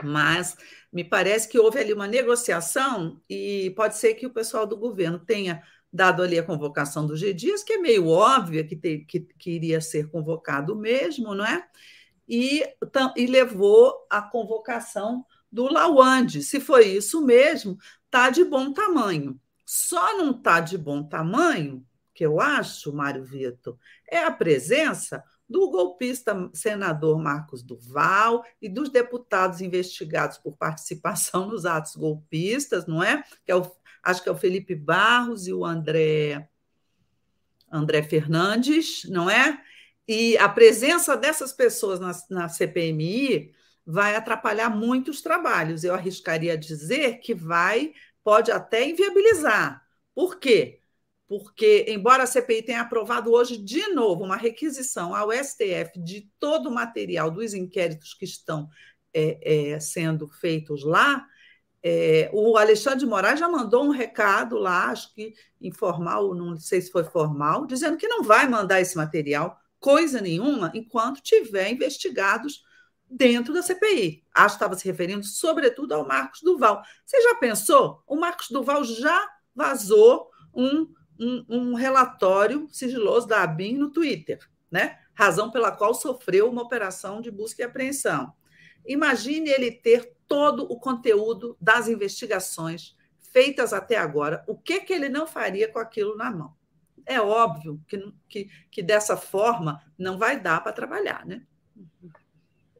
Mas 0.02 0.56
me 0.92 1.04
parece 1.04 1.48
que 1.48 1.58
houve 1.58 1.78
ali 1.78 1.92
uma 1.92 2.06
negociação 2.06 3.20
e 3.28 3.72
pode 3.76 3.96
ser 3.96 4.14
que 4.14 4.26
o 4.26 4.32
pessoal 4.32 4.66
do 4.66 4.76
governo 4.76 5.18
tenha 5.18 5.62
dado 5.92 6.22
ali 6.22 6.38
a 6.38 6.42
convocação 6.42 7.06
do 7.06 7.16
G. 7.16 7.32
Dias, 7.32 7.62
que 7.62 7.74
é 7.74 7.78
meio 7.78 8.08
óbvia 8.08 8.64
que, 8.64 8.74
te, 8.74 8.98
que, 8.98 9.20
que 9.20 9.50
iria 9.52 9.80
ser 9.80 10.10
convocado 10.10 10.74
mesmo, 10.74 11.34
não 11.34 11.46
é? 11.46 11.64
E, 12.28 12.64
e 13.16 13.26
levou 13.26 14.06
a 14.10 14.20
convocação 14.20 15.24
do 15.50 15.72
Lawande. 15.72 16.42
Se 16.42 16.58
foi 16.58 16.88
isso 16.88 17.24
mesmo, 17.24 17.78
está 18.06 18.28
de 18.28 18.44
bom 18.44 18.72
tamanho. 18.72 19.38
Só 19.64 20.18
não 20.18 20.32
está 20.32 20.58
de 20.58 20.76
bom 20.76 21.02
tamanho, 21.02 21.86
que 22.12 22.26
eu 22.26 22.40
acho, 22.40 22.92
Mário 22.92 23.24
Vitor, 23.24 23.78
é 24.08 24.18
a 24.18 24.30
presença 24.30 25.22
do 25.48 25.70
golpista 25.70 26.50
senador 26.52 27.18
Marcos 27.18 27.62
Duval 27.62 28.44
e 28.60 28.68
dos 28.68 28.88
deputados 28.88 29.60
investigados 29.60 30.38
por 30.38 30.56
participação 30.56 31.46
nos 31.48 31.66
atos 31.66 31.96
golpistas, 31.96 32.86
não 32.86 33.02
é? 33.02 33.22
Que 33.44 33.52
é 33.52 33.56
o, 33.56 33.70
acho 34.02 34.22
que 34.22 34.28
é 34.28 34.32
o 34.32 34.36
Felipe 34.36 34.74
Barros 34.74 35.46
e 35.46 35.52
o 35.52 35.64
André 35.64 36.48
André 37.70 38.02
Fernandes, 38.02 39.04
não 39.08 39.28
é? 39.28 39.60
E 40.06 40.36
a 40.38 40.48
presença 40.48 41.16
dessas 41.16 41.52
pessoas 41.52 41.98
na, 41.98 42.12
na 42.30 42.48
CPMI 42.48 43.52
vai 43.84 44.14
atrapalhar 44.14 44.70
muito 44.70 45.10
os 45.10 45.20
trabalhos. 45.20 45.82
Eu 45.82 45.94
arriscaria 45.94 46.56
dizer 46.56 47.18
que 47.18 47.34
vai, 47.34 47.92
pode 48.22 48.52
até 48.52 48.88
inviabilizar. 48.88 49.82
Por 50.14 50.38
quê? 50.38 50.80
Porque, 51.26 51.86
embora 51.88 52.24
a 52.24 52.26
CPI 52.26 52.62
tenha 52.62 52.82
aprovado 52.82 53.32
hoje 53.32 53.56
de 53.56 53.88
novo 53.88 54.24
uma 54.24 54.36
requisição 54.36 55.14
ao 55.14 55.32
STF 55.32 55.98
de 55.98 56.30
todo 56.38 56.68
o 56.68 56.74
material 56.74 57.30
dos 57.30 57.54
inquéritos 57.54 58.14
que 58.14 58.24
estão 58.24 58.68
é, 59.12 59.72
é, 59.72 59.80
sendo 59.80 60.28
feitos 60.28 60.84
lá, 60.84 61.26
é, 61.82 62.30
o 62.32 62.56
Alexandre 62.56 63.00
de 63.00 63.06
Moraes 63.06 63.38
já 63.38 63.48
mandou 63.48 63.84
um 63.84 63.90
recado 63.90 64.56
lá, 64.56 64.86
acho 64.86 65.14
que 65.14 65.34
informal, 65.60 66.34
não 66.34 66.56
sei 66.56 66.80
se 66.80 66.90
foi 66.90 67.04
formal, 67.04 67.66
dizendo 67.66 67.98
que 67.98 68.08
não 68.08 68.22
vai 68.22 68.48
mandar 68.48 68.80
esse 68.80 68.96
material 68.96 69.58
coisa 69.78 70.18
nenhuma 70.18 70.72
enquanto 70.74 71.20
tiver 71.20 71.70
investigados 71.70 72.64
dentro 73.08 73.52
da 73.52 73.62
CPI. 73.62 74.24
Acho 74.34 74.54
que 74.54 74.64
estava 74.64 74.78
se 74.78 74.84
referindo 74.86 75.24
sobretudo 75.24 75.92
ao 75.92 76.08
Marcos 76.08 76.40
Duval. 76.40 76.82
Você 77.04 77.20
já 77.20 77.34
pensou? 77.34 78.02
O 78.06 78.16
Marcos 78.16 78.48
Duval 78.48 78.82
já 78.82 79.22
vazou 79.54 80.30
um, 80.54 80.86
um, 81.18 81.44
um 81.48 81.74
relatório 81.74 82.68
sigiloso 82.70 83.26
da 83.26 83.42
ABIN 83.42 83.76
no 83.76 83.90
Twitter, 83.90 84.38
né? 84.70 84.98
razão 85.14 85.50
pela 85.50 85.70
qual 85.70 85.94
sofreu 85.94 86.50
uma 86.50 86.62
operação 86.62 87.20
de 87.20 87.30
busca 87.30 87.62
e 87.62 87.64
apreensão. 87.64 88.32
Imagine 88.86 89.50
ele 89.50 89.70
ter 89.70 90.14
todo 90.26 90.64
o 90.64 90.78
conteúdo 90.78 91.56
das 91.60 91.88
investigações 91.88 92.96
feitas 93.32 93.72
até 93.72 93.96
agora. 93.96 94.44
O 94.46 94.56
que, 94.56 94.80
que 94.80 94.92
ele 94.92 95.08
não 95.08 95.26
faria 95.26 95.68
com 95.68 95.78
aquilo 95.78 96.16
na 96.16 96.30
mão? 96.30 96.54
é 97.06 97.20
óbvio 97.20 97.80
que, 97.86 98.12
que, 98.28 98.48
que 98.70 98.82
dessa 98.82 99.16
forma 99.16 99.82
não 99.98 100.18
vai 100.18 100.40
dar 100.40 100.62
para 100.62 100.72
trabalhar, 100.72 101.24
né? 101.26 101.42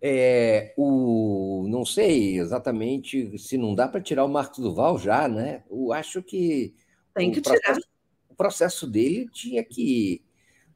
É, 0.00 0.74
o, 0.76 1.66
não 1.68 1.84
sei 1.84 2.38
exatamente 2.38 3.38
se 3.38 3.56
não 3.56 3.74
dá 3.74 3.88
para 3.88 4.02
tirar 4.02 4.24
o 4.24 4.28
Marcos 4.28 4.58
Duval 4.58 4.98
já, 4.98 5.28
né? 5.28 5.64
Eu 5.70 5.92
acho 5.92 6.22
que 6.22 6.74
tem 7.14 7.32
que 7.32 7.40
processo, 7.40 7.80
tirar. 7.80 7.93
O 8.34 8.36
processo 8.36 8.84
dele 8.84 9.28
tinha 9.32 9.62
que 9.62 10.20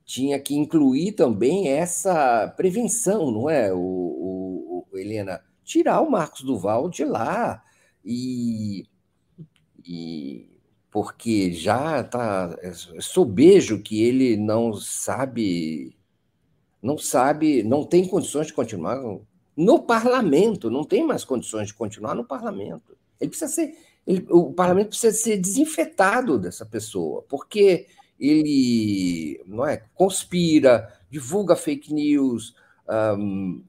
tinha 0.04 0.38
que 0.38 0.54
incluir 0.54 1.12
também 1.12 1.68
essa 1.68 2.48
prevenção, 2.56 3.32
não 3.32 3.50
é, 3.50 3.74
o, 3.74 3.78
o, 3.78 4.86
o 4.90 4.96
Helena? 4.96 5.44
Tirar 5.64 6.00
o 6.00 6.10
Marcos 6.10 6.42
Duval 6.42 6.88
de 6.88 7.04
lá 7.04 7.62
e, 8.02 8.88
e 9.84 10.48
porque 10.88 11.52
já 11.52 12.00
está 12.00 12.56
é 12.62 12.72
sobejo 13.00 13.82
que 13.82 14.02
ele 14.02 14.36
não 14.36 14.72
sabe, 14.72 15.98
não 16.80 16.96
sabe, 16.96 17.64
não 17.64 17.84
tem 17.84 18.06
condições 18.06 18.46
de 18.46 18.52
continuar 18.54 18.98
no 19.56 19.82
parlamento, 19.82 20.70
não 20.70 20.84
tem 20.84 21.04
mais 21.04 21.24
condições 21.24 21.66
de 21.66 21.74
continuar 21.74 22.14
no 22.14 22.24
parlamento. 22.24 22.96
Ele 23.20 23.30
precisa 23.30 23.52
ser, 23.52 23.76
ele, 24.08 24.26
o 24.30 24.54
parlamento 24.54 24.88
precisa 24.88 25.14
ser 25.14 25.36
desinfetado 25.36 26.38
dessa 26.38 26.64
pessoa, 26.64 27.22
porque 27.28 27.86
ele 28.18 29.38
não 29.46 29.66
é 29.66 29.84
conspira, 29.94 30.90
divulga 31.10 31.54
fake 31.54 31.92
news, 31.92 32.54
um, 33.18 33.62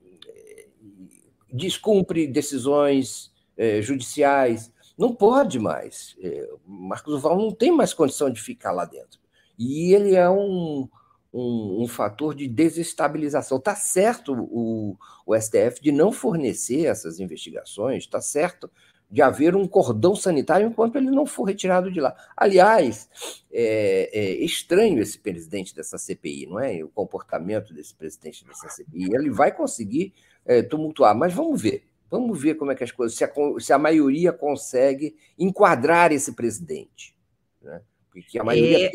descumpre 1.51 2.25
decisões 2.25 3.33
eh, 3.57 3.81
judiciais 3.81 4.71
não 4.97 5.13
pode 5.13 5.59
mais. 5.59 6.15
É, 6.21 6.49
Marcos 6.65 7.13
Duval 7.13 7.37
não 7.37 7.51
tem 7.51 7.71
mais 7.71 7.93
condição 7.93 8.29
de 8.29 8.41
ficar 8.41 8.71
lá 8.71 8.85
dentro. 8.85 9.19
E 9.57 9.93
ele 9.93 10.15
é 10.15 10.29
um, 10.29 10.87
um, 11.33 11.83
um 11.83 11.87
fator 11.87 12.33
de 12.33 12.47
desestabilização. 12.47 13.57
Está 13.57 13.75
certo 13.75 14.33
o, 14.33 14.97
o 15.25 15.35
STF 15.37 15.81
de 15.81 15.91
não 15.91 16.11
fornecer 16.13 16.85
essas 16.85 17.19
investigações, 17.19 18.03
está 18.03 18.21
certo 18.21 18.69
de 19.09 19.21
haver 19.21 19.55
um 19.55 19.67
cordão 19.67 20.15
sanitário 20.15 20.67
enquanto 20.67 20.97
ele 20.97 21.09
não 21.09 21.25
for 21.25 21.43
retirado 21.43 21.91
de 21.91 21.99
lá. 21.99 22.15
Aliás, 22.37 23.09
é, 23.51 24.09
é, 24.13 24.43
estranho 24.43 25.01
esse 25.01 25.17
presidente 25.17 25.75
dessa 25.75 25.97
CPI, 25.97 26.45
não 26.45 26.59
é? 26.59 26.83
O 26.83 26.89
comportamento 26.89 27.73
desse 27.73 27.93
presidente 27.95 28.45
dessa 28.45 28.69
CPI. 28.69 29.09
Ele 29.13 29.31
vai 29.31 29.51
conseguir 29.51 30.13
é, 30.45 30.61
tumultuar, 30.61 31.15
mas 31.15 31.33
vamos 31.33 31.59
ver. 31.59 31.85
Vamos 32.09 32.39
ver 32.39 32.55
como 32.55 32.71
é 32.71 32.75
que 32.75 32.83
as 32.83 32.91
coisas, 32.91 33.17
se 33.17 33.23
a, 33.23 33.31
se 33.59 33.73
a 33.73 33.77
maioria 33.79 34.31
consegue 34.31 35.15
enquadrar 35.37 36.11
esse 36.11 36.33
presidente. 36.33 37.15
Né? 37.61 37.81
Porque 38.11 38.37
a 38.39 38.43
maioria. 38.43 38.87
É... 38.87 38.91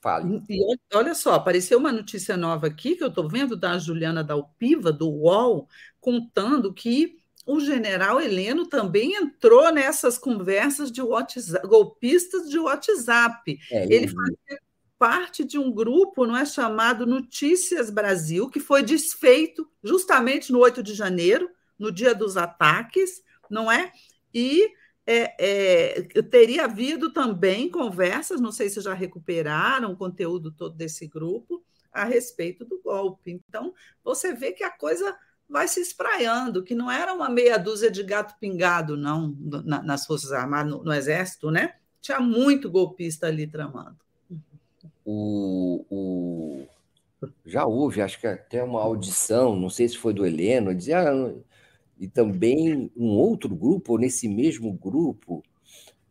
Fale. 0.00 0.44
E 0.48 0.60
olha 0.94 1.12
só, 1.12 1.34
apareceu 1.34 1.76
uma 1.76 1.90
notícia 1.90 2.36
nova 2.36 2.68
aqui 2.68 2.94
que 2.94 3.02
eu 3.02 3.08
estou 3.08 3.28
vendo 3.28 3.56
da 3.56 3.76
Juliana 3.78 4.22
Dalpiva, 4.22 4.92
do 4.92 5.10
UOL, 5.10 5.68
contando 6.00 6.72
que 6.72 7.17
o 7.48 7.60
general 7.60 8.20
Heleno 8.20 8.66
também 8.66 9.14
entrou 9.14 9.72
nessas 9.72 10.18
conversas 10.18 10.92
de 10.92 11.00
WhatsApp, 11.00 11.66
golpistas 11.66 12.50
de 12.50 12.58
WhatsApp. 12.58 13.58
É, 13.72 13.84
Ele 13.84 14.06
fazia 14.06 14.60
parte 14.98 15.44
de 15.44 15.58
um 15.58 15.72
grupo 15.72 16.26
não 16.26 16.36
é 16.36 16.44
chamado 16.44 17.06
Notícias 17.06 17.88
Brasil, 17.88 18.50
que 18.50 18.60
foi 18.60 18.82
desfeito 18.82 19.66
justamente 19.82 20.52
no 20.52 20.58
8 20.58 20.82
de 20.82 20.92
janeiro, 20.92 21.48
no 21.78 21.90
dia 21.90 22.14
dos 22.14 22.36
ataques, 22.36 23.22
não 23.48 23.72
é? 23.72 23.92
E 24.34 24.70
é, 25.06 25.34
é, 25.38 26.22
teria 26.22 26.64
havido 26.64 27.14
também 27.14 27.70
conversas, 27.70 28.42
não 28.42 28.52
sei 28.52 28.68
se 28.68 28.82
já 28.82 28.92
recuperaram 28.92 29.92
o 29.92 29.96
conteúdo 29.96 30.52
todo 30.52 30.76
desse 30.76 31.06
grupo, 31.06 31.64
a 31.90 32.04
respeito 32.04 32.62
do 32.62 32.78
golpe. 32.82 33.30
Então, 33.30 33.72
você 34.04 34.34
vê 34.34 34.52
que 34.52 34.62
a 34.62 34.70
coisa 34.70 35.16
vai 35.48 35.66
se 35.66 35.80
espraiando, 35.80 36.62
que 36.62 36.74
não 36.74 36.90
era 36.90 37.12
uma 37.12 37.28
meia 37.28 37.58
dúzia 37.58 37.90
de 37.90 38.02
gato 38.02 38.38
pingado, 38.38 38.96
não, 38.96 39.34
na, 39.64 39.82
nas 39.82 40.06
Forças 40.06 40.30
Armadas, 40.32 40.72
no, 40.72 40.84
no, 40.84 40.92
Exército, 40.92 41.50
né? 41.50 41.74
Tinha 42.00 42.20
muito 42.20 42.70
golpista 42.70 43.26
ali 43.26 43.46
tramando. 43.46 43.96
O, 45.04 45.84
o... 45.90 46.66
Já 47.46 47.64
houve, 47.64 48.02
acho 48.02 48.20
que 48.20 48.26
até 48.26 48.62
uma 48.62 48.80
audição, 48.80 49.56
não 49.56 49.70
sei 49.70 49.88
se 49.88 49.96
foi 49.96 50.12
do 50.12 50.26
Heleno, 50.26 50.74
dizia, 50.74 51.10
ah, 51.10 51.32
e 51.98 52.06
também 52.06 52.92
um 52.96 53.08
outro 53.08 53.54
grupo, 53.54 53.96
nesse 53.96 54.28
mesmo 54.28 54.72
grupo, 54.72 55.42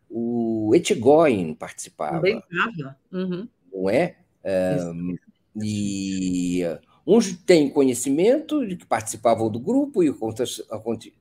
o 0.09 0.71
Etgoin 0.75 1.53
participava. 1.53 2.27
Estava. 2.27 2.97
Uhum. 3.11 3.47
Não 3.71 3.89
é? 3.89 4.17
Um, 4.43 5.15
e 5.61 6.63
uns 7.07 7.33
têm 7.37 7.69
conhecimento 7.69 8.67
de 8.67 8.75
que 8.75 8.85
participavam 8.85 9.49
do 9.49 9.59
grupo 9.59 10.03
e, 10.03 10.13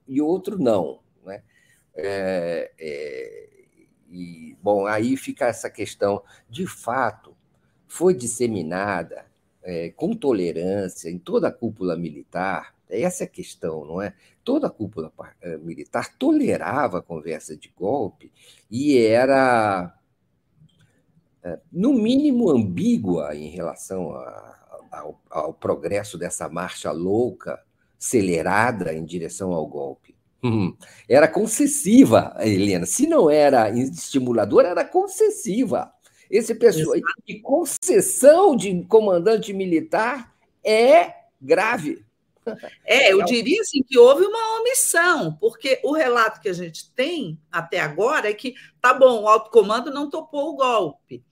e 0.08 0.20
outro 0.20 0.58
não. 0.58 0.98
Né? 1.24 1.42
É, 1.94 2.72
é, 2.76 3.48
e, 4.10 4.56
bom, 4.60 4.84
aí 4.86 5.16
fica 5.16 5.46
essa 5.46 5.70
questão. 5.70 6.22
De 6.50 6.66
fato, 6.66 7.36
foi 7.86 8.14
disseminada 8.14 9.24
é, 9.62 9.90
com 9.90 10.14
tolerância 10.14 11.08
em 11.08 11.18
toda 11.18 11.48
a 11.48 11.52
cúpula 11.52 11.96
militar 11.96 12.74
Essa 12.88 13.24
é 13.24 13.26
a 13.26 13.30
questão, 13.30 13.84
não 13.84 14.02
é? 14.02 14.14
Toda 14.44 14.68
a 14.68 14.70
cúpula 14.70 15.12
eh, 15.42 15.56
militar 15.58 16.16
tolerava 16.16 16.98
a 16.98 17.02
conversa 17.02 17.56
de 17.56 17.68
golpe 17.76 18.32
e 18.70 18.96
era, 18.98 19.92
eh, 21.42 21.58
no 21.72 21.92
mínimo, 21.92 22.50
ambígua 22.50 23.34
em 23.34 23.48
relação 23.48 24.12
a, 24.14 24.65
ao, 24.90 25.20
ao 25.30 25.52
progresso 25.52 26.18
dessa 26.18 26.48
marcha 26.48 26.90
louca, 26.92 27.62
acelerada 27.98 28.92
em 28.92 29.04
direção 29.04 29.52
ao 29.52 29.66
golpe. 29.66 30.14
Hum, 30.42 30.76
era 31.08 31.26
concessiva, 31.26 32.36
Helena. 32.38 32.86
Se 32.86 33.06
não 33.06 33.30
era 33.30 33.70
estimuladora, 33.70 34.68
era 34.68 34.84
concessiva. 34.84 35.92
Esse 36.30 36.54
pessoal, 36.54 36.96
e 37.26 37.40
concessão 37.40 38.56
de 38.56 38.84
comandante 38.84 39.52
militar 39.52 40.34
é 40.64 41.12
grave. 41.40 42.04
É, 42.84 43.12
eu 43.12 43.24
diria 43.24 43.60
assim 43.60 43.82
que 43.82 43.98
houve 43.98 44.24
uma 44.24 44.60
omissão, 44.60 45.36
porque 45.40 45.80
o 45.82 45.92
relato 45.92 46.40
que 46.40 46.48
a 46.48 46.52
gente 46.52 46.92
tem 46.92 47.40
até 47.50 47.80
agora 47.80 48.30
é 48.30 48.32
que, 48.32 48.54
tá 48.80 48.94
bom, 48.94 49.22
o 49.22 49.28
alto 49.28 49.50
comando 49.50 49.90
não 49.90 50.08
topou 50.08 50.50
o 50.50 50.56
golpe, 50.56 51.24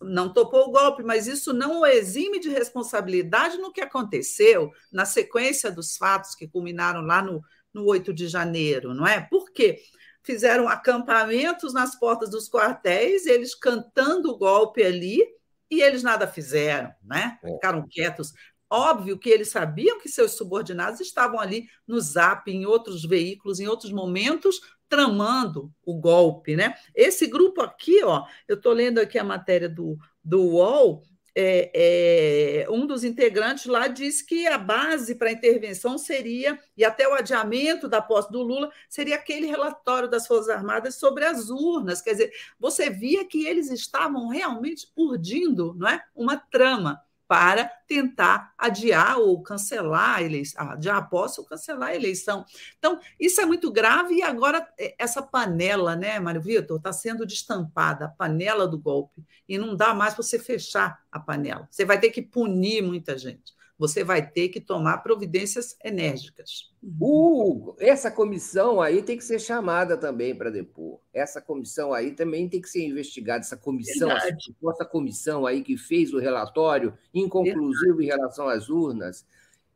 não 0.00 0.32
topou 0.32 0.68
o 0.68 0.70
golpe, 0.70 1.02
mas 1.02 1.26
isso 1.26 1.52
não 1.52 1.80
o 1.80 1.86
exime 1.86 2.38
de 2.40 2.48
responsabilidade 2.48 3.58
no 3.58 3.72
que 3.72 3.80
aconteceu 3.80 4.70
na 4.92 5.04
sequência 5.04 5.70
dos 5.70 5.96
fatos 5.96 6.34
que 6.34 6.48
culminaram 6.48 7.02
lá 7.02 7.22
no, 7.22 7.42
no 7.72 7.84
8 7.84 8.12
de 8.12 8.28
janeiro, 8.28 8.94
não 8.94 9.06
é? 9.06 9.20
Por 9.20 9.50
quê? 9.52 9.80
Fizeram 10.22 10.68
acampamentos 10.68 11.72
nas 11.72 11.98
portas 11.98 12.30
dos 12.30 12.48
quartéis, 12.48 13.26
eles 13.26 13.54
cantando 13.54 14.30
o 14.30 14.38
golpe 14.38 14.82
ali, 14.82 15.22
e 15.70 15.82
eles 15.82 16.02
nada 16.02 16.26
fizeram, 16.26 16.92
né? 17.02 17.38
É. 17.42 17.52
Ficaram 17.52 17.86
quietos. 17.88 18.32
Óbvio 18.70 19.18
que 19.18 19.30
eles 19.30 19.50
sabiam 19.50 19.98
que 19.98 20.08
seus 20.08 20.32
subordinados 20.32 21.00
estavam 21.00 21.40
ali 21.40 21.66
no 21.86 21.98
Zap, 22.00 22.50
em 22.50 22.66
outros 22.66 23.04
veículos, 23.04 23.60
em 23.60 23.66
outros 23.66 23.92
momentos, 23.92 24.60
tramando 24.88 25.72
o 25.84 25.94
golpe, 25.94 26.56
né? 26.56 26.74
Esse 26.94 27.26
grupo 27.26 27.60
aqui, 27.60 28.02
ó, 28.04 28.24
eu 28.46 28.56
estou 28.56 28.72
lendo 28.72 28.98
aqui 28.98 29.18
a 29.18 29.24
matéria 29.24 29.68
do, 29.68 29.96
do 30.24 30.42
UOL, 30.42 31.02
é, 31.40 32.62
é, 32.62 32.70
um 32.70 32.84
dos 32.84 33.04
integrantes 33.04 33.66
lá 33.66 33.86
disse 33.86 34.26
que 34.26 34.48
a 34.48 34.58
base 34.58 35.14
para 35.14 35.28
a 35.28 35.32
intervenção 35.32 35.96
seria, 35.96 36.58
e 36.76 36.84
até 36.84 37.06
o 37.08 37.14
adiamento 37.14 37.88
da 37.88 38.02
posse 38.02 38.32
do 38.32 38.42
Lula, 38.42 38.72
seria 38.88 39.14
aquele 39.14 39.46
relatório 39.46 40.10
das 40.10 40.26
Forças 40.26 40.48
Armadas 40.48 40.96
sobre 40.96 41.24
as 41.24 41.48
urnas. 41.48 42.02
Quer 42.02 42.12
dizer, 42.12 42.32
você 42.58 42.90
via 42.90 43.24
que 43.24 43.46
eles 43.46 43.70
estavam 43.70 44.26
realmente 44.26 44.88
urdindo 44.96 45.74
não 45.78 45.88
é? 45.88 46.02
uma 46.12 46.36
trama 46.36 47.00
para 47.28 47.70
tentar 47.86 48.54
adiar 48.56 49.18
ou 49.18 49.42
cancelar 49.42 50.16
a 50.16 50.22
eleição, 50.22 50.70
adiar 50.70 50.96
a 50.96 51.02
posse 51.02 51.38
ou 51.38 51.46
cancelar 51.46 51.90
a 51.90 51.94
eleição. 51.94 52.44
Então, 52.78 52.98
isso 53.20 53.38
é 53.38 53.44
muito 53.44 53.70
grave 53.70 54.14
e 54.14 54.22
agora 54.22 54.66
é, 54.78 54.94
essa 54.98 55.22
panela, 55.22 55.94
né, 55.94 56.18
Mário 56.18 56.40
Vitor, 56.40 56.78
está 56.78 56.90
sendo 56.90 57.26
destampada, 57.26 58.06
a 58.06 58.08
panela 58.08 58.66
do 58.66 58.78
golpe, 58.78 59.22
e 59.46 59.58
não 59.58 59.76
dá 59.76 59.92
mais 59.92 60.14
para 60.14 60.22
você 60.22 60.38
fechar 60.38 61.02
a 61.12 61.20
panela. 61.20 61.68
Você 61.70 61.84
vai 61.84 62.00
ter 62.00 62.10
que 62.10 62.22
punir 62.22 62.82
muita 62.82 63.16
gente 63.18 63.57
você 63.78 64.02
vai 64.02 64.26
ter 64.28 64.48
que 64.48 64.60
tomar 64.60 64.98
providências 64.98 65.76
enérgicas. 65.84 66.72
Uh, 66.82 67.76
essa 67.78 68.10
comissão 68.10 68.80
aí 68.80 69.02
tem 69.02 69.16
que 69.16 69.24
ser 69.24 69.38
chamada 69.38 69.96
também 69.96 70.34
para 70.34 70.50
depor. 70.50 70.98
Essa 71.14 71.40
comissão 71.40 71.94
aí 71.94 72.10
também 72.10 72.48
tem 72.48 72.60
que 72.60 72.68
ser 72.68 72.84
investigada. 72.84 73.40
Essa 73.40 73.56
comissão, 73.56 74.10
essa, 74.10 74.36
essa 74.70 74.84
comissão 74.84 75.46
aí 75.46 75.62
que 75.62 75.76
fez 75.76 76.12
o 76.12 76.18
relatório 76.18 76.92
inconclusivo 77.14 77.98
Verdade. 77.98 78.04
em 78.04 78.06
relação 78.06 78.48
às 78.48 78.68
urnas. 78.68 79.24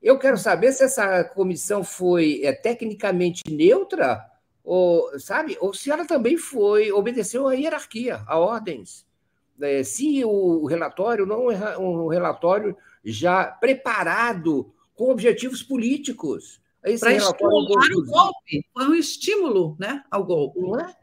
Eu 0.03 0.19
quero 0.19 0.37
saber 0.37 0.73
se 0.73 0.83
essa 0.83 1.23
comissão 1.23 1.85
foi 1.85 2.41
é, 2.43 2.53
tecnicamente 2.53 3.43
neutra, 3.49 4.21
ou 4.65 5.17
sabe, 5.21 5.57
ou 5.61 5.73
se 5.73 5.93
ela 5.93 6.05
também 6.05 6.37
foi 6.37 6.91
obedeceu 6.91 7.47
à 7.47 7.55
hierarquia, 7.55 8.21
a 8.27 8.37
ordens. 8.37 9.07
É, 9.63 9.83
se 9.85 10.25
o 10.25 10.67
relatório 10.67 11.25
não 11.25 11.51
é 11.51 11.79
um 11.79 12.09
relatório 12.09 12.77
já 13.05 13.45
preparado 13.45 14.73
com 14.95 15.11
objetivos 15.11 15.63
políticos. 15.63 16.61
Para 16.81 17.13
estimular 17.13 17.87
o 17.97 18.05
golpe, 18.05 18.67
foi 18.73 18.89
um 18.89 18.95
estímulo 18.95 19.77
né, 19.79 20.05
ao 20.11 20.25
golpe. 20.25 20.61
Não 20.61 20.81
é? 20.81 20.97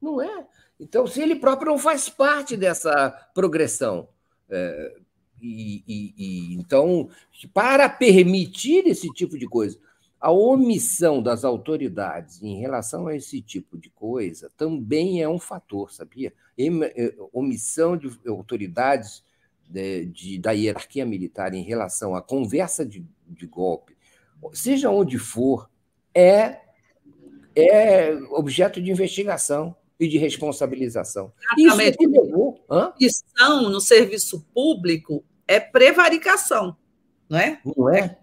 Não 0.00 0.22
é. 0.22 0.46
Então, 0.80 1.06
se 1.06 1.20
ele 1.20 1.36
próprio 1.36 1.72
não 1.72 1.78
faz 1.78 2.08
parte 2.08 2.56
dessa 2.56 3.10
progressão. 3.34 4.08
É, 4.48 4.94
e, 5.40 5.82
e, 5.86 6.14
e, 6.16 6.54
então, 6.54 7.08
para 7.52 7.88
permitir 7.88 8.86
esse 8.86 9.12
tipo 9.12 9.38
de 9.38 9.46
coisa, 9.46 9.78
a 10.20 10.30
omissão 10.30 11.22
das 11.22 11.44
autoridades 11.44 12.42
em 12.42 12.58
relação 12.58 13.06
a 13.06 13.14
esse 13.14 13.40
tipo 13.40 13.78
de 13.78 13.90
coisa 13.90 14.50
também 14.56 15.22
é 15.22 15.28
um 15.28 15.38
fator, 15.38 15.92
sabia? 15.92 16.32
É, 16.58 17.14
omissão 17.32 17.96
de 17.96 18.10
autoridades 18.26 19.22
de, 19.68 20.06
de, 20.06 20.38
da 20.38 20.52
hierarquia 20.52 21.04
militar 21.04 21.54
em 21.54 21.62
relação 21.62 22.14
à 22.14 22.22
conversa 22.22 22.84
de, 22.84 23.04
de 23.26 23.46
golpe, 23.46 23.96
seja 24.52 24.90
onde 24.90 25.18
for, 25.18 25.68
é, 26.14 26.60
é 27.54 28.14
objeto 28.30 28.80
de 28.80 28.90
investigação 28.90 29.76
e 29.98 30.08
de 30.08 30.18
responsabilização. 30.18 31.32
Exatamente. 31.58 31.96
Isso 32.00 32.10
levou, 32.10 32.64
Missão 33.00 33.68
no 33.68 33.80
serviço 33.80 34.46
público 34.54 35.24
é 35.46 35.60
prevaricação, 35.60 36.76
não 37.28 37.38
é? 37.38 37.60
Não 37.64 37.94
é? 37.94 38.18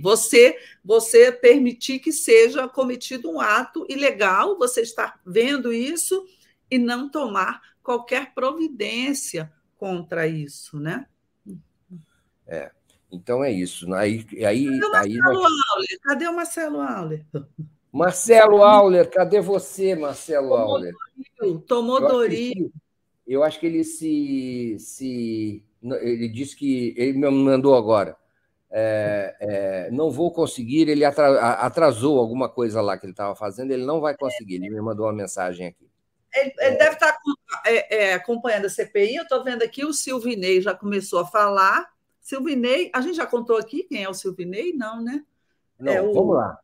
Você, 0.00 0.58
você 0.84 1.32
permitir 1.32 1.98
que 1.98 2.12
seja 2.12 2.68
cometido 2.68 3.30
um 3.30 3.40
ato 3.40 3.86
ilegal, 3.88 4.56
você 4.58 4.80
está 4.80 5.18
vendo 5.26 5.72
isso 5.72 6.24
e 6.70 6.78
não 6.78 7.08
tomar 7.08 7.60
qualquer 7.82 8.32
providência 8.34 9.52
contra 9.76 10.26
isso, 10.26 10.78
né? 10.78 11.06
É. 12.46 12.70
Então 13.10 13.44
é 13.44 13.50
isso. 13.50 13.92
Aí, 13.92 14.24
aí, 14.46 14.80
cadê, 14.80 14.86
o 14.86 14.94
aí 14.94 15.14
nós... 15.16 15.36
Auler? 15.36 16.00
cadê 16.02 16.28
o 16.28 16.36
Marcelo 16.36 16.80
Auler? 16.80 17.26
Marcelo 17.92 18.62
Auler, 18.62 19.10
cadê 19.10 19.40
você, 19.40 19.94
Marcelo 19.94 20.48
Tomou 20.48 20.58
Auler? 20.58 20.94
Doril, 21.38 21.60
tomou 21.60 22.00
eu 22.00 22.08
Doril. 22.08 22.52
Acho 22.52 22.82
eu 23.26 23.42
acho 23.42 23.60
que 23.60 23.66
ele 23.66 23.84
se, 23.84 24.76
se. 24.78 25.64
Ele 25.82 26.28
disse 26.28 26.56
que. 26.56 26.94
Ele 26.96 27.18
me 27.18 27.30
mandou 27.30 27.74
agora. 27.74 28.16
É, 28.74 29.36
é, 29.38 29.90
não 29.90 30.10
vou 30.10 30.32
conseguir, 30.32 30.88
ele 30.88 31.04
atrasou 31.04 32.18
alguma 32.18 32.48
coisa 32.48 32.80
lá 32.80 32.96
que 32.96 33.04
ele 33.04 33.12
estava 33.12 33.36
fazendo, 33.36 33.70
ele 33.70 33.84
não 33.84 34.00
vai 34.00 34.16
conseguir. 34.16 34.54
Ele 34.54 34.70
me 34.70 34.80
mandou 34.80 35.04
uma 35.06 35.12
mensagem 35.12 35.66
aqui. 35.66 35.90
Ele, 36.34 36.54
ele 36.58 36.76
deve 36.76 36.94
estar 36.94 37.18
é, 37.66 38.04
é, 38.04 38.14
acompanhando 38.14 38.64
a 38.64 38.70
CPI. 38.70 39.16
Eu 39.16 39.24
estou 39.24 39.44
vendo 39.44 39.62
aqui 39.62 39.84
o 39.84 39.92
Silvinei 39.92 40.62
já 40.62 40.74
começou 40.74 41.20
a 41.20 41.26
falar. 41.26 41.92
Silvinei, 42.18 42.90
a 42.94 43.02
gente 43.02 43.16
já 43.16 43.26
contou 43.26 43.58
aqui 43.58 43.82
quem 43.82 44.04
é 44.04 44.08
o 44.08 44.14
Silvinei? 44.14 44.72
Não, 44.72 45.02
né? 45.02 45.22
Não, 45.78 45.92
é 45.92 46.00
o, 46.00 46.14
vamos 46.14 46.36
lá. 46.36 46.58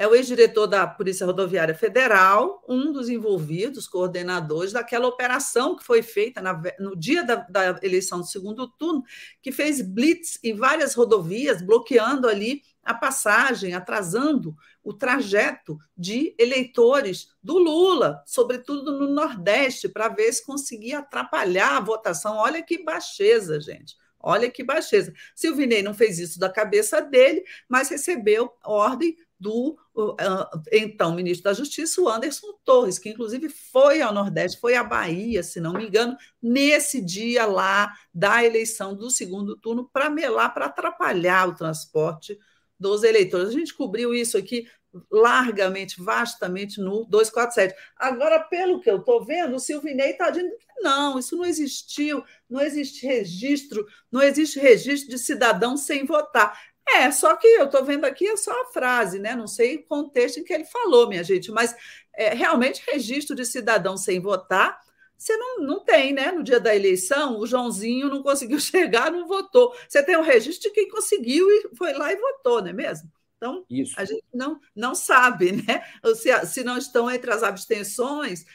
É 0.00 0.08
o 0.08 0.14
ex-diretor 0.14 0.66
da 0.66 0.86
Polícia 0.86 1.26
Rodoviária 1.26 1.74
Federal, 1.74 2.64
um 2.66 2.90
dos 2.90 3.10
envolvidos, 3.10 3.86
coordenadores 3.86 4.72
daquela 4.72 5.06
operação 5.06 5.76
que 5.76 5.84
foi 5.84 6.00
feita 6.00 6.40
na, 6.40 6.58
no 6.78 6.96
dia 6.96 7.22
da, 7.22 7.34
da 7.34 7.78
eleição 7.82 8.20
do 8.20 8.26
segundo 8.26 8.66
turno, 8.66 9.04
que 9.42 9.52
fez 9.52 9.82
blitz 9.82 10.38
em 10.42 10.54
várias 10.54 10.94
rodovias, 10.94 11.60
bloqueando 11.60 12.26
ali 12.26 12.62
a 12.82 12.94
passagem, 12.94 13.74
atrasando 13.74 14.56
o 14.82 14.94
trajeto 14.94 15.76
de 15.94 16.34
eleitores 16.38 17.34
do 17.42 17.58
Lula, 17.58 18.22
sobretudo 18.24 18.98
no 18.98 19.06
Nordeste, 19.06 19.86
para 19.86 20.08
ver 20.08 20.32
se 20.32 20.46
conseguia 20.46 21.00
atrapalhar 21.00 21.76
a 21.76 21.80
votação. 21.80 22.36
Olha 22.36 22.62
que 22.62 22.82
baixeza, 22.82 23.60
gente. 23.60 23.98
Olha 24.18 24.50
que 24.50 24.64
baixeza. 24.64 25.12
Silvinei 25.34 25.82
não 25.82 25.92
fez 25.92 26.18
isso 26.18 26.38
da 26.38 26.48
cabeça 26.48 27.02
dele, 27.02 27.44
mas 27.68 27.90
recebeu 27.90 28.50
ordem 28.64 29.14
do 29.40 29.76
uh, 29.96 30.62
então 30.70 31.14
ministro 31.14 31.44
da 31.44 31.54
Justiça, 31.54 32.00
o 32.00 32.08
Anderson 32.08 32.46
Torres, 32.62 32.98
que 32.98 33.08
inclusive 33.08 33.48
foi 33.48 34.02
ao 34.02 34.12
Nordeste, 34.12 34.60
foi 34.60 34.74
à 34.74 34.84
Bahia, 34.84 35.42
se 35.42 35.58
não 35.60 35.72
me 35.72 35.86
engano, 35.86 36.14
nesse 36.42 37.02
dia 37.02 37.46
lá 37.46 37.90
da 38.12 38.44
eleição 38.44 38.94
do 38.94 39.10
segundo 39.10 39.56
turno, 39.56 39.88
para 39.90 40.10
melar, 40.10 40.52
para 40.52 40.66
atrapalhar 40.66 41.48
o 41.48 41.54
transporte 41.54 42.38
dos 42.78 43.02
eleitores. 43.02 43.48
A 43.48 43.52
gente 43.52 43.74
cobriu 43.74 44.14
isso 44.14 44.36
aqui 44.36 44.66
largamente, 45.10 46.02
vastamente 46.02 46.80
no 46.80 47.04
247. 47.06 47.74
Agora, 47.96 48.40
pelo 48.40 48.80
que 48.80 48.90
eu 48.90 48.98
estou 48.98 49.24
vendo, 49.24 49.54
o 49.54 49.60
Silvinei 49.60 50.10
está 50.10 50.30
dizendo 50.30 50.50
que 50.56 50.66
não, 50.80 51.18
isso 51.18 51.36
não 51.36 51.44
existiu, 51.44 52.24
não 52.48 52.60
existe 52.60 53.06
registro, 53.06 53.86
não 54.10 54.22
existe 54.22 54.58
registro 54.58 55.10
de 55.10 55.18
cidadão 55.18 55.76
sem 55.76 56.04
votar. 56.04 56.58
É, 56.94 57.10
só 57.10 57.36
que 57.36 57.46
eu 57.46 57.66
estou 57.66 57.84
vendo 57.84 58.04
aqui 58.04 58.26
é 58.26 58.36
só 58.36 58.52
a 58.62 58.66
frase, 58.66 59.18
né? 59.18 59.34
Não 59.34 59.46
sei 59.46 59.76
o 59.76 59.84
contexto 59.84 60.40
em 60.40 60.44
que 60.44 60.52
ele 60.52 60.64
falou, 60.64 61.08
minha 61.08 61.22
gente, 61.22 61.50
mas 61.50 61.74
é, 62.14 62.34
realmente 62.34 62.82
registro 62.90 63.36
de 63.36 63.44
cidadão 63.44 63.96
sem 63.96 64.20
votar 64.20 64.80
você 65.20 65.36
não, 65.36 65.58
não 65.58 65.84
tem, 65.84 66.14
né? 66.14 66.32
No 66.32 66.42
dia 66.42 66.58
da 66.58 66.74
eleição, 66.74 67.38
o 67.38 67.46
Joãozinho 67.46 68.08
não 68.08 68.22
conseguiu 68.22 68.58
chegar, 68.58 69.12
não 69.12 69.28
votou. 69.28 69.74
Você 69.86 70.02
tem 70.02 70.16
o 70.16 70.22
registro 70.22 70.70
de 70.70 70.74
quem 70.74 70.88
conseguiu 70.88 71.46
e 71.50 71.76
foi 71.76 71.92
lá 71.92 72.10
e 72.10 72.16
votou, 72.16 72.62
não 72.62 72.70
é 72.70 72.72
mesmo? 72.72 73.12
Então, 73.36 73.64
Isso. 73.68 73.94
a 73.98 74.04
gente 74.04 74.24
não, 74.32 74.58
não 74.74 74.94
sabe, 74.94 75.52
né? 75.66 75.84
Se, 76.14 76.46
se 76.46 76.64
não 76.64 76.78
estão 76.78 77.10
entre 77.10 77.30
as 77.30 77.42
abstenções 77.42 78.46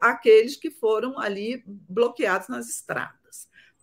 aqueles 0.00 0.56
que 0.56 0.72
foram 0.72 1.18
ali 1.20 1.62
bloqueados 1.66 2.48
nas 2.48 2.68
estradas. 2.68 3.27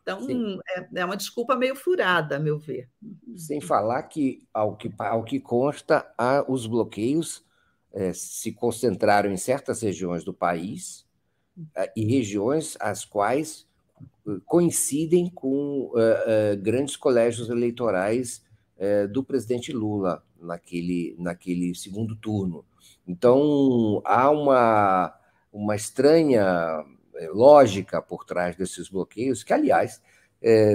Então, 0.06 0.60
é, 0.70 0.88
é, 1.02 1.06
uma 1.06 1.18
desculpa 1.18 1.56
meio 1.56 1.76
furada, 1.76 2.36
a 2.36 2.40
meu 2.40 2.60
ver. 2.60 2.88
Sem 3.36 3.60
falar 3.60 4.04
que, 4.04 4.48
ao 4.54 4.78
que, 4.78 4.94
ao 5.00 5.24
que 5.24 5.40
consta, 5.40 6.06
há, 6.16 6.46
os 6.48 6.68
bloqueios 6.68 7.44
é, 7.92 8.14
se 8.14 8.52
concentraram 8.52 9.32
em 9.32 9.38
certas 9.38 9.82
regiões 9.82 10.24
do 10.24 10.32
país 10.32 11.08
é, 11.76 11.92
e 11.96 12.06
regiões 12.06 12.78
as 12.80 13.04
quais 13.04 13.66
coincidem 14.46 15.30
com 15.30 15.92
uh, 15.94 15.94
uh, 15.94 16.62
grandes 16.62 16.96
colégios 16.96 17.50
eleitorais 17.50 18.44
uh, 18.78 19.08
do 19.08 19.24
presidente 19.24 19.72
Lula 19.72 20.24
naquele, 20.40 21.16
naquele 21.18 21.74
segundo 21.76 22.16
turno. 22.16 22.66
Então, 23.08 24.02
há 24.04 24.30
uma, 24.30 25.16
uma 25.54 25.76
estranha 25.76 26.84
lógica 27.32 28.02
por 28.02 28.26
trás 28.26 28.56
desses 28.56 28.90
bloqueios, 28.90 29.44
que, 29.44 29.54
aliás, 29.54 30.02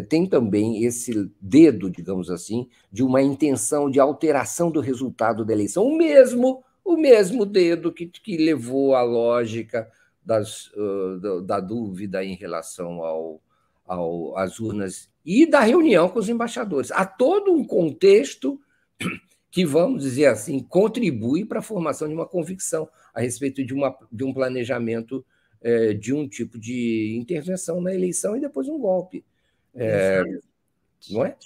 tem 0.09 0.27
também 0.27 0.85
esse 0.85 1.31
dedo, 1.41 1.89
digamos 1.89 2.29
assim, 2.31 2.69
de 2.91 3.05
uma 3.05 3.23
intenção 3.23 3.89
de 3.89 4.01
alteração 4.01 4.71
do 4.71 4.81
resultado 4.81 5.45
da 5.45 5.53
eleição, 5.53 5.85
o 5.85 5.97
mesmo, 5.97 6.65
o 6.85 6.97
mesmo 6.97 7.47
dedo 7.47 7.93
que, 7.93 8.07
que 8.07 8.37
levou 8.37 8.97
à 8.97 9.03
lógica 9.03 9.89
das, 10.25 10.69
uh, 10.75 11.41
da 11.43 11.61
dúvida 11.61 12.25
em 12.25 12.35
relação 12.35 13.03
ao, 13.03 13.41
ao, 13.87 14.37
às 14.37 14.61
urnas 14.61 15.11
e 15.25 15.47
da 15.47 15.61
reunião 15.61 16.09
com 16.09 16.19
os 16.19 16.29
embaixadores. 16.29 16.91
Há 16.93 17.05
todo 17.05 17.53
um 17.53 17.65
contexto 17.65 18.61
que, 19.51 19.65
vamos 19.65 20.03
dizer 20.05 20.27
assim, 20.27 20.61
contribui 20.61 21.45
para 21.45 21.59
a 21.59 21.63
formação 21.63 22.07
de 22.07 22.15
uma 22.15 22.27
convicção 22.27 22.89
a 23.13 23.21
respeito 23.21 23.65
de, 23.65 23.75
uma, 23.75 23.97
de 24.11 24.25
um 24.25 24.33
planejamento 24.33 25.25
é, 25.63 25.93
de 25.93 26.13
um 26.13 26.29
tipo 26.29 26.59
de 26.59 27.17
intervenção 27.19 27.81
na 27.81 27.95
eleição 27.95 28.37
e 28.37 28.41
depois 28.41 28.69
um 28.69 28.79
golpe. 28.79 29.25
É, 29.75 30.23
não 31.11 31.25
é? 31.25 31.37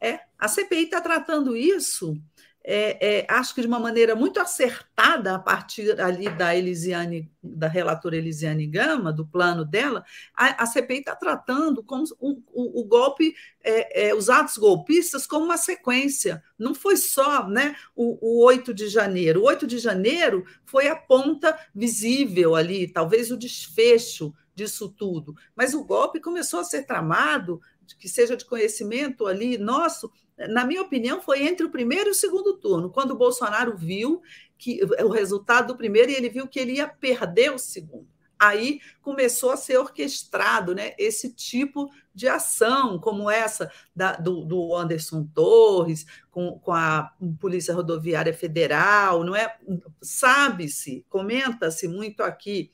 É, 0.00 0.20
a 0.38 0.48
CPI 0.48 0.84
está 0.84 1.00
tratando 1.00 1.56
isso 1.56 2.16
é, 2.66 3.18
é, 3.18 3.26
acho 3.28 3.54
que 3.54 3.60
de 3.60 3.66
uma 3.66 3.78
maneira 3.78 4.16
muito 4.16 4.40
acertada 4.40 5.34
a 5.34 5.38
partir 5.38 6.00
ali 6.00 6.30
da 6.30 6.56
Elisiane, 6.56 7.30
da 7.42 7.68
relatora 7.68 8.16
Elisiane 8.16 8.66
Gama, 8.66 9.12
do 9.12 9.26
plano 9.26 9.66
dela, 9.66 10.02
a, 10.34 10.62
a 10.62 10.66
CPI 10.66 11.00
está 11.00 11.14
tratando 11.14 11.82
como 11.82 12.04
o, 12.18 12.80
o, 12.80 12.84
golpe, 12.84 13.34
é, 13.62 14.08
é, 14.08 14.14
os 14.14 14.30
atos 14.30 14.56
golpistas 14.56 15.26
como 15.26 15.44
uma 15.44 15.58
sequência. 15.58 16.42
Não 16.58 16.74
foi 16.74 16.96
só 16.96 17.46
né, 17.46 17.76
o, 17.94 18.18
o 18.20 18.44
8 18.44 18.72
de 18.72 18.88
janeiro. 18.88 19.42
O 19.42 19.44
8 19.44 19.66
de 19.66 19.78
janeiro 19.78 20.46
foi 20.64 20.88
a 20.88 20.96
ponta 20.96 21.58
visível 21.74 22.56
ali, 22.56 22.88
talvez 22.88 23.30
o 23.30 23.36
desfecho 23.36 24.34
disso 24.54 24.88
tudo. 24.88 25.34
Mas 25.54 25.74
o 25.74 25.84
golpe 25.84 26.18
começou 26.18 26.60
a 26.60 26.64
ser 26.64 26.84
tramado, 26.86 27.60
que 27.98 28.08
seja 28.08 28.36
de 28.36 28.46
conhecimento 28.46 29.26
ali 29.26 29.58
nosso, 29.58 30.10
na 30.36 30.64
minha 30.64 30.82
opinião, 30.82 31.20
foi 31.20 31.46
entre 31.46 31.64
o 31.64 31.70
primeiro 31.70 32.08
e 32.08 32.12
o 32.12 32.14
segundo 32.14 32.54
turno, 32.54 32.90
quando 32.90 33.12
o 33.12 33.16
Bolsonaro 33.16 33.76
viu 33.76 34.22
que 34.58 34.80
o 34.82 35.08
resultado 35.08 35.68
do 35.68 35.76
primeiro 35.76 36.10
e 36.10 36.14
ele 36.14 36.28
viu 36.28 36.48
que 36.48 36.58
ele 36.58 36.74
ia 36.74 36.88
perder 36.88 37.52
o 37.52 37.58
segundo. 37.58 38.08
Aí 38.38 38.80
começou 39.00 39.52
a 39.52 39.56
ser 39.56 39.78
orquestrado 39.78 40.74
né, 40.74 40.92
esse 40.98 41.32
tipo 41.32 41.88
de 42.12 42.28
ação, 42.28 42.98
como 42.98 43.30
essa 43.30 43.70
da, 43.94 44.16
do, 44.16 44.44
do, 44.44 44.74
Anderson 44.76 45.24
Torres, 45.32 46.04
com, 46.30 46.58
com 46.58 46.72
a 46.72 47.12
Polícia 47.40 47.74
Rodoviária 47.74 48.34
Federal, 48.34 49.24
não 49.24 49.36
é? 49.36 49.56
Sabe-se, 50.02 51.06
comenta-se 51.08 51.86
muito 51.86 52.22
aqui 52.22 52.70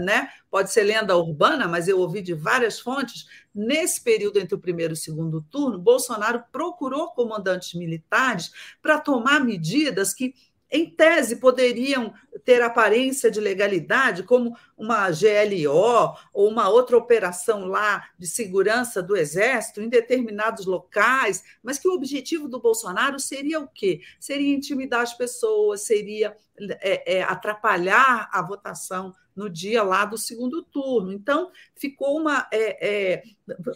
né? 0.00 0.28
pode 0.50 0.70
ser 0.70 0.82
lenda 0.82 1.16
urbana, 1.16 1.66
mas 1.66 1.88
eu 1.88 1.98
ouvi 1.98 2.20
de 2.20 2.34
várias 2.34 2.78
fontes. 2.78 3.26
Nesse 3.54 4.02
período 4.02 4.38
entre 4.38 4.54
o 4.54 4.60
primeiro 4.60 4.92
e 4.92 4.94
o 4.94 4.96
segundo 4.96 5.42
turno, 5.42 5.78
Bolsonaro 5.78 6.44
procurou 6.52 7.10
comandantes 7.10 7.74
militares 7.74 8.50
para 8.80 8.98
tomar 8.98 9.44
medidas 9.44 10.12
que 10.12 10.34
em 10.72 10.88
tese, 10.88 11.36
poderiam 11.36 12.14
ter 12.46 12.62
aparência 12.62 13.30
de 13.30 13.38
legalidade, 13.38 14.22
como 14.22 14.56
uma 14.74 15.10
GLO 15.10 16.16
ou 16.32 16.48
uma 16.48 16.70
outra 16.70 16.96
operação 16.96 17.66
lá 17.66 18.08
de 18.18 18.26
segurança 18.26 19.02
do 19.02 19.14
Exército 19.14 19.82
em 19.82 19.88
determinados 19.90 20.64
locais, 20.64 21.44
mas 21.62 21.78
que 21.78 21.86
o 21.86 21.92
objetivo 21.92 22.48
do 22.48 22.58
Bolsonaro 22.58 23.20
seria 23.20 23.60
o 23.60 23.68
quê? 23.68 24.00
Seria 24.18 24.56
intimidar 24.56 25.02
as 25.02 25.12
pessoas, 25.12 25.82
seria 25.82 26.34
é, 26.80 27.18
é, 27.18 27.22
atrapalhar 27.22 28.30
a 28.32 28.40
votação 28.40 29.14
no 29.34 29.48
dia 29.48 29.82
lá 29.82 30.04
do 30.04 30.18
segundo 30.18 30.62
turno. 30.62 31.12
Então, 31.12 31.50
ficou 31.74 32.18
uma. 32.18 32.46
É, 32.52 32.88
é, 32.88 33.22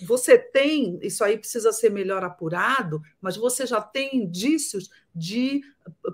você 0.07 0.39
tem, 0.39 0.99
isso 1.03 1.25
aí 1.25 1.39
precisa 1.39 1.73
ser 1.73 1.91
melhor 1.91 2.23
apurado, 2.23 3.01
mas 3.21 3.37
você 3.37 3.67
já 3.67 3.81
tem 3.81 4.17
indícios 4.17 4.91
de 5.15 5.63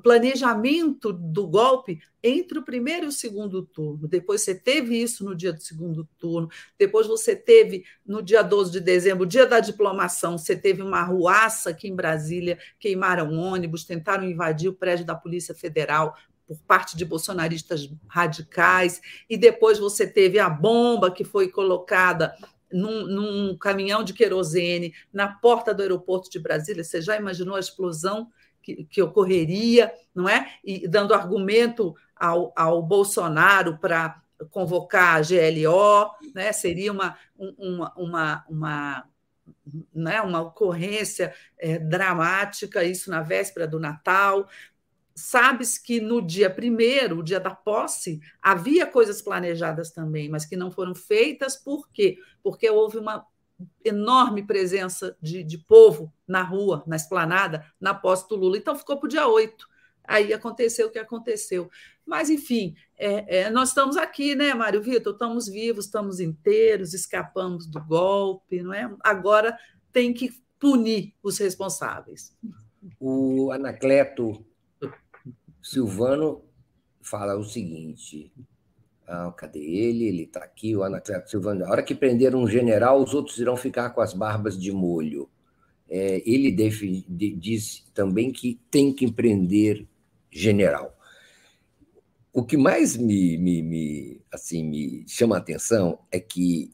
planejamento 0.03 1.12
do 1.12 1.47
golpe 1.47 2.01
entre 2.22 2.59
o 2.59 2.62
primeiro 2.62 3.07
e 3.07 3.09
o 3.09 3.12
segundo 3.12 3.64
turno. 3.64 4.07
Depois 4.07 4.43
você 4.43 4.55
teve 4.55 5.01
isso 5.01 5.24
no 5.24 5.34
dia 5.34 5.53
do 5.53 5.61
segundo 5.61 6.09
turno, 6.18 6.49
depois 6.78 7.09
você 7.09 7.34
teve 7.34 7.84
no 8.07 8.22
dia 8.22 8.43
12 8.43 8.70
de 8.70 8.80
dezembro, 8.80 9.26
dia 9.26 9.45
da 9.45 9.59
diplomação, 9.59 10.38
você 10.38 10.55
teve 10.55 10.82
uma 10.82 11.03
ruaça 11.03 11.70
aqui 11.70 11.88
em 11.88 11.97
Brasília, 11.97 12.59
queimaram 12.78 13.32
ônibus, 13.32 13.84
tentaram 13.84 14.24
invadir 14.24 14.68
o 14.68 14.74
prédio 14.74 15.05
da 15.05 15.16
Polícia 15.16 15.55
Federal 15.55 16.16
por 16.55 16.66
parte 16.66 16.96
de 16.96 17.05
bolsonaristas 17.05 17.88
radicais, 18.07 19.00
e 19.28 19.36
depois 19.36 19.78
você 19.78 20.07
teve 20.07 20.38
a 20.38 20.48
bomba 20.48 21.11
que 21.11 21.24
foi 21.24 21.48
colocada 21.48 22.34
num, 22.72 23.07
num, 23.07 23.57
caminhão 23.57 24.03
de 24.03 24.14
querosene 24.14 24.94
na 25.12 25.28
porta 25.28 25.74
do 25.74 25.82
aeroporto 25.82 26.30
de 26.30 26.38
Brasília. 26.38 26.82
Você 26.82 27.00
já 27.00 27.16
imaginou 27.16 27.57
a 27.57 27.61
explosão 27.61 28.28
que, 28.62 28.84
que 28.84 29.03
ocorreria, 29.03 29.92
não 30.14 30.28
é? 30.28 30.55
E 30.64 30.88
dando 30.88 31.14
argumento 31.14 31.94
ao, 32.16 32.53
ao 32.57 32.82
Bolsonaro 32.82 33.78
para 33.78 34.22
convocar 34.50 35.16
a 35.16 35.20
GLO, 35.20 36.11
né? 36.34 36.53
seria 36.53 36.92
uma, 36.92 37.16
uma, 37.36 37.92
uma, 37.96 38.44
uma, 38.48 39.05
né? 39.94 40.20
uma 40.20 40.40
ocorrência 40.40 41.34
é, 41.59 41.78
dramática, 41.78 42.84
isso 42.84 43.11
na 43.11 43.22
véspera 43.22 43.66
do 43.66 43.78
Natal. 43.78 44.48
Sabes 45.14 45.78
que 45.78 46.00
no 46.00 46.22
dia 46.22 46.48
primeiro, 46.48 47.18
o 47.18 47.22
dia 47.22 47.38
da 47.38 47.54
posse, 47.54 48.20
havia 48.40 48.86
coisas 48.86 49.20
planejadas 49.20 49.90
também, 49.90 50.28
mas 50.28 50.44
que 50.44 50.56
não 50.56 50.70
foram 50.70 50.94
feitas, 50.94 51.56
por 51.56 51.88
quê? 51.90 52.18
Porque 52.42 52.68
houve 52.70 52.98
uma 52.98 53.26
enorme 53.84 54.42
presença 54.42 55.16
de, 55.20 55.42
de 55.44 55.58
povo 55.58 56.12
na 56.26 56.42
rua, 56.42 56.82
na 56.86 56.96
esplanada, 56.96 57.64
na 57.80 57.94
posse 57.94 58.28
do 58.28 58.36
Lula. 58.36 58.56
Então 58.56 58.74
ficou 58.74 58.96
para 58.96 59.06
o 59.06 59.10
dia 59.10 59.26
8. 59.26 59.72
Aí 60.04 60.32
aconteceu 60.32 60.88
o 60.88 60.90
que 60.90 60.98
aconteceu. 60.98 61.70
Mas, 62.04 62.28
enfim, 62.28 62.74
é, 62.98 63.42
é, 63.42 63.50
nós 63.50 63.68
estamos 63.68 63.96
aqui, 63.96 64.34
né, 64.34 64.52
Mário 64.52 64.82
Vitor? 64.82 65.12
Estamos 65.12 65.46
vivos, 65.46 65.84
estamos 65.84 66.18
inteiros, 66.18 66.92
escapamos 66.92 67.66
do 67.66 67.80
golpe, 67.84 68.62
não 68.62 68.74
é? 68.74 68.92
Agora 69.00 69.56
tem 69.92 70.12
que 70.12 70.32
punir 70.58 71.14
os 71.22 71.38
responsáveis. 71.38 72.36
O 72.98 73.52
Anacleto 73.52 74.44
Silvano 75.62 76.42
fala 77.00 77.38
o 77.38 77.44
seguinte: 77.44 78.32
ah, 79.06 79.32
cadê 79.36 79.60
ele? 79.60 80.04
Ele 80.04 80.22
está 80.24 80.40
aqui, 80.40 80.74
o 80.74 80.82
Anacleto 80.82 81.30
Silvano. 81.30 81.64
A 81.64 81.70
hora 81.70 81.82
que 81.82 81.94
prender 81.94 82.34
um 82.34 82.46
general, 82.48 83.02
os 83.02 83.14
outros 83.14 83.38
irão 83.38 83.56
ficar 83.56 83.90
com 83.90 84.00
as 84.00 84.12
barbas 84.12 84.58
de 84.58 84.72
molho. 84.72 85.28
É, 85.88 86.22
ele 86.24 86.50
diz 86.50 87.84
também 87.92 88.32
que 88.32 88.58
tem 88.70 88.92
que 88.92 89.10
prender 89.12 89.86
general. 90.30 90.96
O 92.32 92.42
que 92.42 92.56
mais 92.56 92.96
me, 92.96 93.36
me, 93.36 93.62
me, 93.62 94.20
assim, 94.32 94.64
me 94.64 95.04
chama 95.06 95.36
a 95.36 95.38
atenção 95.38 95.98
é 96.10 96.18
que 96.18 96.72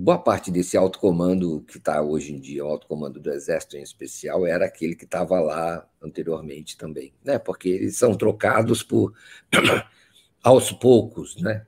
boa 0.00 0.18
parte 0.18 0.50
desse 0.50 0.76
alto 0.76 0.98
comando 0.98 1.62
que 1.68 1.76
está 1.76 2.00
hoje 2.00 2.32
em 2.32 2.40
dia, 2.40 2.64
o 2.64 2.68
alto 2.68 2.86
comando 2.86 3.20
do 3.20 3.30
Exército 3.30 3.76
em 3.76 3.82
especial, 3.82 4.46
era 4.46 4.64
aquele 4.64 4.94
que 4.96 5.04
estava 5.04 5.38
lá 5.38 5.86
anteriormente 6.02 6.76
também, 6.76 7.12
né? 7.22 7.38
porque 7.38 7.68
eles 7.68 7.96
são 7.96 8.14
trocados 8.14 8.82
por 8.82 9.12
aos 10.42 10.72
poucos, 10.72 11.36
né? 11.36 11.66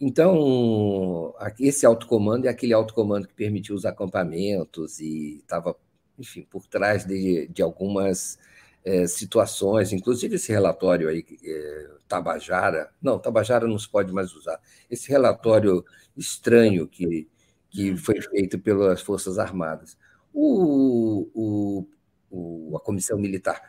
Então, 0.00 1.34
esse 1.60 1.86
autocomando 1.86 2.46
é 2.46 2.50
aquele 2.50 2.72
autocomando 2.72 3.28
que 3.28 3.34
permitiu 3.34 3.74
os 3.74 3.84
acampamentos 3.84 4.98
e 4.98 5.38
estava, 5.38 5.76
enfim, 6.18 6.42
por 6.50 6.66
trás 6.66 7.04
de, 7.06 7.48
de 7.48 7.62
algumas 7.62 8.38
é, 8.84 9.06
situações, 9.06 9.92
inclusive 9.92 10.36
esse 10.36 10.52
relatório 10.52 11.08
aí, 11.08 11.24
é, 11.44 11.90
Tabajara, 12.08 12.90
não, 13.00 13.18
Tabajara 13.18 13.68
não 13.68 13.78
se 13.78 13.88
pode 13.88 14.12
mais 14.12 14.34
usar, 14.34 14.60
esse 14.90 15.08
relatório 15.08 15.84
estranho 16.16 16.86
que, 16.88 17.28
que 17.74 17.96
foi 17.96 18.20
feito 18.22 18.56
pelas 18.58 19.02
Forças 19.02 19.36
Armadas. 19.36 19.98
O, 20.32 21.28
o, 21.34 21.88
o, 22.30 22.76
a 22.76 22.80
Comissão 22.80 23.18
Militar 23.18 23.60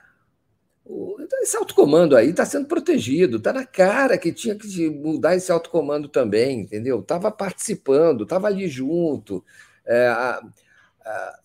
Então, 0.86 1.40
esse 1.42 1.58
autocomando 1.58 2.16
aí 2.16 2.30
está 2.30 2.46
sendo 2.46 2.68
protegido, 2.68 3.38
está 3.38 3.52
na 3.52 3.66
cara 3.66 4.18
que 4.18 4.32
tinha 4.32 4.56
que 4.56 4.90
mudar 4.92 5.36
esse 5.36 5.52
autocomando 5.52 6.08
também, 6.08 6.62
entendeu? 6.62 7.00
Estava 7.00 7.32
participando, 7.32 8.24
estava 8.24 8.48
ali 8.48 8.68
junto. 8.68 9.44
É, 9.86 10.08
a, 10.08 10.42
a, 11.04 11.40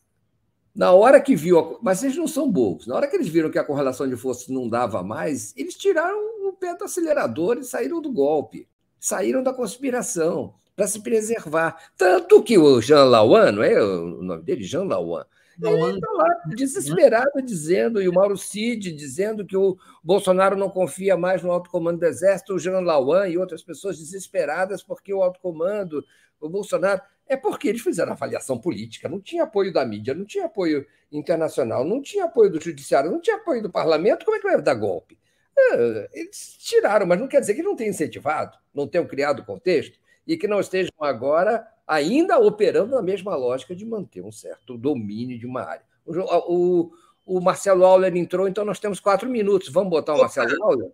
na 0.74 0.92
hora 0.92 1.20
que 1.20 1.34
viu, 1.34 1.58
a, 1.58 1.78
mas 1.82 2.02
eles 2.04 2.16
não 2.16 2.28
são 2.28 2.50
bobos, 2.50 2.86
na 2.86 2.94
hora 2.94 3.08
que 3.08 3.16
eles 3.16 3.28
viram 3.28 3.50
que 3.50 3.58
a 3.58 3.64
correlação 3.64 4.08
de 4.08 4.16
forças 4.16 4.48
não 4.48 4.68
dava 4.68 5.02
mais, 5.02 5.54
eles 5.56 5.74
tiraram 5.76 6.48
o 6.48 6.52
pé 6.52 6.74
do 6.76 6.84
acelerador 6.84 7.58
e 7.58 7.64
saíram 7.64 8.00
do 8.02 8.12
golpe, 8.12 8.68
saíram 8.98 9.42
da 9.42 9.52
conspiração 9.54 10.59
para 10.74 10.86
se 10.86 11.02
preservar. 11.02 11.76
Tanto 11.96 12.42
que 12.42 12.58
o 12.58 12.80
Jean 12.80 13.04
Lawan, 13.04 13.52
não 13.52 13.62
é 13.62 13.82
o 13.82 14.22
nome 14.22 14.42
dele? 14.42 14.64
Jean 14.64 14.84
Lawan, 14.84 15.24
ele 15.62 15.96
está 15.96 16.10
lá 16.12 16.28
desesperado 16.46 17.42
dizendo, 17.42 18.00
e 18.00 18.08
o 18.08 18.12
Mauro 18.12 18.36
Cid 18.36 18.92
dizendo 18.92 19.44
que 19.44 19.56
o 19.56 19.76
Bolsonaro 20.02 20.56
não 20.56 20.70
confia 20.70 21.16
mais 21.16 21.42
no 21.42 21.50
alto 21.50 21.68
comando 21.70 22.00
do 22.00 22.06
Exército, 22.06 22.54
o 22.54 22.58
Jean 22.58 22.80
Lawan 22.80 23.28
e 23.28 23.36
outras 23.36 23.62
pessoas 23.62 23.98
desesperadas 23.98 24.82
porque 24.82 25.12
o 25.12 25.22
alto 25.22 25.38
comando, 25.40 26.04
o 26.40 26.48
Bolsonaro. 26.48 27.02
É 27.26 27.36
porque 27.36 27.68
eles 27.68 27.82
fizeram 27.82 28.12
avaliação 28.12 28.58
política, 28.58 29.08
não 29.08 29.20
tinha 29.20 29.44
apoio 29.44 29.72
da 29.72 29.84
mídia, 29.84 30.14
não 30.14 30.24
tinha 30.24 30.46
apoio 30.46 30.84
internacional, 31.12 31.84
não 31.84 32.02
tinha 32.02 32.24
apoio 32.24 32.50
do 32.50 32.60
judiciário, 32.60 33.10
não 33.10 33.20
tinha 33.20 33.36
apoio 33.36 33.62
do 33.62 33.70
parlamento, 33.70 34.24
como 34.24 34.36
é 34.36 34.40
que 34.40 34.48
vai 34.48 34.60
dar 34.60 34.74
golpe? 34.74 35.16
É, 35.56 36.08
eles 36.12 36.56
tiraram, 36.58 37.06
mas 37.06 37.20
não 37.20 37.28
quer 37.28 37.40
dizer 37.40 37.54
que 37.54 37.62
não 37.62 37.76
tenham 37.76 37.90
incentivado, 37.90 38.58
não 38.74 38.88
tenham 38.88 39.06
criado 39.06 39.44
contexto 39.44 39.98
e 40.26 40.36
que 40.36 40.48
não 40.48 40.60
estejam 40.60 40.92
agora 41.00 41.66
ainda 41.86 42.38
operando 42.38 42.94
na 42.94 43.02
mesma 43.02 43.34
lógica 43.34 43.74
de 43.74 43.84
manter 43.84 44.22
um 44.22 44.30
certo 44.30 44.78
domínio 44.78 45.38
de 45.38 45.46
uma 45.46 45.62
área. 45.62 45.82
O, 46.06 46.12
o, 46.54 46.92
o 47.26 47.40
Marcelo 47.40 47.84
Auler 47.84 48.16
entrou, 48.16 48.46
então 48.46 48.64
nós 48.64 48.78
temos 48.78 49.00
quatro 49.00 49.28
minutos. 49.28 49.68
Vamos 49.70 49.90
botar 49.90 50.14
o 50.14 50.18
Marcelo 50.18 50.62
Auler? 50.62 50.90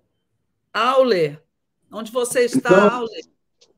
Auler, 0.72 1.42
onde 1.92 2.10
você 2.10 2.46
está, 2.46 2.70
então, 2.70 2.90
Auler? 2.90 3.24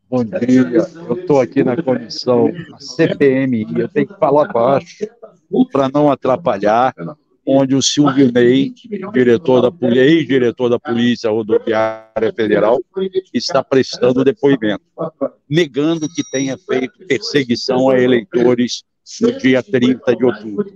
Bom 0.09 0.25
dia, 0.25 0.87
eu 1.07 1.21
estou 1.21 1.41
aqui 1.41 1.63
na 1.63 1.81
comissão 1.83 2.51
CPMI, 2.79 3.79
eu 3.79 3.89
tenho 3.89 4.07
que 4.07 4.19
falar 4.19 4.51
baixo 4.51 5.07
para 5.71 5.91
não 5.93 6.11
atrapalhar, 6.11 6.95
onde 7.51 7.75
o 7.75 7.83
Silvinei, 7.83 8.75
diretor 9.11 9.63
da 9.63 9.89
ex-diretor 9.97 10.69
da 10.69 10.79
Polícia 10.79 11.31
Rodoviária 11.31 12.31
Federal, 12.37 12.79
está 13.33 13.65
prestando 13.65 14.23
depoimento, 14.23 14.85
negando 15.49 16.07
que 16.15 16.23
tenha 16.31 16.59
feito 16.59 17.07
perseguição 17.07 17.89
a 17.89 17.99
eleitores 17.99 18.85
no 19.21 19.33
dia 19.39 19.63
30 19.63 20.17
de 20.17 20.25
outubro. 20.25 20.67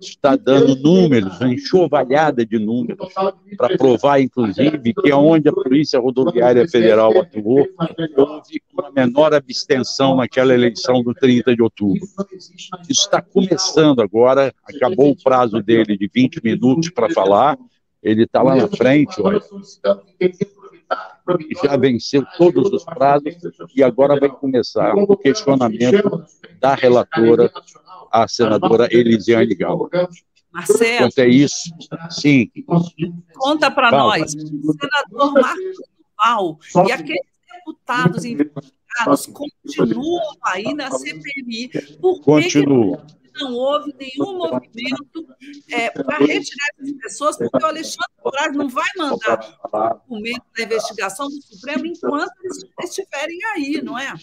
Está 0.00 0.36
dando 0.36 0.76
números, 0.76 1.40
uma 1.40 1.52
enxovalhada 1.52 2.44
de 2.44 2.58
números, 2.58 3.08
para 3.56 3.76
provar, 3.76 4.20
inclusive, 4.20 4.92
que 4.92 5.12
onde 5.12 5.48
a 5.48 5.52
Polícia 5.52 5.98
Rodoviária 5.98 6.68
Federal 6.68 7.18
atuou, 7.18 7.66
houve 8.16 8.62
uma 8.72 8.90
menor 8.90 9.34
abstenção 9.34 10.16
naquela 10.16 10.52
eleição 10.52 11.02
do 11.02 11.14
30 11.14 11.56
de 11.56 11.62
outubro. 11.62 12.06
Isso 12.88 13.04
está 13.04 13.22
começando 13.22 14.00
agora, 14.00 14.54
acabou 14.64 15.10
o 15.10 15.16
prazo 15.16 15.62
dele 15.62 15.96
de 15.96 16.10
20 16.12 16.40
minutos 16.44 16.90
para 16.90 17.10
falar, 17.10 17.58
ele 18.02 18.24
está 18.24 18.42
lá 18.42 18.54
na 18.54 18.68
frente, 18.68 19.20
olha 19.22 19.40
já 21.62 21.76
venceu 21.76 22.24
todos 22.36 22.72
os 22.72 22.84
prazos 22.84 23.34
e 23.74 23.82
agora 23.82 24.18
vai 24.18 24.28
começar 24.28 24.94
o 24.94 25.16
questionamento 25.16 26.24
da 26.60 26.74
relatora, 26.74 27.52
a 28.10 28.28
senadora 28.28 28.88
Elisiane 28.90 29.54
Galo. 29.54 29.90
Marcelo. 30.52 30.98
Quanto 30.98 31.18
é 31.18 31.28
isso, 31.28 31.70
sim. 32.10 32.50
Conta 33.34 33.70
para 33.70 33.90
nós, 33.90 34.32
senador 34.32 35.32
Marcos 35.32 35.78
Duval 36.16 36.58
e 36.86 36.92
aqueles 36.92 37.26
deputados 37.56 38.24
investigados 38.24 39.26
continuam 39.26 40.36
aí 40.44 40.72
na 40.74 40.90
CPMI. 40.90 41.70
Por 42.00 42.20
Continuam 42.20 43.04
não 43.34 43.54
houve 43.54 43.94
nenhum 43.98 44.38
movimento 44.38 45.26
é, 45.70 45.90
para 45.90 46.18
retirar 46.18 46.68
essas 46.78 46.92
pessoas, 47.02 47.36
porque 47.36 47.64
o 47.64 47.66
Alexandre 47.66 48.12
Moraes 48.24 48.56
não 48.56 48.68
vai 48.68 48.88
mandar 48.96 49.58
o 49.64 49.94
documento 49.94 50.42
da 50.56 50.64
investigação 50.64 51.28
do 51.28 51.42
Supremo 51.42 51.86
enquanto 51.86 52.32
eles 52.42 52.64
estiverem 52.84 53.38
aí, 53.54 53.82
não 53.82 53.98
é? 53.98 54.14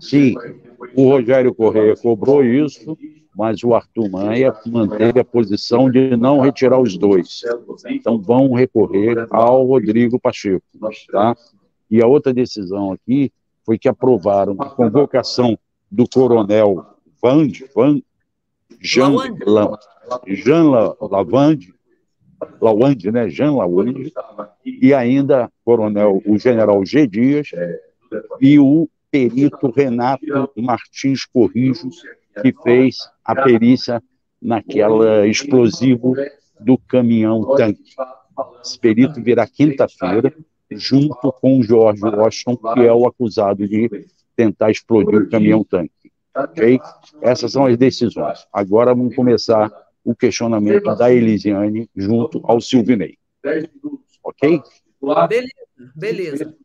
Sim, 0.00 0.34
o 0.94 1.08
Rogério 1.08 1.54
Correia 1.54 1.94
cobrou 1.96 2.44
isso, 2.44 2.96
mas 3.36 3.62
o 3.62 3.74
Arthur 3.74 4.10
Maia 4.10 4.54
manteve 4.66 5.20
a 5.20 5.24
posição 5.24 5.90
de 5.90 6.16
não 6.16 6.40
retirar 6.40 6.80
os 6.80 6.96
dois. 6.98 7.42
Então 7.86 8.20
vão 8.20 8.52
recorrer 8.52 9.26
ao 9.30 9.64
Rodrigo 9.66 10.18
Pacheco, 10.18 10.64
tá? 11.10 11.36
E 11.90 12.02
a 12.02 12.06
outra 12.06 12.32
decisão 12.32 12.92
aqui 12.92 13.32
foi 13.64 13.78
que 13.78 13.88
aprovaram 13.88 14.56
a 14.58 14.70
convocação 14.70 15.58
do 15.90 16.08
coronel 16.08 16.86
Van, 17.22 17.46
Van, 17.74 18.00
Jean, 18.82 19.14
La, 19.46 19.78
Jean 20.26 20.70
La, 20.70 20.96
Lavande, 21.00 21.72
Lawande, 22.60 23.10
né? 23.12 23.28
Jean 23.28 23.56
Lawande, 23.56 24.12
e 24.64 24.92
ainda 24.92 25.50
coronel, 25.64 26.20
o 26.26 26.36
general 26.38 26.84
G. 26.84 27.06
Dias, 27.06 27.50
e 28.40 28.58
o 28.58 28.88
perito 29.10 29.70
Renato 29.70 30.50
Martins 30.56 31.24
Corrijo, 31.24 31.90
que 32.40 32.52
fez 32.62 32.96
a 33.24 33.34
perícia 33.34 34.02
naquela 34.40 35.26
explosivo 35.26 36.14
do 36.58 36.76
caminhão 36.76 37.54
tanque. 37.56 37.94
Esse 38.62 38.78
perito 38.78 39.22
virá 39.22 39.46
quinta-feira, 39.46 40.34
junto 40.70 41.32
com 41.32 41.58
o 41.58 41.62
Jorge 41.62 42.02
Washington, 42.04 42.56
que 42.74 42.80
é 42.80 42.92
o 42.92 43.06
acusado 43.06 43.68
de 43.68 44.06
tentar 44.34 44.70
explodir 44.70 45.22
o 45.22 45.28
caminhão 45.28 45.62
tanque. 45.62 46.11
Ok? 46.34 46.80
Essas 47.20 47.52
são 47.52 47.66
as 47.66 47.76
decisões. 47.76 48.46
Agora 48.52 48.94
vamos 48.94 49.14
começar 49.14 49.70
o 50.04 50.14
questionamento 50.14 50.94
da 50.96 51.12
Elisiane 51.12 51.88
junto 51.94 52.40
ao 52.44 52.60
Silvinei. 52.60 53.18
Ok? 54.24 54.62
Beleza, 55.28 55.52
beleza. 55.94 56.56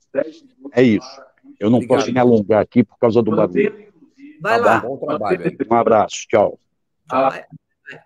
É 0.73 0.83
isso. 0.83 1.21
Eu 1.59 1.69
não 1.69 1.77
Obrigado. 1.77 1.97
posso 1.97 2.11
me 2.11 2.19
alongar 2.19 2.61
aqui 2.61 2.83
por 2.83 2.97
causa 2.97 3.21
do 3.21 3.35
barulho. 3.35 3.87
Vai 4.41 4.59
tá 4.59 4.65
lá. 4.65 4.79
Bom 4.79 4.97
trabalho. 4.97 5.57
Um 5.69 5.75
abraço. 5.75 6.27
Tchau. 6.27 6.59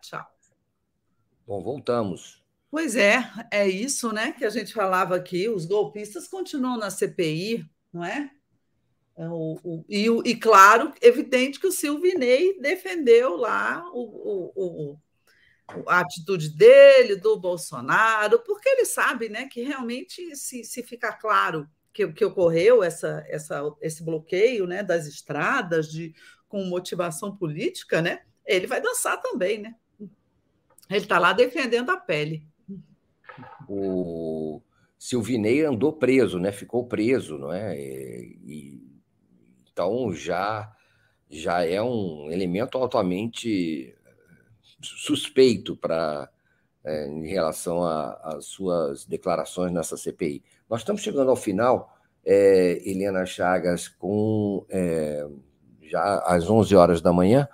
Tchau. 0.02 0.26
Bom, 1.46 1.62
voltamos. 1.62 2.42
Pois 2.70 2.96
é, 2.96 3.30
é 3.52 3.68
isso, 3.68 4.14
né, 4.14 4.32
que 4.32 4.46
a 4.46 4.50
gente 4.50 4.74
falava 4.74 5.16
aqui. 5.16 5.50
Os 5.50 5.66
golpistas 5.66 6.30
continuam 6.30 6.78
na 6.78 6.90
CPI, 6.90 7.66
não 7.92 8.06
é? 8.06 8.32
É, 9.22 9.30
o, 9.30 9.60
o, 9.64 9.86
e, 9.88 10.08
e, 10.32 10.36
claro, 10.36 10.92
evidente 11.00 11.60
que 11.60 11.68
o 11.68 11.72
Silvinei 11.72 12.60
defendeu 12.60 13.36
lá 13.36 13.86
o, 13.94 14.98
a 15.88 16.00
atitude 16.00 16.50
dele, 16.50 17.16
do 17.18 17.40
Bolsonaro, 17.40 18.40
porque 18.40 18.68
ele 18.68 18.84
sabe 18.84 19.30
né, 19.30 19.48
que 19.48 19.62
realmente, 19.62 20.36
se, 20.36 20.64
se 20.64 20.82
ficar 20.82 21.14
claro 21.20 21.70
que, 21.94 22.12
que 22.12 22.26
ocorreu 22.26 22.82
essa, 22.82 23.24
essa, 23.28 23.62
esse 23.80 24.04
bloqueio 24.04 24.66
né, 24.66 24.82
das 24.82 25.06
estradas 25.06 25.88
de, 25.92 26.16
com 26.50 26.64
motivação 26.64 27.38
política, 27.38 28.02
né, 28.02 28.24
ele 28.44 28.66
vai 28.66 28.82
dançar 28.82 29.22
também. 29.22 29.60
Né? 29.60 29.76
Ele 30.90 30.98
está 30.98 31.20
lá 31.20 31.32
defendendo 31.32 31.92
a 31.92 31.98
pele. 31.98 32.44
O 33.70 34.64
Silvinei 34.98 35.64
andou 35.64 35.94
preso, 35.94 36.40
né? 36.40 36.52
ficou 36.52 36.88
preso, 36.88 37.38
não 37.38 37.54
é? 37.54 37.80
E, 37.80 38.91
então 39.72 40.14
já 40.14 40.72
já 41.30 41.66
é 41.66 41.82
um 41.82 42.30
elemento 42.30 42.78
altamente 42.78 43.96
suspeito 44.82 45.78
para 45.78 46.30
é, 46.84 47.08
em 47.08 47.28
relação 47.28 47.84
às 47.84 48.46
suas 48.46 49.06
declarações 49.06 49.72
nessa 49.72 49.96
CPI. 49.96 50.44
Nós 50.70 50.82
estamos 50.82 51.02
chegando 51.02 51.30
ao 51.30 51.36
final, 51.36 51.96
é, 52.26 52.82
Helena 52.84 53.26
Chagas, 53.26 53.88
com 53.88 54.66
é, 54.70 55.26
já 55.84 56.20
às 56.20 56.50
11 56.50 56.76
horas 56.76 57.02
da 57.02 57.14
manhã, 57.14 57.48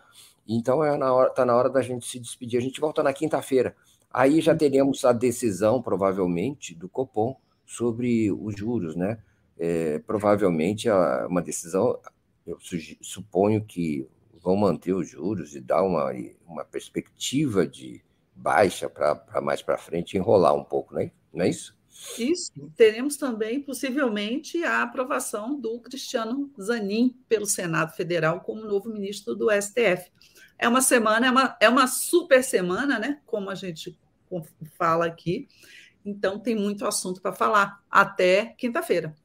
então 0.48 0.84
está 0.84 0.96
é 0.96 0.98
na, 0.98 1.14
hora, 1.14 1.30
tá 1.30 1.46
na 1.46 1.56
hora 1.56 1.70
da 1.70 1.82
gente 1.82 2.08
se 2.08 2.20
despedir. 2.20 2.58
A 2.58 2.62
gente 2.62 2.80
volta 2.80 3.04
na 3.04 3.14
quinta-feira. 3.14 3.76
Aí 4.10 4.40
já 4.40 4.56
teremos 4.56 5.04
a 5.04 5.12
decisão, 5.12 5.82
provavelmente, 5.82 6.74
do 6.74 6.88
Copom 6.88 7.36
sobre 7.66 8.32
os 8.32 8.56
juros, 8.56 8.96
né? 8.96 9.20
É, 9.60 10.00
provavelmente 10.00 10.88
uma 10.90 11.42
decisão 11.42 12.00
eu 12.46 12.58
suponho 13.02 13.64
que 13.66 14.08
vão 14.42 14.56
manter 14.56 14.94
os 14.94 15.10
juros 15.10 15.56
e 15.56 15.60
dar 15.60 15.84
uma, 15.84 16.12
uma 16.46 16.64
perspectiva 16.64 17.68
de 17.68 18.02
baixa 18.34 18.90
para 18.90 19.42
mais 19.42 19.62
para 19.62 19.78
frente 19.78 20.16
enrolar 20.16 20.56
um 20.56 20.64
pouco, 20.64 20.96
né? 20.96 21.12
não 21.34 21.44
é 21.44 21.50
isso? 21.50 21.76
Isso. 22.18 22.52
Teremos 22.76 23.18
também, 23.18 23.60
possivelmente, 23.60 24.64
a 24.64 24.84
aprovação 24.84 25.60
do 25.60 25.80
Cristiano 25.80 26.52
Zanin 26.62 27.16
pelo 27.28 27.48
Senado 27.48 27.96
Federal 27.96 28.40
como 28.42 28.62
novo 28.62 28.90
ministro 28.90 29.36
do 29.36 29.50
STF. 29.50 30.12
É 30.60 30.68
uma 30.68 30.82
semana, 30.82 31.28
é 31.28 31.32
uma, 31.32 31.58
é 31.60 31.70
uma 31.70 31.88
super 31.88 32.44
semana, 32.44 33.00
né? 33.00 33.20
Como 33.26 33.50
a 33.50 33.56
gente 33.56 33.98
fala 34.78 35.08
aqui. 35.08 35.48
Então, 36.06 36.40
tem 36.40 36.56
muito 36.56 36.86
assunto 36.86 37.20
para 37.20 37.34
falar. 37.34 37.84
Até 37.90 38.54
quinta-feira. 38.58 39.16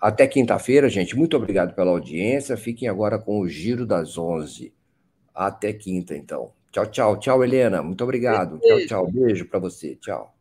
Até 0.00 0.26
quinta-feira, 0.26 0.88
gente. 0.88 1.16
Muito 1.16 1.36
obrigado 1.36 1.74
pela 1.74 1.90
audiência. 1.90 2.56
Fiquem 2.56 2.88
agora 2.88 3.18
com 3.18 3.40
o 3.40 3.48
Giro 3.48 3.86
das 3.86 4.16
11. 4.16 4.72
Até 5.34 5.72
quinta, 5.72 6.16
então. 6.16 6.52
Tchau, 6.70 6.86
tchau. 6.86 7.16
Tchau, 7.18 7.44
Helena. 7.44 7.82
Muito 7.82 8.04
obrigado. 8.04 8.58
Beijo. 8.58 8.86
Tchau, 8.86 9.04
tchau. 9.04 9.12
Beijo 9.12 9.46
para 9.46 9.58
você. 9.58 9.96
Tchau. 9.96 10.35